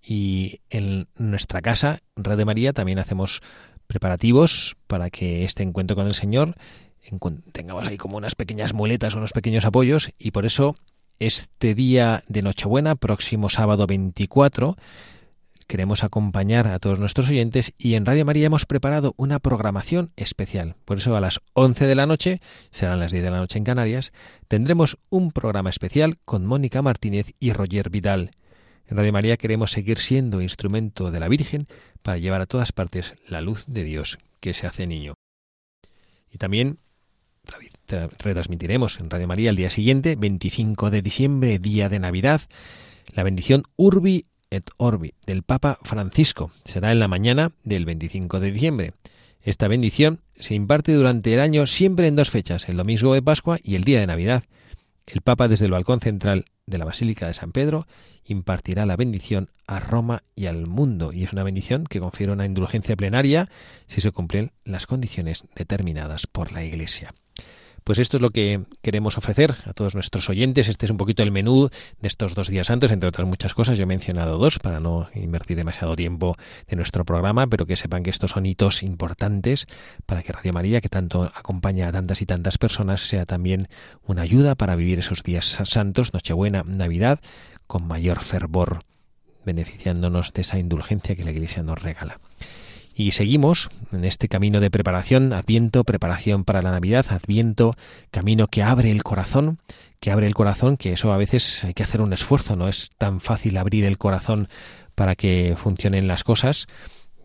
Y 0.02 0.60
en 0.70 1.08
nuestra 1.18 1.62
casa, 1.62 2.02
Radio 2.16 2.46
María, 2.46 2.72
también 2.72 3.00
hacemos 3.00 3.42
preparativos 3.88 4.76
para 4.88 5.10
que 5.10 5.44
este 5.44 5.64
encuentro 5.64 5.96
con 5.96 6.08
el 6.08 6.14
Señor 6.14 6.56
tengamos 7.52 7.86
ahí 7.86 7.98
como 7.98 8.18
unas 8.18 8.36
pequeñas 8.36 8.74
muletas, 8.74 9.16
unos 9.16 9.34
pequeños 9.34 9.66
apoyos 9.66 10.12
y 10.18 10.32
por 10.32 10.46
eso 10.46 10.76
este 11.20 11.76
día 11.76 12.24
de 12.28 12.42
Nochebuena, 12.42 12.96
próximo 12.96 13.50
sábado 13.50 13.88
24, 13.88 14.76
queremos 15.68 16.04
acompañar 16.04 16.68
a 16.68 16.80
todos 16.80 17.00
nuestros 17.00 17.30
oyentes 17.30 17.74
y 17.78 17.96
en 17.96 18.06
Radio 18.06 18.26
María 18.26 18.48
hemos 18.48 18.66
preparado 18.66 19.14
una 19.18 19.40
programación 19.40 20.12
especial. 20.16 20.76
Por 20.86 20.98
eso 20.98 21.16
a 21.16 21.22
las 21.22 21.40
11 21.54 21.86
de 21.86 21.96
la 21.96 22.06
noche, 22.06 22.42
serán 22.72 23.00
las 23.00 23.12
10 23.12 23.24
de 23.24 23.32
la 23.32 23.38
noche 23.38 23.58
en 23.58 23.64
Canarias, 23.64 24.12
tendremos 24.48 24.98
un 25.10 25.32
programa 25.32 25.70
especial 25.70 26.18
con 26.26 26.46
Mónica 26.46 26.82
Martínez 26.82 27.34
y 27.40 27.54
Roger 27.54 27.90
Vidal. 27.90 28.32
En 28.86 28.98
Radio 28.98 29.14
María 29.14 29.38
queremos 29.38 29.72
seguir 29.72 30.00
siendo 30.00 30.42
instrumento 30.42 31.12
de 31.12 31.20
la 31.20 31.30
Virgen 31.30 31.68
para 32.02 32.18
llevar 32.18 32.42
a 32.42 32.48
todas 32.48 32.72
partes 32.72 33.14
la 33.28 33.42
luz 33.42 33.64
de 33.68 33.84
Dios 33.84 34.20
que 34.40 34.54
se 34.54 34.68
hace 34.68 34.88
niño. 34.88 35.14
Y 36.30 36.38
también 36.38 36.80
retransmitiremos 38.20 39.00
en 39.00 39.10
Radio 39.10 39.28
María 39.28 39.50
el 39.50 39.56
día 39.56 39.70
siguiente, 39.70 40.16
25 40.16 40.90
de 40.90 41.02
diciembre, 41.02 41.60
día 41.60 41.90
de 41.90 42.00
Navidad, 42.00 42.42
la 43.14 43.24
bendición 43.24 43.64
Urbi 43.76 44.26
et 44.50 44.70
Orbi 44.78 45.14
del 45.26 45.44
Papa 45.44 45.80
Francisco. 45.82 46.52
Será 46.66 46.92
en 46.92 47.00
la 47.00 47.08
mañana 47.08 47.52
del 47.64 47.86
25 47.86 48.40
de 48.40 48.52
diciembre. 48.52 48.94
Esta 49.42 49.68
bendición 49.68 50.20
se 50.40 50.56
imparte 50.56 50.94
durante 50.94 51.34
el 51.34 51.40
año 51.40 51.68
siempre 51.68 52.08
en 52.08 52.16
dos 52.16 52.30
fechas, 52.30 52.70
el 52.70 52.78
domingo 52.78 53.14
de 53.14 53.22
Pascua 53.22 53.60
y 53.62 53.76
el 53.76 53.84
día 53.84 54.00
de 54.00 54.08
Navidad. 54.08 54.44
El 55.06 55.22
Papa 55.22 55.48
desde 55.48 55.66
el 55.66 55.72
balcón 55.72 56.00
central 56.00 56.46
de 56.66 56.78
la 56.78 56.86
Basílica 56.86 57.28
de 57.28 57.34
San 57.34 57.52
Pedro 57.52 57.88
impartirá 58.24 58.86
la 58.86 58.96
bendición 58.96 59.50
a 59.68 59.82
Roma 59.82 60.24
y 60.34 60.46
al 60.46 60.66
mundo, 60.66 61.12
y 61.12 61.24
es 61.24 61.34
una 61.34 61.44
bendición 61.44 61.84
que 61.84 62.00
confiere 62.00 62.32
una 62.32 62.46
indulgencia 62.46 62.96
plenaria 62.96 63.50
si 63.88 64.00
se 64.00 64.12
cumplen 64.12 64.54
las 64.64 64.88
condiciones 64.88 65.44
determinadas 65.56 66.26
por 66.26 66.54
la 66.54 66.64
Iglesia. 66.64 67.14
Pues 67.84 68.00
esto 68.00 68.18
es 68.18 68.22
lo 68.22 68.30
que 68.30 68.64
queremos 68.82 69.18
ofrecer 69.18 69.56
a 69.66 69.74
todos 69.74 69.94
nuestros 69.94 70.30
oyentes. 70.30 70.70
Este 70.70 70.86
es 70.86 70.92
un 70.92 70.98
poquito 70.98 71.22
el 71.24 71.32
menú 71.32 71.70
de 72.00 72.08
estos 72.08 72.34
dos 72.34 72.48
días 72.48 72.70
antes, 72.70 72.92
entre 72.92 73.10
otras 73.10 73.28
muchas 73.28 73.54
cosas. 73.54 73.78
Yo 73.78 73.84
he 73.84 73.88
mencionado 73.88 74.38
dos 74.38 74.60
para 74.60 74.80
no 74.80 75.10
invertir 75.16 75.58
demasiado 75.58 75.96
tiempo 75.96 76.38
de 76.68 76.76
nuestro 76.76 77.04
programa, 77.04 77.48
pero 77.48 77.66
que 77.66 77.76
sepan 77.76 78.04
que 78.04 78.10
estos 78.10 78.32
son 78.32 78.46
hitos 78.46 78.84
importantes 78.84 79.68
para 80.06 80.24
que 80.24 80.32
Radio 80.32 80.54
María, 80.54 80.82
que 80.82 80.90
tanto 80.90 81.24
acompaña 81.36 81.88
a 81.88 81.92
tantas 81.92 82.22
y 82.22 82.26
tantas 82.26 82.58
personas, 82.58 83.08
sea 83.08 83.26
también 83.26 83.68
una 84.06 84.22
ayuda 84.22 84.56
para 84.56 84.76
vivir 84.76 85.00
esos 85.00 85.24
días 85.24 85.60
santos, 85.64 86.14
Nochebuena, 86.14 86.64
Navidad, 86.66 87.20
con 87.68 87.86
mayor 87.86 88.22
fervor, 88.22 88.86
beneficiándonos 89.46 90.32
de 90.34 90.42
esa 90.42 90.58
indulgencia 90.60 91.16
que 91.16 91.24
la 91.24 91.32
Iglesia 91.32 91.64
nos 91.64 91.82
regala. 91.82 92.20
Y 92.96 93.12
seguimos 93.12 93.70
en 93.92 94.06
este 94.06 94.28
camino 94.28 94.60
de 94.60 94.70
preparación, 94.70 95.34
Adviento, 95.34 95.84
preparación 95.84 96.44
para 96.44 96.62
la 96.62 96.72
Navidad, 96.72 97.06
Adviento, 97.10 97.76
camino 98.12 98.48
que 98.48 98.62
abre 98.62 98.92
el 98.92 99.04
corazón, 99.04 99.58
que 100.00 100.12
abre 100.12 100.28
el 100.28 100.36
corazón, 100.36 100.78
que 100.78 100.94
eso 100.94 101.12
a 101.12 101.18
veces 101.18 101.64
hay 101.64 101.74
que 101.74 101.84
hacer 101.84 102.02
un 102.02 102.14
esfuerzo, 102.14 102.56
no 102.56 102.68
es 102.68 102.90
tan 102.98 103.20
fácil 103.20 103.58
abrir 103.58 103.84
el 103.86 103.98
corazón 103.98 104.48
para 104.94 105.16
que 105.16 105.56
funcionen 105.58 106.08
las 106.08 106.24
cosas. 106.24 106.68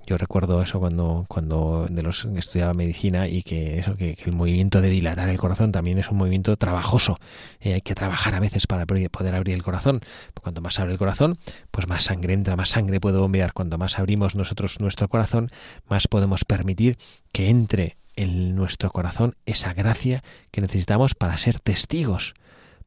Yo 0.08 0.16
recuerdo 0.16 0.62
eso 0.62 0.80
cuando, 0.80 1.26
cuando 1.28 1.86
de 1.90 2.02
los 2.02 2.24
estudiaba 2.34 2.72
medicina 2.72 3.28
y 3.28 3.42
que 3.42 3.78
eso, 3.78 3.94
que, 3.94 4.16
el 4.24 4.32
movimiento 4.32 4.80
de 4.80 4.88
dilatar 4.88 5.28
el 5.28 5.36
corazón 5.36 5.70
también 5.70 5.98
es 5.98 6.10
un 6.10 6.16
movimiento 6.16 6.56
trabajoso. 6.56 7.18
Eh, 7.60 7.74
hay 7.74 7.82
que 7.82 7.94
trabajar 7.94 8.34
a 8.34 8.40
veces 8.40 8.66
para 8.66 8.86
poder 8.86 9.34
abrir 9.34 9.54
el 9.54 9.62
corazón. 9.62 10.00
Cuanto 10.40 10.62
más 10.62 10.80
abre 10.80 10.92
el 10.92 10.98
corazón, 10.98 11.36
pues 11.70 11.86
más 11.88 12.04
sangre 12.04 12.32
entra, 12.32 12.56
más 12.56 12.70
sangre 12.70 13.00
puede 13.00 13.18
bombear. 13.18 13.52
Cuanto 13.52 13.76
más 13.76 13.98
abrimos 13.98 14.34
nosotros 14.34 14.80
nuestro 14.80 15.08
corazón, 15.08 15.50
más 15.90 16.08
podemos 16.08 16.46
permitir 16.46 16.96
que 17.30 17.50
entre 17.50 17.98
en 18.16 18.56
nuestro 18.56 18.90
corazón 18.90 19.36
esa 19.44 19.74
gracia 19.74 20.24
que 20.50 20.62
necesitamos 20.62 21.14
para 21.14 21.36
ser 21.36 21.60
testigos, 21.60 22.32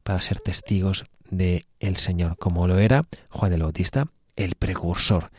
para 0.02 0.20
ser 0.20 0.40
testigos 0.40 1.04
de 1.30 1.66
el 1.78 1.98
Señor, 1.98 2.36
como 2.36 2.66
lo 2.66 2.80
era 2.80 3.06
Juan 3.28 3.52
el 3.52 3.62
Bautista, 3.62 4.08
el 4.34 4.56
precursor 4.56 5.30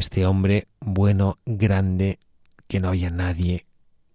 este 0.00 0.26
hombre 0.26 0.68
bueno, 0.80 1.38
grande, 1.44 2.18
que 2.66 2.80
no 2.80 2.88
había 2.88 3.10
nadie 3.10 3.66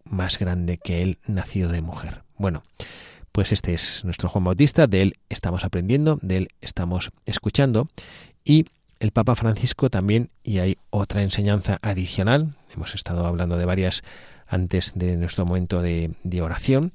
más 0.05 0.39
grande 0.39 0.77
que 0.77 1.01
él, 1.01 1.19
nacido 1.25 1.69
de 1.69 1.81
mujer. 1.81 2.23
Bueno, 2.37 2.63
pues 3.31 3.51
este 3.51 3.73
es 3.73 4.05
nuestro 4.05 4.29
Juan 4.29 4.43
Bautista, 4.43 4.87
de 4.87 5.01
él 5.01 5.17
estamos 5.29 5.63
aprendiendo, 5.63 6.19
de 6.21 6.37
él 6.37 6.47
estamos 6.61 7.11
escuchando. 7.25 7.89
Y 8.43 8.67
el 8.99 9.11
Papa 9.11 9.35
Francisco 9.35 9.89
también, 9.89 10.29
y 10.43 10.59
hay 10.59 10.77
otra 10.89 11.23
enseñanza 11.23 11.79
adicional, 11.81 12.55
hemos 12.73 12.95
estado 12.95 13.25
hablando 13.25 13.57
de 13.57 13.65
varias 13.65 14.03
antes 14.47 14.93
de 14.95 15.17
nuestro 15.17 15.45
momento 15.45 15.81
de, 15.81 16.13
oración, 16.41 16.91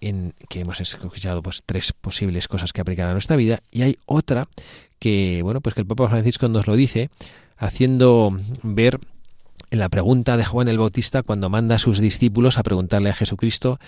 en 0.00 0.34
que 0.48 0.60
hemos 0.60 0.80
escuchado 0.80 1.42
pues 1.42 1.62
tres 1.66 1.92
posibles 1.92 2.46
cosas 2.46 2.72
que 2.72 2.80
aplicar 2.80 3.08
a 3.08 3.12
nuestra 3.12 3.36
vida. 3.36 3.60
Y 3.70 3.82
hay 3.82 3.98
otra 4.06 4.48
que 5.00 5.40
bueno 5.42 5.60
pues 5.60 5.74
que 5.74 5.80
el 5.80 5.86
Papa 5.86 6.08
Francisco 6.08 6.48
nos 6.48 6.66
lo 6.66 6.76
dice 6.76 7.10
haciendo 7.58 8.36
ver 8.62 9.00
en 9.70 9.78
la 9.78 9.88
pregunta 9.88 10.36
de 10.36 10.44
Juan 10.44 10.68
el 10.68 10.78
Bautista 10.78 11.22
cuando 11.22 11.50
manda 11.50 11.76
a 11.76 11.78
sus 11.78 11.98
discípulos 11.98 12.56
a 12.56 12.62
preguntarle 12.62 13.10
a 13.10 13.14
Jesucristo, 13.14 13.78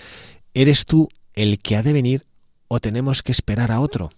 ¿eres 0.52 0.84
tú 0.84 1.08
el 1.34 1.58
que 1.58 1.76
ha 1.76 1.82
de 1.82 1.92
venir 1.92 2.26
o 2.68 2.80
tenemos 2.80 3.22
que 3.22 3.32
esperar 3.32 3.72
a 3.72 3.80
otro? 3.80 4.10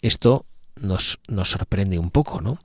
Esto 0.00 0.46
nos, 0.80 1.18
nos 1.28 1.50
sorprende 1.50 1.98
un 1.98 2.10
poco, 2.10 2.40
¿no? 2.40 2.58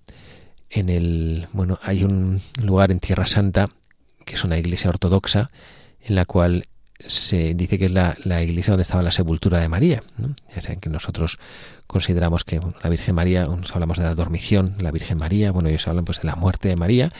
En 0.69 0.89
el, 0.89 1.47
bueno, 1.53 1.79
hay 1.81 2.03
un 2.03 2.41
lugar 2.61 2.91
en 2.91 2.99
Tierra 2.99 3.25
Santa 3.25 3.69
que 4.25 4.35
es 4.35 4.43
una 4.43 4.57
iglesia 4.57 4.89
ortodoxa 4.89 5.49
en 6.01 6.15
la 6.15 6.25
cual 6.25 6.67
se 7.05 7.53
dice 7.53 7.77
que 7.77 7.85
es 7.85 7.91
la, 7.91 8.15
iglesia 8.41 8.71
donde 8.71 8.81
estaba 8.81 9.03
la 9.03 9.11
sepultura 9.11 9.59
de 9.59 9.69
María. 9.69 10.03
Ya 10.55 10.61
saben 10.61 10.79
que 10.79 10.89
nosotros 10.89 11.37
consideramos 11.85 12.43
que 12.43 12.59
la 12.83 12.89
Virgen 12.89 13.15
María, 13.15 13.45
nos 13.45 13.73
hablamos 13.73 13.97
de 13.97 14.03
la 14.03 14.15
dormición, 14.15 14.75
la 14.79 14.91
Virgen 14.91 15.17
María, 15.17 15.51
bueno, 15.51 15.69
ellos 15.69 15.87
hablan 15.87 16.05
pues 16.05 16.21
de 16.21 16.27
la 16.27 16.35
muerte 16.35 16.69
de 16.69 16.75
María, 16.75 17.13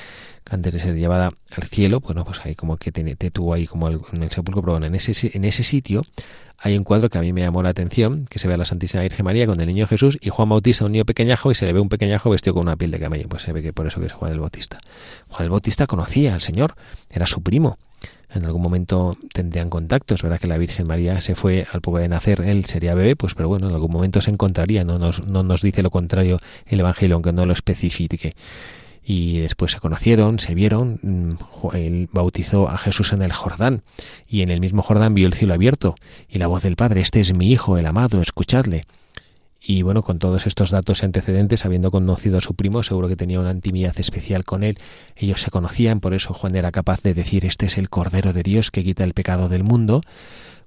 antes 0.50 0.74
de 0.74 0.80
ser 0.80 0.96
llevada 0.96 1.32
al 1.56 1.64
cielo, 1.64 2.00
bueno, 2.00 2.26
pues 2.26 2.42
ahí 2.44 2.56
como 2.56 2.78
que 2.78 2.92
te, 2.92 3.04
te 3.16 3.32
tuvo 3.32 3.54
ahí 3.54 3.68
como 3.68 3.90
en 3.90 4.24
el 4.24 4.32
sepulcro, 4.32 4.62
pero 4.62 4.74
bueno, 4.74 4.88
en 4.88 4.96
ese, 4.96 5.32
en 5.34 5.46
ese 5.46 5.64
sitio 5.64 6.04
hay 6.60 6.76
un 6.76 6.84
cuadro 6.84 7.10
que 7.10 7.18
a 7.18 7.22
mí 7.22 7.34
me 7.34 7.42
llamó 7.42 7.62
la 7.62 7.70
atención, 7.70 8.26
que 8.30 8.40
se 8.40 8.48
ve 8.48 8.56
a 8.56 8.58
la 8.58 8.66
Santísima 8.66 9.04
Virgen 9.04 9.24
María 9.26 9.46
con 9.46 9.60
el 9.62 9.68
niño 9.68 9.86
Jesús 9.86 10.18
y 10.20 10.30
Juan 10.30 10.50
Bautista, 10.50 10.86
un 10.86 10.92
niño 10.92 11.06
pequeñajo, 11.06 11.52
y 11.52 11.56
se 11.56 11.66
le 11.66 11.74
ve 11.74 11.80
un 11.80 11.90
pequeñajo 11.90 12.32
vestido 12.32 12.56
con 12.56 12.64
una 12.64 12.76
piel 12.76 12.90
de 12.90 13.00
camello. 13.00 13.30
Pues 13.30 13.44
se 13.44 13.54
ve 13.54 13.62
que 13.62 13.74
por 13.74 13.86
eso 13.86 14.00
que 14.00 14.08
es 14.08 14.14
Juan 14.14 14.32
el 14.32 14.40
Bautista. 14.40 14.80
Juan 15.30 15.44
el 15.44 15.50
Bautista 15.52 15.86
conocía 15.86 16.34
al 16.34 16.42
Señor, 16.42 16.76
era 17.12 17.28
su 17.28 17.44
primo. 17.44 17.78
En 18.30 18.46
algún 18.46 18.62
momento 18.62 19.18
tendrían 19.34 19.70
contacto. 19.70 20.16
Es 20.16 20.22
verdad 20.22 20.40
que 20.40 20.48
la 20.48 20.58
Virgen 20.58 20.88
María 20.88 21.22
se 21.22 21.36
fue 21.36 21.66
al 21.72 21.82
poco 21.82 22.00
de 22.00 22.10
nacer, 22.10 22.42
él 22.42 22.66
sería 22.66 22.94
bebé, 22.94 23.16
pues 23.16 23.34
pero 23.34 23.48
bueno, 23.48 23.70
en 23.70 23.74
algún 23.74 23.92
momento 23.92 24.22
se 24.22 24.32
encontraría. 24.32 24.84
No 24.84 25.00
nos, 25.00 25.26
no 25.26 25.44
nos 25.44 25.62
dice 25.62 25.84
lo 25.84 25.92
contrario 25.92 26.40
el 26.66 26.80
Evangelio, 26.80 27.16
aunque 27.16 27.34
no 27.34 27.46
lo 27.46 27.54
especifique 27.54 28.36
y 29.10 29.40
después 29.40 29.72
se 29.72 29.80
conocieron, 29.80 30.38
se 30.38 30.54
vieron, 30.54 31.00
mm, 31.02 31.76
él 31.76 32.10
bautizó 32.12 32.68
a 32.68 32.78
Jesús 32.78 33.14
en 33.14 33.22
el 33.22 33.32
Jordán 33.32 33.84
y 34.28 34.42
en 34.42 34.50
el 34.50 34.60
mismo 34.60 34.84
Jordán 34.84 35.14
vio 35.14 35.28
el 35.28 35.34
cielo 35.34 35.54
abierto 35.54 35.96
y 36.28 36.40
la 36.40 36.48
voz 36.48 36.64
del 36.64 36.76
Padre, 36.76 37.00
este 37.00 37.22
es 37.22 37.34
mi 37.34 37.50
Hijo, 37.50 37.78
el 37.78 37.86
amado, 37.86 38.22
escuchadle. 38.22 38.86
Y 39.70 39.82
bueno, 39.82 40.02
con 40.02 40.18
todos 40.18 40.48
estos 40.48 40.72
datos 40.72 41.04
antecedentes, 41.04 41.66
habiendo 41.66 41.92
conocido 41.92 42.38
a 42.38 42.42
su 42.42 42.56
primo, 42.56 42.84
seguro 42.84 43.10
que 43.10 43.18
tenía 43.18 43.42
una 43.42 43.52
intimidad 43.52 44.00
especial 44.00 44.46
con 44.46 44.64
él. 44.64 44.78
Ellos 45.18 45.42
se 45.42 45.52
conocían, 45.52 46.00
por 46.00 46.14
eso 46.14 46.34
Juan 46.34 46.56
era 46.56 46.72
capaz 46.72 47.02
de 47.02 47.14
decir, 47.14 47.46
este 47.46 47.66
es 47.66 47.78
el 47.78 47.90
Cordero 47.90 48.32
de 48.32 48.44
Dios 48.44 48.72
que 48.72 48.82
quita 48.82 49.04
el 49.04 49.14
pecado 49.14 49.50
del 49.50 49.66
mundo, 49.66 50.04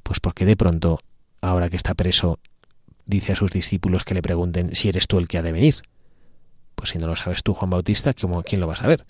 pues 0.02 0.20
porque 0.20 0.44
de 0.44 0.54
pronto, 0.54 1.00
ahora 1.40 1.70
que 1.70 1.78
está 1.78 1.94
preso, 1.94 2.40
dice 3.06 3.32
a 3.32 3.36
sus 3.36 3.50
discípulos 3.50 4.04
que 4.04 4.12
le 4.12 4.20
pregunten 4.20 4.74
si 4.74 4.90
eres 4.90 5.08
tú 5.08 5.16
el 5.16 5.28
que 5.28 5.38
ha 5.38 5.42
de 5.42 5.52
venir. 5.52 5.76
Pues 6.74 6.90
si 6.90 6.98
no 6.98 7.06
lo 7.06 7.16
sabes 7.16 7.42
tú, 7.42 7.54
Juan 7.54 7.70
Bautista, 7.70 8.12
¿quién 8.12 8.60
lo 8.60 8.66
va 8.66 8.74
a 8.74 8.76
saber? 8.76 9.06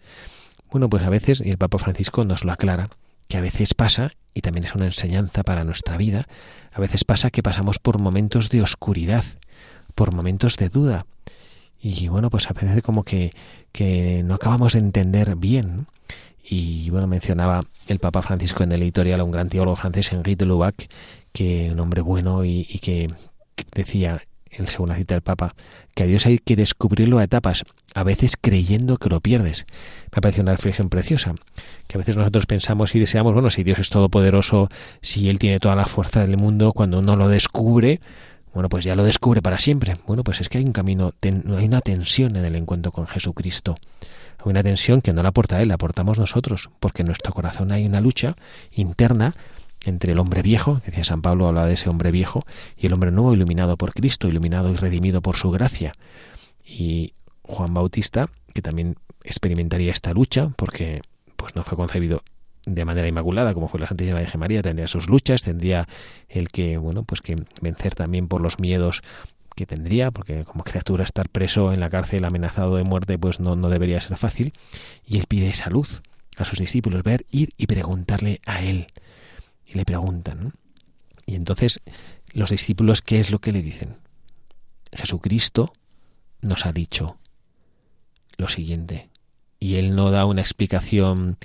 Bueno, 0.70 0.88
pues 0.88 1.02
a 1.02 1.10
veces, 1.10 1.42
y 1.44 1.50
el 1.50 1.58
Papa 1.58 1.78
Francisco 1.78 2.24
nos 2.24 2.44
lo 2.44 2.52
aclara, 2.52 2.90
que 3.26 3.38
a 3.38 3.40
veces 3.40 3.74
pasa, 3.74 4.12
y 4.34 4.42
también 4.42 4.66
es 4.66 4.74
una 4.76 4.86
enseñanza 4.86 5.42
para 5.42 5.64
nuestra 5.64 5.96
vida, 5.96 6.28
a 6.70 6.80
veces 6.80 7.02
pasa 7.02 7.32
que 7.32 7.42
pasamos 7.42 7.80
por 7.80 7.98
momentos 7.98 8.50
de 8.50 8.62
oscuridad, 8.62 9.24
por 10.00 10.14
momentos 10.14 10.56
de 10.56 10.70
duda. 10.70 11.04
Y 11.78 12.08
bueno, 12.08 12.30
pues 12.30 12.48
a 12.48 12.54
veces 12.54 12.82
como 12.82 13.04
que, 13.04 13.34
que 13.70 14.22
no 14.24 14.36
acabamos 14.36 14.72
de 14.72 14.78
entender 14.78 15.36
bien. 15.36 15.88
Y 16.42 16.88
bueno, 16.88 17.06
mencionaba 17.06 17.66
el 17.86 17.98
Papa 17.98 18.22
Francisco 18.22 18.62
en 18.62 18.72
el 18.72 18.82
editorial 18.82 19.20
a 19.20 19.24
un 19.24 19.30
gran 19.30 19.50
teólogo 19.50 19.76
francés, 19.76 20.10
Henri 20.10 20.36
de 20.36 20.46
Lubac, 20.46 20.88
que 21.34 21.68
un 21.70 21.80
hombre 21.80 22.00
bueno 22.00 22.46
y, 22.46 22.64
que 22.80 23.12
decía, 23.74 24.22
en 24.50 24.68
segunda 24.68 24.96
cita 24.96 25.16
del 25.16 25.22
Papa, 25.22 25.54
que 25.94 26.04
a 26.04 26.06
Dios 26.06 26.24
hay 26.24 26.38
que 26.38 26.56
descubrirlo 26.56 27.18
a 27.18 27.24
etapas, 27.24 27.64
a 27.94 28.02
veces 28.02 28.38
creyendo 28.40 28.96
que 28.96 29.10
lo 29.10 29.20
pierdes. 29.20 29.66
Me 30.16 30.22
parece 30.22 30.40
una 30.40 30.52
reflexión 30.52 30.88
preciosa, 30.88 31.34
que 31.88 31.98
a 31.98 31.98
veces 31.98 32.16
nosotros 32.16 32.46
pensamos 32.46 32.94
y 32.94 33.00
deseamos, 33.00 33.34
bueno, 33.34 33.50
si 33.50 33.64
Dios 33.64 33.78
es 33.78 33.90
todopoderoso, 33.90 34.70
si 35.02 35.28
Él 35.28 35.38
tiene 35.38 35.58
toda 35.58 35.76
la 35.76 35.84
fuerza 35.84 36.24
del 36.26 36.38
mundo, 36.38 36.72
cuando 36.72 37.00
uno 37.00 37.16
lo 37.16 37.28
descubre, 37.28 38.00
bueno, 38.52 38.68
pues 38.68 38.84
ya 38.84 38.96
lo 38.96 39.04
descubre 39.04 39.42
para 39.42 39.58
siempre. 39.58 39.98
Bueno, 40.06 40.24
pues 40.24 40.40
es 40.40 40.48
que 40.48 40.58
hay 40.58 40.64
un 40.64 40.72
camino, 40.72 41.12
hay 41.22 41.64
una 41.66 41.80
tensión 41.80 42.36
en 42.36 42.44
el 42.44 42.56
encuentro 42.56 42.90
con 42.90 43.06
Jesucristo. 43.06 43.76
Hay 44.38 44.50
una 44.50 44.62
tensión 44.62 45.02
que 45.02 45.12
no 45.12 45.22
la 45.22 45.28
aporta 45.28 45.60
Él, 45.60 45.68
la 45.68 45.74
aportamos 45.74 46.18
nosotros, 46.18 46.70
porque 46.80 47.02
en 47.02 47.06
nuestro 47.06 47.32
corazón 47.32 47.72
hay 47.72 47.86
una 47.86 48.00
lucha 48.00 48.36
interna 48.72 49.34
entre 49.84 50.12
el 50.12 50.18
hombre 50.18 50.42
viejo, 50.42 50.80
decía 50.84 51.04
San 51.04 51.22
Pablo, 51.22 51.46
hablaba 51.46 51.66
de 51.66 51.74
ese 51.74 51.88
hombre 51.88 52.10
viejo, 52.10 52.44
y 52.76 52.86
el 52.86 52.92
hombre 52.92 53.10
nuevo 53.10 53.32
iluminado 53.32 53.76
por 53.76 53.94
Cristo, 53.94 54.28
iluminado 54.28 54.70
y 54.72 54.76
redimido 54.76 55.22
por 55.22 55.36
su 55.36 55.50
gracia. 55.50 55.94
Y 56.64 57.14
Juan 57.42 57.72
Bautista, 57.72 58.28
que 58.52 58.62
también 58.62 58.96
experimentaría 59.24 59.92
esta 59.92 60.12
lucha, 60.12 60.50
porque 60.56 61.02
pues 61.36 61.54
no 61.54 61.64
fue 61.64 61.76
concebido 61.76 62.22
de 62.66 62.84
manera 62.84 63.08
inmaculada 63.08 63.54
como 63.54 63.68
fue 63.68 63.80
la 63.80 63.88
Santísima 63.88 64.18
Virgen 64.18 64.40
María, 64.40 64.62
tendría 64.62 64.86
sus 64.86 65.08
luchas, 65.08 65.42
tendría 65.42 65.88
el 66.28 66.48
que, 66.48 66.76
bueno, 66.76 67.04
pues 67.04 67.20
que 67.20 67.44
vencer 67.60 67.94
también 67.94 68.28
por 68.28 68.40
los 68.40 68.58
miedos 68.58 69.02
que 69.56 69.66
tendría, 69.66 70.10
porque 70.10 70.44
como 70.44 70.64
criatura 70.64 71.04
estar 71.04 71.28
preso 71.28 71.72
en 71.72 71.80
la 71.80 71.90
cárcel 71.90 72.24
amenazado 72.24 72.76
de 72.76 72.84
muerte, 72.84 73.18
pues 73.18 73.40
no, 73.40 73.56
no 73.56 73.68
debería 73.68 74.00
ser 74.00 74.16
fácil. 74.16 74.52
Y 75.04 75.18
él 75.18 75.24
pide 75.28 75.48
esa 75.48 75.70
luz 75.70 76.02
a 76.36 76.44
sus 76.44 76.58
discípulos, 76.58 77.02
ver, 77.02 77.26
ir 77.30 77.50
y 77.56 77.66
preguntarle 77.66 78.40
a 78.46 78.62
él 78.62 78.88
y 79.66 79.74
le 79.74 79.84
preguntan. 79.84 80.54
Y 81.26 81.34
entonces 81.34 81.80
los 82.32 82.50
discípulos, 82.50 83.02
¿qué 83.02 83.20
es 83.20 83.30
lo 83.30 83.40
que 83.40 83.52
le 83.52 83.62
dicen? 83.62 83.96
Jesucristo 84.92 85.72
nos 86.40 86.66
ha 86.66 86.72
dicho 86.72 87.18
lo 88.36 88.48
siguiente. 88.48 89.10
Y 89.58 89.76
él 89.76 89.94
no 89.94 90.10
da 90.10 90.24
una 90.24 90.40
explicación, 90.40 91.36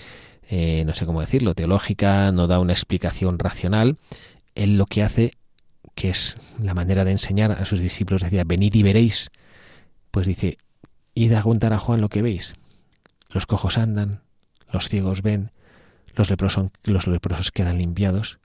eh, 0.50 0.84
no 0.86 0.94
sé 0.94 1.06
cómo 1.06 1.22
decirlo, 1.22 1.56
teológica, 1.56 2.32
no 2.32 2.48
da 2.48 2.60
una 2.60 2.74
explicación 2.74 3.40
racional. 3.40 3.98
Él 4.54 4.78
lo 4.78 4.86
que 4.86 5.04
hace, 5.04 5.34
que 5.96 6.10
es 6.10 6.38
la 6.62 6.74
manera 6.74 7.06
de 7.06 7.12
enseñar 7.12 7.52
a 7.52 7.66
sus 7.66 7.80
discípulos, 7.80 8.22
decía, 8.22 8.44
venid 8.46 8.74
y 8.74 8.84
veréis. 8.84 9.32
Pues 10.12 10.28
dice, 10.28 10.58
id 11.14 11.34
a 11.34 11.42
contar 11.42 11.74
a 11.74 11.80
Juan 11.80 12.02
lo 12.02 12.10
que 12.10 12.22
veis. 12.22 12.56
Los 13.30 13.46
cojos 13.46 13.78
andan, 13.78 14.22
los 14.72 14.88
ciegos 14.90 15.22
ven, 15.22 15.52
los 16.14 16.30
leprosos, 16.30 16.70
los 16.84 17.08
leprosos 17.08 17.52
quedan 17.52 17.78
limpiados, 17.78 18.40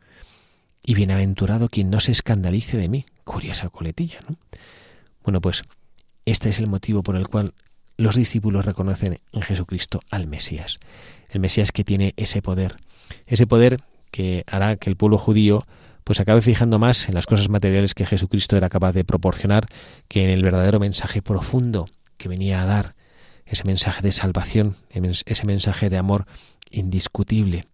y 0.83 0.95
bienaventurado 0.95 1.69
quien 1.69 1.91
no 1.91 2.01
se 2.01 2.13
escandalice 2.13 2.77
de 2.77 2.89
mí. 2.89 3.07
Curiosa 3.25 3.69
coletilla, 3.69 4.21
¿no? 4.29 4.37
Bueno, 5.23 5.41
pues 5.41 5.63
este 6.25 6.49
es 6.49 6.59
el 6.59 6.67
motivo 6.67 7.03
por 7.03 7.17
el 7.17 7.29
cual 7.29 7.55
los 7.97 8.17
discípulos 8.17 8.65
reconocen 8.65 9.21
en 9.33 9.43
Jesucristo 9.43 10.01
al 10.11 10.27
Mesías. 10.27 10.81
El 11.31 11.41
Mesías 11.41 11.73
que 11.73 11.85
tiene 11.85 12.15
ese 12.17 12.43
poder, 12.43 12.77
ese 13.27 13.47
poder 13.47 13.83
que 14.11 14.45
hará 14.47 14.77
que 14.77 14.91
el 14.91 14.97
pueblo 14.97 15.19
judío 15.19 15.67
pues 16.05 16.19
acabe 16.21 16.43
fijando 16.43 16.79
más 16.79 17.09
en 17.09 17.15
las 17.15 17.27
cosas 17.27 17.49
materiales 17.49 17.95
que 17.95 18.07
Jesucristo 18.07 18.57
era 18.57 18.69
capaz 18.69 18.93
de 18.93 19.05
proporcionar 19.05 19.67
que 20.09 20.25
en 20.25 20.31
el 20.31 20.43
verdadero 20.43 20.81
mensaje 20.81 21.23
profundo 21.23 21.89
que 22.17 22.29
venía 22.29 22.63
a 22.63 22.67
dar, 22.67 22.95
ese 23.47 23.65
mensaje 23.65 24.03
de 24.03 24.13
salvación, 24.13 24.77
ese 24.91 25.47
mensaje 25.47 25.91
de 25.91 25.99
amor 25.99 26.27
indiscutible. 26.71 27.67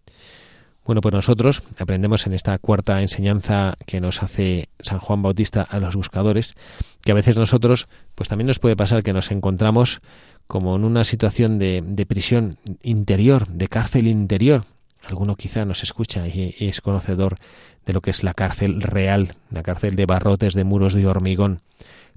Bueno, 0.84 1.00
pues 1.00 1.12
nosotros 1.12 1.62
aprendemos 1.78 2.26
en 2.26 2.32
esta 2.32 2.56
cuarta 2.58 3.02
enseñanza 3.02 3.74
que 3.86 4.00
nos 4.00 4.22
hace 4.22 4.68
San 4.80 5.00
Juan 5.00 5.20
Bautista 5.20 5.62
a 5.62 5.80
los 5.80 5.96
buscadores, 5.96 6.54
que 7.02 7.10
a 7.10 7.14
veces 7.14 7.36
nosotros, 7.36 7.88
pues 8.14 8.28
también 8.28 8.46
nos 8.46 8.60
puede 8.60 8.76
pasar 8.76 9.02
que 9.02 9.12
nos 9.12 9.30
encontramos 9.32 10.00
como 10.46 10.76
en 10.76 10.84
una 10.84 11.04
situación 11.04 11.58
de, 11.58 12.06
prisión 12.08 12.58
interior, 12.82 13.48
de 13.48 13.68
cárcel 13.68 14.06
interior. 14.06 14.64
Alguno 15.04 15.36
quizá 15.36 15.64
nos 15.64 15.82
escucha 15.82 16.26
y 16.26 16.54
es 16.58 16.80
conocedor 16.80 17.38
de 17.84 17.92
lo 17.92 18.00
que 18.00 18.10
es 18.10 18.22
la 18.22 18.34
cárcel 18.34 18.82
real, 18.82 19.36
la 19.50 19.62
cárcel 19.62 19.96
de 19.96 20.06
barrotes, 20.06 20.54
de 20.54 20.64
muros 20.64 20.94
de 20.94 21.06
hormigón. 21.06 21.62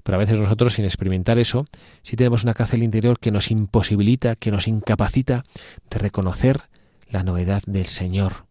Pero 0.02 0.16
a 0.16 0.18
veces 0.18 0.40
nosotros, 0.40 0.74
sin 0.74 0.84
experimentar 0.84 1.38
eso, 1.38 1.66
sí 2.02 2.16
tenemos 2.16 2.42
una 2.42 2.54
cárcel 2.54 2.82
interior 2.82 3.18
que 3.18 3.30
nos 3.30 3.50
imposibilita, 3.50 4.34
que 4.36 4.50
nos 4.50 4.66
incapacita 4.66 5.44
de 5.90 5.98
reconocer 5.98 6.62
la 7.08 7.22
novedad 7.22 7.62
del 7.66 7.86
Señor. 7.86 8.46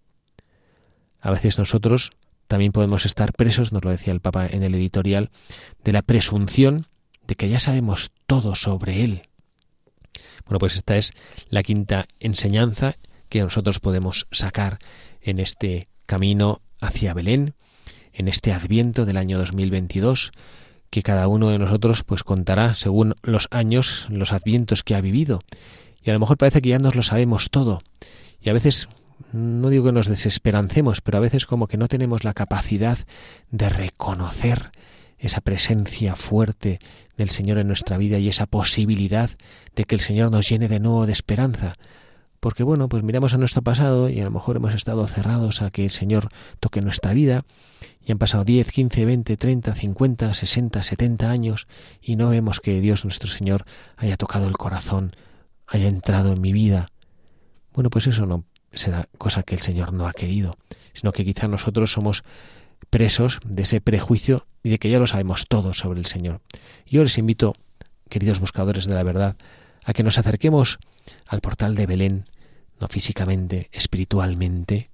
A 1.20 1.32
veces 1.32 1.58
nosotros 1.58 2.12
también 2.48 2.72
podemos 2.72 3.06
estar 3.06 3.34
presos, 3.34 3.74
nos 3.74 3.84
lo 3.84 3.92
decía 3.92 4.14
el 4.14 4.22
Papa 4.22 4.48
en 4.48 4.64
el 4.64 4.76
editorial, 4.76 5.30
de 5.84 5.92
la 5.92 6.02
presunción 6.02 6.88
de 7.28 7.36
que 7.36 7.50
ya 7.50 7.60
sabemos 7.60 8.12
todo 8.26 8.56
sobre 8.56 9.04
Él. 9.04 9.29
Bueno, 10.50 10.60
pues 10.60 10.78
esta 10.78 10.98
es 10.98 11.14
la 11.50 11.62
quinta 11.62 12.08
enseñanza 12.20 12.96
que 13.30 13.40
nosotros 13.40 13.80
podemos 13.80 14.26
sacar 14.32 14.80
en 15.22 15.38
este 15.38 15.90
camino 16.08 16.64
hacia 16.82 17.14
Belén, 17.14 17.54
en 18.14 18.28
este 18.28 18.52
adviento 18.52 19.06
del 19.06 19.18
año 19.18 19.38
2022, 19.38 20.32
que 20.90 21.04
cada 21.04 21.28
uno 21.28 21.50
de 21.50 21.60
nosotros 21.60 22.04
pues 22.04 22.24
contará 22.24 22.74
según 22.74 23.14
los 23.22 23.48
años, 23.52 24.08
los 24.10 24.34
advientos 24.34 24.82
que 24.82 24.96
ha 24.96 25.02
vivido. 25.02 25.44
Y 26.04 26.10
a 26.10 26.14
lo 26.14 26.20
mejor 26.20 26.38
parece 26.38 26.64
que 26.64 26.70
ya 26.70 26.80
nos 26.80 26.96
lo 26.96 27.04
sabemos 27.04 27.52
todo. 27.52 27.84
Y 28.42 28.50
a 28.50 28.54
veces, 28.54 28.90
no 29.32 29.70
digo 29.70 29.86
que 29.86 29.92
nos 29.92 30.08
desesperancemos, 30.08 31.02
pero 31.02 31.20
a 31.20 31.22
veces 31.22 31.46
como 31.46 31.68
que 31.68 31.78
no 31.78 31.88
tenemos 31.88 32.24
la 32.24 32.34
capacidad 32.34 32.98
de 33.52 33.70
reconocer 33.70 34.72
esa 35.20 35.42
presencia 35.42 36.16
fuerte 36.16 36.80
del 37.20 37.30
Señor 37.30 37.58
en 37.60 37.68
nuestra 37.68 37.98
vida 37.98 38.18
y 38.18 38.30
esa 38.30 38.48
posibilidad 38.48 39.30
de 39.76 39.84
que 39.84 39.94
el 39.94 40.02
Señor 40.02 40.32
nos 40.32 40.50
llene 40.50 40.68
de 40.70 40.80
nuevo 40.80 41.06
de 41.06 41.12
esperanza. 41.12 41.76
Porque 42.40 42.64
bueno, 42.64 42.88
pues 42.88 43.04
miramos 43.04 43.34
a 43.34 43.38
nuestro 43.38 43.62
pasado 43.62 44.10
y 44.10 44.22
a 44.22 44.24
lo 44.24 44.32
mejor 44.32 44.56
hemos 44.56 44.74
estado 44.74 45.06
cerrados 45.06 45.62
a 45.62 45.70
que 45.70 45.84
el 45.84 45.92
Señor 45.92 46.30
toque 46.62 46.82
nuestra 46.82 47.14
vida 47.14 47.44
y 48.02 48.14
han 48.14 48.18
pasado 48.18 48.46
10, 48.46 48.72
15, 48.72 49.06
20, 49.06 49.36
30, 49.38 49.76
50, 49.76 50.34
60, 50.34 50.82
70 50.82 51.30
años 51.30 51.68
y 52.02 52.16
no 52.16 52.30
vemos 52.30 52.62
que 52.62 52.80
Dios 52.80 53.04
nuestro 53.04 53.30
Señor 53.30 53.66
haya 53.98 54.16
tocado 54.16 54.48
el 54.48 54.58
corazón, 54.58 55.14
haya 55.68 55.90
entrado 55.90 56.32
en 56.32 56.40
mi 56.40 56.54
vida. 56.54 56.90
Bueno, 57.74 57.90
pues 57.90 58.08
eso 58.08 58.26
no 58.26 58.46
será 58.72 59.10
cosa 59.18 59.44
que 59.44 59.56
el 59.56 59.62
Señor 59.62 59.92
no 59.92 60.08
ha 60.08 60.14
querido, 60.14 60.58
sino 60.94 61.12
que 61.12 61.26
quizá 61.26 61.50
nosotros 61.50 61.92
somos 61.92 62.24
presos 62.90 63.42
de 63.44 63.64
ese 63.64 63.82
prejuicio 63.82 64.48
y 64.64 64.70
de 64.70 64.80
que 64.80 64.90
ya 64.90 65.00
lo 65.00 65.08
sabemos 65.08 65.48
todo 65.48 65.74
sobre 65.74 66.00
el 66.00 66.06
Señor. 66.06 66.42
Yo 66.86 67.04
les 67.04 67.18
invito, 67.18 67.56
queridos 68.10 68.40
buscadores 68.40 68.86
de 68.86 68.96
la 68.96 69.04
verdad, 69.04 69.38
a 69.84 69.94
que 69.94 70.04
nos 70.04 70.18
acerquemos 70.18 70.80
al 71.28 71.42
portal 71.42 71.76
de 71.76 71.86
Belén, 71.86 72.26
no 72.80 72.88
físicamente, 72.88 73.70
espiritualmente, 73.72 74.90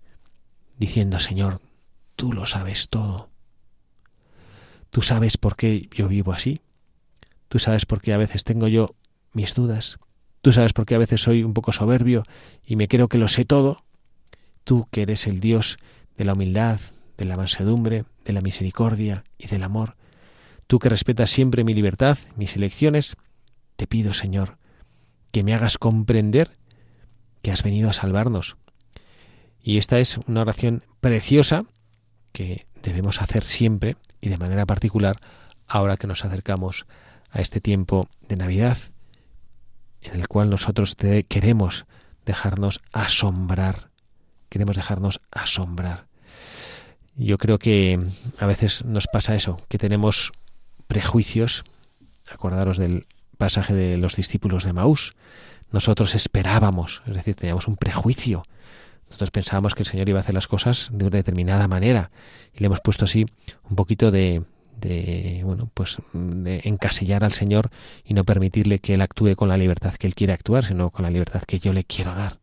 diciendo, 0.78 1.20
Señor, 1.20 1.62
tú 2.16 2.34
lo 2.34 2.46
sabes 2.46 2.90
todo. 2.90 3.30
Tú 4.90 5.02
sabes 5.02 5.38
por 5.38 5.56
qué 5.56 5.90
yo 5.94 6.08
vivo 6.08 6.32
así. 6.32 6.62
Tú 7.50 7.60
sabes 7.60 7.86
por 7.86 8.02
qué 8.02 8.14
a 8.14 8.18
veces 8.18 8.44
tengo 8.44 8.68
yo 8.68 8.96
mis 9.34 9.54
dudas. 9.54 10.00
Tú 10.42 10.54
sabes 10.54 10.74
por 10.74 10.86
qué 10.86 10.96
a 10.96 11.00
veces 11.00 11.22
soy 11.22 11.44
un 11.44 11.54
poco 11.54 11.72
soberbio 11.72 12.24
y 12.66 12.76
me 12.76 12.88
creo 12.88 13.08
que 13.08 13.18
lo 13.18 13.28
sé 13.28 13.46
todo. 13.46 13.84
Tú 14.64 14.88
que 14.92 15.02
eres 15.02 15.28
el 15.28 15.40
Dios 15.42 15.78
de 16.18 16.26
la 16.26 16.34
humildad, 16.34 16.80
de 17.18 17.26
la 17.26 17.38
mansedumbre, 17.38 18.06
de 18.24 18.34
la 18.34 18.42
misericordia 18.42 19.24
y 19.38 19.48
del 19.48 19.64
amor. 19.64 19.96
Tú 20.68 20.80
que 20.80 20.90
respetas 20.90 21.32
siempre 21.32 21.64
mi 21.64 21.74
libertad, 21.74 22.18
mis 22.36 22.56
elecciones, 22.56 23.16
te 23.76 23.88
pido, 23.88 24.14
Señor, 24.14 24.58
que 25.32 25.44
me 25.44 25.54
hagas 25.54 25.78
comprender 25.78 26.52
que 27.42 27.52
has 27.52 27.62
venido 27.64 27.90
a 27.90 27.94
salvarnos. 27.94 28.58
Y 29.62 29.78
esta 29.78 30.00
es 30.00 30.18
una 30.28 30.42
oración 30.42 30.84
preciosa 31.00 31.66
que 32.32 32.66
debemos 32.82 33.22
hacer 33.22 33.44
siempre 33.44 33.98
y 34.22 34.30
de 34.30 34.38
manera 34.38 34.66
particular 34.66 35.20
ahora 35.68 35.98
que 35.98 36.08
nos 36.08 36.26
acercamos 36.26 36.86
a 37.30 37.42
este 37.42 37.62
tiempo 37.62 38.08
de 38.28 38.38
Navidad, 38.38 38.78
en 40.02 40.20
el 40.20 40.28
cual 40.28 40.50
nosotros 40.50 40.96
queremos 41.28 41.86
dejarnos 42.26 42.82
asombrar, 42.94 43.90
queremos 44.50 44.76
dejarnos 44.76 45.22
asombrar. 45.32 46.08
Yo 47.18 47.38
creo 47.38 47.60
que 47.60 48.00
a 48.40 48.46
veces 48.46 48.84
nos 48.84 49.08
pasa 49.08 49.36
eso, 49.36 49.62
que 49.70 49.78
tenemos 49.78 50.34
prejuicios. 50.88 51.64
Acordaros 52.30 52.78
del 52.78 53.06
pasaje 53.38 53.74
de 53.74 53.98
los 53.98 54.16
discípulos 54.16 54.64
de 54.64 54.74
Maús. 54.74 55.16
Nosotros 55.72 56.16
esperábamos, 56.16 57.04
es 57.08 57.16
decir, 57.16 57.36
teníamos 57.36 57.68
un 57.68 57.78
prejuicio. 57.78 58.44
Nosotros 59.08 59.32
pensábamos 59.32 59.76
que 59.76 59.84
el 59.84 59.88
Señor 59.88 60.10
iba 60.10 60.20
a 60.20 60.22
hacer 60.22 60.34
las 60.34 60.48
cosas 60.48 60.90
de 60.92 61.06
una 61.06 61.18
determinada 61.18 61.68
manera 61.68 62.12
y 62.54 62.60
le 62.60 62.66
hemos 62.68 62.82
puesto 62.82 63.06
así 63.06 63.26
un 63.70 63.76
poquito 63.76 64.12
de, 64.12 64.44
de 64.82 65.42
bueno, 65.44 65.70
pues 65.74 65.98
de 66.14 66.62
encasillar 66.64 67.24
al 67.24 67.34
Señor 67.34 67.70
y 68.04 68.14
no 68.14 68.24
permitirle 68.24 68.80
que 68.80 68.96
él 68.96 69.02
actúe 69.02 69.36
con 69.36 69.48
la 69.48 69.58
libertad 69.58 69.94
que 69.94 70.08
él 70.08 70.16
quiere 70.16 70.34
actuar, 70.34 70.66
sino 70.66 70.90
con 70.90 71.04
la 71.04 71.12
libertad 71.12 71.44
que 71.44 71.60
yo 71.60 71.72
le 71.72 71.84
quiero 71.84 72.16
dar. 72.16 72.40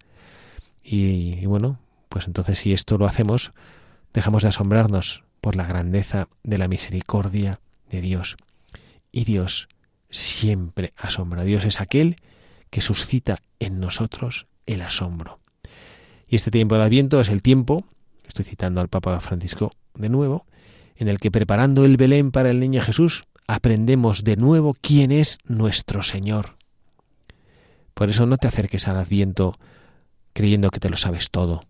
y 0.84 1.44
bueno, 1.46 1.78
pues 2.08 2.26
entonces 2.26 2.58
si 2.58 2.72
esto 2.72 2.96
lo 2.98 3.06
hacemos, 3.06 3.52
dejamos 4.12 4.42
de 4.42 4.48
asombrarnos 4.48 5.24
por 5.40 5.56
la 5.56 5.66
grandeza 5.66 6.28
de 6.42 6.58
la 6.58 6.68
misericordia 6.68 7.60
de 7.90 8.00
Dios. 8.00 8.36
Y 9.10 9.24
Dios 9.24 9.68
siempre 10.10 10.92
asombra. 10.96 11.44
Dios 11.44 11.64
es 11.64 11.80
aquel 11.80 12.16
que 12.70 12.80
suscita 12.80 13.38
en 13.60 13.80
nosotros 13.80 14.46
el 14.66 14.82
asombro. 14.82 15.40
Y 16.28 16.36
este 16.36 16.50
tiempo 16.50 16.76
de 16.76 16.84
Adviento 16.84 17.20
es 17.20 17.28
el 17.28 17.42
tiempo, 17.42 17.84
estoy 18.26 18.44
citando 18.44 18.80
al 18.80 18.88
Papa 18.88 19.20
Francisco 19.20 19.72
de 19.94 20.08
nuevo, 20.08 20.46
en 20.96 21.08
el 21.08 21.18
que 21.18 21.30
preparando 21.30 21.84
el 21.84 21.96
Belén 21.96 22.30
para 22.30 22.50
el 22.50 22.60
niño 22.60 22.80
Jesús, 22.80 23.24
aprendemos 23.46 24.24
de 24.24 24.36
nuevo 24.36 24.74
quién 24.80 25.12
es 25.12 25.38
nuestro 25.44 26.02
Señor. 26.02 26.56
Por 27.94 28.08
eso 28.08 28.24
no 28.26 28.38
te 28.38 28.46
acerques 28.46 28.88
al 28.88 28.96
Adviento 28.96 29.58
creyendo 30.32 30.70
que 30.70 30.80
te 30.80 30.88
lo 30.88 30.96
sabes 30.96 31.30
todo. 31.30 31.64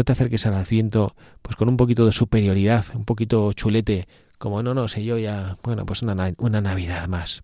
No 0.00 0.04
te 0.04 0.12
acerques 0.12 0.46
al 0.46 0.54
Adviento 0.54 1.14
pues 1.42 1.56
con 1.56 1.68
un 1.68 1.76
poquito 1.76 2.06
de 2.06 2.12
superioridad, 2.12 2.86
un 2.94 3.04
poquito 3.04 3.52
chulete, 3.52 4.08
como 4.38 4.62
no, 4.62 4.72
no 4.72 4.88
sé 4.88 5.04
yo 5.04 5.18
ya, 5.18 5.58
bueno, 5.62 5.84
pues 5.84 6.00
una, 6.00 6.32
una 6.38 6.62
Navidad 6.62 7.06
más. 7.06 7.42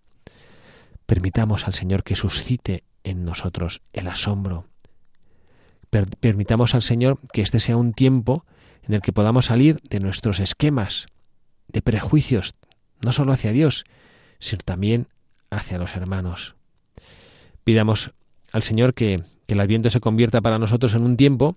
Permitamos 1.04 1.66
al 1.66 1.74
Señor 1.74 2.02
que 2.02 2.16
suscite 2.16 2.84
en 3.04 3.26
nosotros 3.26 3.82
el 3.92 4.08
asombro. 4.08 4.64
permitamos 5.90 6.74
al 6.74 6.80
Señor 6.80 7.18
que 7.30 7.42
este 7.42 7.60
sea 7.60 7.76
un 7.76 7.92
tiempo 7.92 8.46
en 8.84 8.94
el 8.94 9.02
que 9.02 9.12
podamos 9.12 9.44
salir 9.44 9.78
de 9.90 10.00
nuestros 10.00 10.40
esquemas, 10.40 11.08
de 11.68 11.82
prejuicios, 11.82 12.54
no 13.04 13.12
solo 13.12 13.34
hacia 13.34 13.52
Dios, 13.52 13.84
sino 14.38 14.62
también 14.64 15.08
hacia 15.50 15.76
los 15.76 15.94
hermanos. 15.94 16.56
Pidamos 17.64 18.12
al 18.50 18.62
Señor 18.62 18.94
que, 18.94 19.24
que 19.46 19.52
el 19.52 19.60
Adviento 19.60 19.90
se 19.90 20.00
convierta 20.00 20.40
para 20.40 20.58
nosotros 20.58 20.94
en 20.94 21.02
un 21.02 21.18
tiempo 21.18 21.54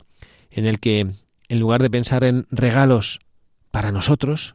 en 0.49 0.65
el 0.65 0.79
que, 0.79 1.11
en 1.47 1.59
lugar 1.59 1.81
de 1.81 1.89
pensar 1.89 2.23
en 2.23 2.47
regalos 2.51 3.19
para 3.71 3.91
nosotros, 3.91 4.53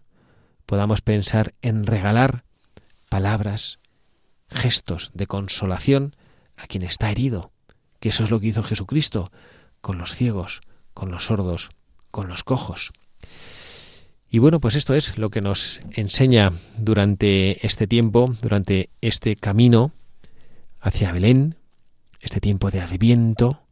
podamos 0.67 1.01
pensar 1.01 1.55
en 1.63 1.85
regalar 1.85 2.45
palabras, 3.09 3.79
gestos 4.49 5.11
de 5.15 5.27
consolación 5.27 6.17
a 6.57 6.67
quien 6.67 6.83
está 6.83 7.11
herido, 7.11 7.53
que 8.01 8.11
eso 8.11 8.25
es 8.25 8.31
lo 8.31 8.41
que 8.41 8.49
hizo 8.49 8.63
Jesucristo 8.63 9.31
con 9.81 9.99
los 9.99 10.15
ciegos, 10.15 10.63
con 10.95 11.11
los 11.11 11.27
sordos, 11.27 11.71
con 12.11 12.29
los 12.29 12.45
cojos. 12.45 12.93
Y 14.31 14.39
bueno, 14.39 14.59
pues 14.59 14.75
esto 14.75 14.95
es 14.95 15.19
lo 15.19 15.31
que 15.31 15.41
nos 15.41 15.81
enseña 15.93 16.53
durante 16.77 17.65
este 17.65 17.87
tiempo, 17.87 18.35
durante 18.43 18.91
este 19.01 19.37
camino 19.37 19.93
hacia 20.81 21.13
Belén, 21.13 21.57
este 22.21 22.41
tiempo 22.41 22.71
de 22.71 22.81
adviento, 22.81 23.64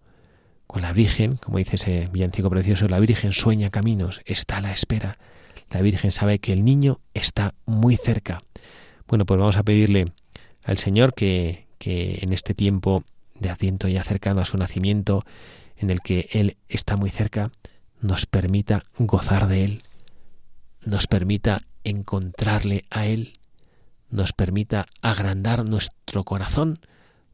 con 0.72 0.80
la 0.80 0.94
Virgen, 0.94 1.36
como 1.36 1.58
dice 1.58 1.76
ese 1.76 2.08
villancico 2.10 2.48
precioso, 2.48 2.88
la 2.88 2.98
Virgen 2.98 3.32
sueña 3.32 3.68
caminos, 3.68 4.22
está 4.24 4.56
a 4.56 4.60
la 4.62 4.72
espera. 4.72 5.18
La 5.70 5.82
Virgen 5.82 6.12
sabe 6.12 6.38
que 6.38 6.54
el 6.54 6.64
niño 6.64 6.98
está 7.12 7.54
muy 7.66 7.98
cerca. 7.98 8.42
Bueno, 9.06 9.26
pues 9.26 9.38
vamos 9.38 9.58
a 9.58 9.64
pedirle 9.64 10.14
al 10.64 10.78
Señor 10.78 11.12
que, 11.12 11.66
que 11.78 12.20
en 12.22 12.32
este 12.32 12.54
tiempo 12.54 13.04
de 13.38 13.50
Adviento 13.50 13.86
ya 13.86 14.02
cercano 14.02 14.40
a 14.40 14.46
su 14.46 14.56
nacimiento, 14.56 15.26
en 15.76 15.90
el 15.90 16.00
que 16.00 16.30
Él 16.32 16.56
está 16.70 16.96
muy 16.96 17.10
cerca, 17.10 17.50
nos 18.00 18.24
permita 18.24 18.84
gozar 18.98 19.48
de 19.48 19.64
Él, 19.64 19.82
nos 20.86 21.06
permita 21.06 21.64
encontrarle 21.84 22.86
a 22.88 23.04
Él, 23.04 23.38
nos 24.08 24.32
permita 24.32 24.86
agrandar 25.02 25.66
nuestro 25.66 26.24
corazón 26.24 26.78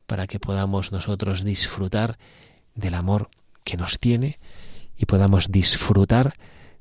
para 0.09 0.27
que 0.27 0.41
podamos 0.41 0.91
nosotros 0.91 1.45
disfrutar 1.45 2.19
del 2.79 2.95
amor 2.95 3.29
que 3.65 3.77
nos 3.77 3.99
tiene 3.99 4.39
y 4.97 5.07
podamos 5.07 5.51
disfrutar 5.51 6.35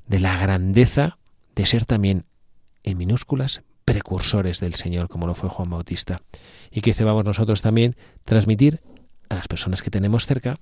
de 0.06 0.20
la 0.20 0.38
grandeza 0.38 1.18
de 1.54 1.66
ser 1.66 1.84
también, 1.84 2.24
en 2.84 2.96
minúsculas, 2.96 3.62
precursores 3.84 4.60
del 4.60 4.74
Señor, 4.74 5.08
como 5.08 5.26
lo 5.26 5.34
fue 5.34 5.48
Juan 5.48 5.70
Bautista, 5.70 6.22
y 6.70 6.80
que 6.80 6.94
sepamos 6.94 7.24
nosotros 7.24 7.62
también 7.62 7.96
transmitir 8.24 8.80
a 9.28 9.34
las 9.34 9.48
personas 9.48 9.82
que 9.82 9.90
tenemos 9.90 10.26
cerca 10.26 10.60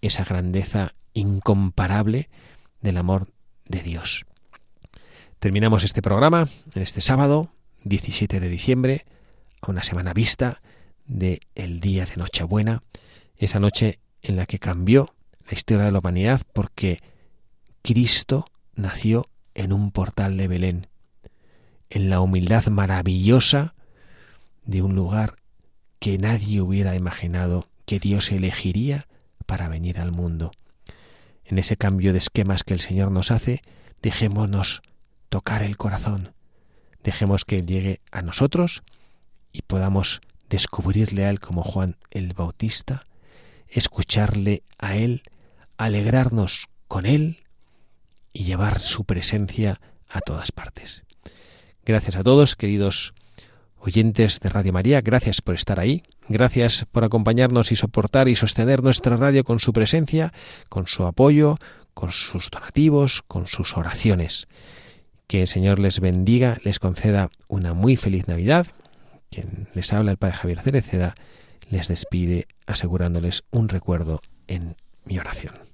esa 0.00 0.24
grandeza 0.24 0.94
incomparable 1.12 2.28
del 2.80 2.96
amor 2.96 3.28
de 3.66 3.82
Dios. 3.82 4.24
Terminamos 5.38 5.84
este 5.84 6.02
programa 6.02 6.48
en 6.74 6.82
este 6.82 7.00
sábado, 7.00 7.50
17 7.84 8.40
de 8.40 8.48
diciembre, 8.48 9.04
a 9.60 9.70
una 9.70 9.82
semana 9.82 10.14
vista 10.14 10.62
de 11.06 11.40
el 11.54 11.80
día 11.80 12.06
de 12.06 12.16
Nochebuena, 12.16 12.82
esa 13.36 13.60
noche 13.60 13.98
en 14.22 14.36
la 14.36 14.46
que 14.46 14.58
cambió 14.58 15.14
la 15.48 15.54
historia 15.54 15.84
de 15.84 15.92
la 15.92 15.98
humanidad 15.98 16.42
porque 16.52 17.02
Cristo 17.82 18.46
nació 18.74 19.28
en 19.54 19.72
un 19.72 19.90
portal 19.90 20.36
de 20.36 20.48
Belén, 20.48 20.86
en 21.88 22.10
la 22.10 22.20
humildad 22.20 22.66
maravillosa 22.66 23.74
de 24.64 24.82
un 24.82 24.94
lugar 24.94 25.36
que 25.98 26.18
nadie 26.18 26.60
hubiera 26.60 26.94
imaginado 26.94 27.68
que 27.84 27.98
Dios 27.98 28.30
elegiría 28.30 29.06
para 29.46 29.68
venir 29.68 29.98
al 29.98 30.12
mundo. 30.12 30.52
En 31.44 31.58
ese 31.58 31.76
cambio 31.76 32.12
de 32.12 32.18
esquemas 32.18 32.62
que 32.62 32.74
el 32.74 32.80
Señor 32.80 33.10
nos 33.10 33.30
hace, 33.30 33.62
dejémonos 34.02 34.82
tocar 35.28 35.62
el 35.62 35.76
corazón, 35.76 36.32
dejemos 37.02 37.44
que 37.44 37.62
llegue 37.62 38.00
a 38.12 38.22
nosotros 38.22 38.82
y 39.52 39.62
podamos 39.62 40.20
descubrirle 40.48 41.24
a 41.24 41.30
Él 41.30 41.40
como 41.40 41.62
Juan 41.62 41.96
el 42.10 42.34
Bautista 42.34 43.04
escucharle 43.70 44.62
a 44.78 44.96
Él, 44.96 45.22
alegrarnos 45.76 46.68
con 46.88 47.06
Él 47.06 47.38
y 48.32 48.44
llevar 48.44 48.80
su 48.80 49.04
presencia 49.04 49.80
a 50.08 50.20
todas 50.20 50.52
partes. 50.52 51.04
Gracias 51.84 52.16
a 52.16 52.22
todos, 52.22 52.56
queridos 52.56 53.14
oyentes 53.78 54.40
de 54.40 54.48
Radio 54.50 54.72
María, 54.72 55.00
gracias 55.00 55.40
por 55.40 55.54
estar 55.54 55.80
ahí, 55.80 56.02
gracias 56.28 56.86
por 56.92 57.02
acompañarnos 57.04 57.72
y 57.72 57.76
soportar 57.76 58.28
y 58.28 58.36
sostener 58.36 58.82
nuestra 58.82 59.16
radio 59.16 59.42
con 59.42 59.58
su 59.58 59.72
presencia, 59.72 60.32
con 60.68 60.86
su 60.86 61.06
apoyo, 61.06 61.56
con 61.94 62.12
sus 62.12 62.50
donativos, 62.50 63.22
con 63.26 63.46
sus 63.46 63.76
oraciones. 63.76 64.46
Que 65.26 65.42
el 65.42 65.48
Señor 65.48 65.78
les 65.78 66.00
bendiga, 66.00 66.58
les 66.64 66.78
conceda 66.78 67.30
una 67.48 67.72
muy 67.72 67.96
feliz 67.96 68.26
Navidad. 68.28 68.66
Quien 69.30 69.68
les 69.74 69.92
habla 69.92 70.10
el 70.10 70.18
Padre 70.18 70.36
Javier 70.36 70.60
Cereceda 70.60 71.14
les 71.70 71.88
despide 71.88 72.46
asegurándoles 72.66 73.44
un 73.50 73.68
recuerdo 73.68 74.20
en 74.48 74.76
mi 75.04 75.18
oración. 75.18 75.69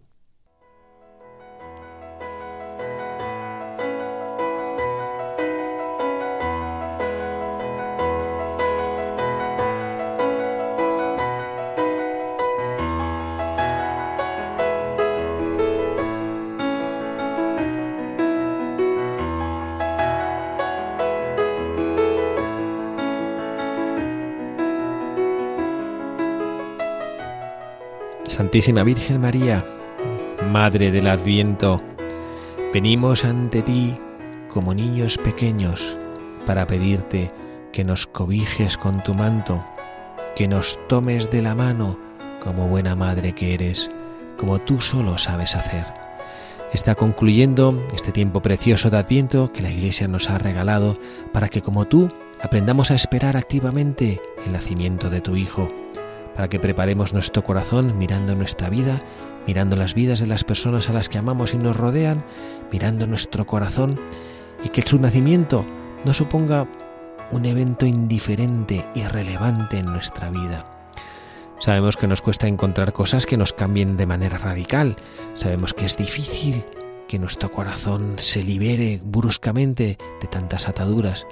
Santísima 28.36 28.82
Virgen 28.82 29.22
María, 29.22 29.64
Madre 30.52 30.92
del 30.92 31.06
Adviento, 31.06 31.80
venimos 32.70 33.24
ante 33.24 33.62
ti 33.62 33.96
como 34.50 34.74
niños 34.74 35.16
pequeños 35.16 35.96
para 36.44 36.66
pedirte 36.66 37.32
que 37.72 37.82
nos 37.82 38.06
cobijes 38.06 38.76
con 38.76 39.02
tu 39.02 39.14
manto, 39.14 39.64
que 40.36 40.48
nos 40.48 40.78
tomes 40.86 41.30
de 41.30 41.40
la 41.40 41.54
mano 41.54 41.98
como 42.44 42.68
buena 42.68 42.94
madre 42.94 43.32
que 43.32 43.54
eres, 43.54 43.90
como 44.36 44.58
tú 44.58 44.82
solo 44.82 45.16
sabes 45.16 45.56
hacer. 45.56 45.86
Está 46.74 46.94
concluyendo 46.94 47.82
este 47.94 48.12
tiempo 48.12 48.42
precioso 48.42 48.90
de 48.90 48.98
Adviento 48.98 49.50
que 49.50 49.62
la 49.62 49.70
Iglesia 49.70 50.08
nos 50.08 50.28
ha 50.28 50.36
regalado 50.36 50.98
para 51.32 51.48
que 51.48 51.62
como 51.62 51.86
tú 51.86 52.12
aprendamos 52.42 52.90
a 52.90 52.96
esperar 52.96 53.38
activamente 53.38 54.20
el 54.44 54.52
nacimiento 54.52 55.08
de 55.08 55.22
tu 55.22 55.36
Hijo 55.36 55.70
para 56.36 56.48
que 56.48 56.60
preparemos 56.60 57.14
nuestro 57.14 57.42
corazón 57.42 57.96
mirando 57.96 58.34
nuestra 58.34 58.68
vida, 58.68 59.02
mirando 59.46 59.74
las 59.74 59.94
vidas 59.94 60.20
de 60.20 60.26
las 60.26 60.44
personas 60.44 60.90
a 60.90 60.92
las 60.92 61.08
que 61.08 61.16
amamos 61.16 61.54
y 61.54 61.58
nos 61.58 61.74
rodean, 61.74 62.24
mirando 62.70 63.06
nuestro 63.06 63.46
corazón 63.46 63.98
y 64.62 64.68
que 64.68 64.82
su 64.82 64.98
nacimiento 64.98 65.64
no 66.04 66.12
suponga 66.12 66.68
un 67.30 67.46
evento 67.46 67.86
indiferente, 67.86 68.84
irrelevante 68.94 69.78
en 69.78 69.86
nuestra 69.86 70.30
vida. 70.30 70.66
Sabemos 71.58 71.96
que 71.96 72.06
nos 72.06 72.20
cuesta 72.20 72.46
encontrar 72.46 72.92
cosas 72.92 73.24
que 73.24 73.38
nos 73.38 73.54
cambien 73.54 73.96
de 73.96 74.04
manera 74.04 74.36
radical, 74.36 74.96
sabemos 75.36 75.72
que 75.72 75.86
es 75.86 75.96
difícil 75.96 76.66
que 77.08 77.18
nuestro 77.18 77.50
corazón 77.50 78.14
se 78.16 78.42
libere 78.42 79.00
bruscamente 79.02 79.96
de 80.20 80.28
tantas 80.28 80.68
ataduras, 80.68 81.26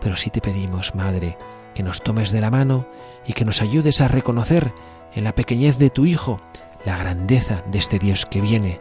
pero 0.00 0.16
sí 0.16 0.30
te 0.30 0.40
pedimos, 0.40 0.96
Madre, 0.96 1.38
que 1.74 1.82
nos 1.82 2.02
tomes 2.02 2.30
de 2.30 2.40
la 2.40 2.50
mano 2.50 2.88
y 3.26 3.32
que 3.32 3.44
nos 3.44 3.62
ayudes 3.62 4.00
a 4.00 4.08
reconocer 4.08 4.72
en 5.14 5.24
la 5.24 5.34
pequeñez 5.34 5.78
de 5.78 5.90
tu 5.90 6.06
Hijo 6.06 6.40
la 6.84 6.96
grandeza 6.96 7.62
de 7.70 7.78
este 7.78 7.98
Dios 7.98 8.26
que 8.26 8.40
viene. 8.40 8.78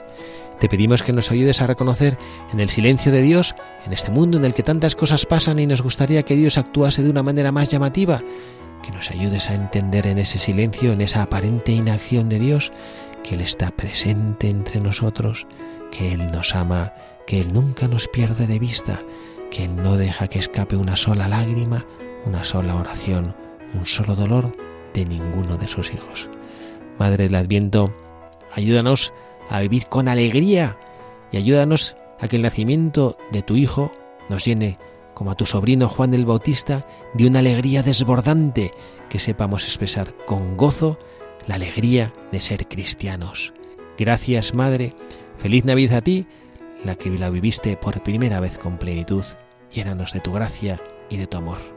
Te 0.59 0.69
pedimos 0.69 1.03
que 1.03 1.13
nos 1.13 1.31
ayudes 1.31 1.61
a 1.61 1.67
reconocer 1.67 2.17
en 2.51 2.59
el 2.59 2.69
silencio 2.69 3.11
de 3.11 3.21
Dios, 3.21 3.55
en 3.85 3.93
este 3.93 4.11
mundo 4.11 4.37
en 4.37 4.45
el 4.45 4.53
que 4.53 4.63
tantas 4.63 4.95
cosas 4.95 5.25
pasan 5.25 5.59
y 5.59 5.67
nos 5.67 5.83
gustaría 5.83 6.23
que 6.23 6.35
Dios 6.35 6.57
actuase 6.57 7.03
de 7.03 7.09
una 7.09 7.21
manera 7.21 7.51
más 7.51 7.69
llamativa, 7.69 8.23
que 8.81 8.91
nos 8.91 9.11
ayudes 9.11 9.49
a 9.49 9.53
entender 9.53 10.07
en 10.07 10.17
ese 10.17 10.39
silencio, 10.39 10.93
en 10.93 11.01
esa 11.01 11.23
aparente 11.23 11.71
inacción 11.71 12.27
de 12.29 12.39
Dios, 12.39 12.71
que 13.23 13.35
Él 13.35 13.41
está 13.41 13.69
presente 13.69 14.49
entre 14.49 14.79
nosotros, 14.79 15.45
que 15.91 16.13
Él 16.13 16.31
nos 16.31 16.55
ama, 16.55 16.93
que 17.27 17.39
Él 17.41 17.53
nunca 17.53 17.87
nos 17.87 18.07
pierde 18.07 18.47
de 18.47 18.57
vista, 18.57 19.01
que 19.51 19.65
Él 19.65 19.75
no 19.75 19.95
deja 19.97 20.27
que 20.27 20.39
escape 20.39 20.75
una 20.75 20.95
sola 20.95 21.27
lágrima 21.27 21.85
una 22.27 22.43
sola 22.43 22.75
oración, 22.75 23.33
un 23.73 23.85
solo 23.85 24.13
dolor 24.13 24.55
de 24.93 25.05
ninguno 25.05 25.57
de 25.57 25.67
sus 25.67 25.93
hijos. 25.93 26.29
Madre 26.99 27.23
del 27.23 27.35
Adviento, 27.35 27.93
ayúdanos 28.53 29.13
a 29.49 29.61
vivir 29.61 29.87
con 29.87 30.09
alegría 30.09 30.77
y 31.31 31.37
ayúdanos 31.37 31.95
a 32.19 32.27
que 32.27 32.35
el 32.35 32.41
nacimiento 32.41 33.17
de 33.31 33.43
tu 33.43 33.55
Hijo 33.55 33.91
nos 34.29 34.43
llene, 34.43 34.77
como 35.13 35.31
a 35.31 35.35
tu 35.35 35.45
sobrino 35.45 35.87
Juan 35.87 36.13
el 36.13 36.25
Bautista, 36.25 36.85
de 37.13 37.27
una 37.27 37.39
alegría 37.39 37.81
desbordante 37.81 38.73
que 39.09 39.19
sepamos 39.19 39.63
expresar 39.63 40.13
con 40.25 40.57
gozo 40.57 40.99
la 41.47 41.55
alegría 41.55 42.13
de 42.33 42.41
ser 42.41 42.67
cristianos. 42.67 43.53
Gracias, 43.97 44.53
Madre. 44.53 44.93
Feliz 45.37 45.63
Navidad 45.63 45.99
a 45.99 46.01
ti, 46.01 46.27
la 46.83 46.95
que 46.95 47.09
la 47.09 47.29
viviste 47.29 47.77
por 47.77 48.03
primera 48.03 48.41
vez 48.41 48.57
con 48.57 48.77
plenitud. 48.77 49.23
Llénanos 49.71 50.11
de 50.11 50.19
tu 50.19 50.33
gracia 50.33 50.79
y 51.09 51.17
de 51.17 51.27
tu 51.27 51.37
amor. 51.37 51.76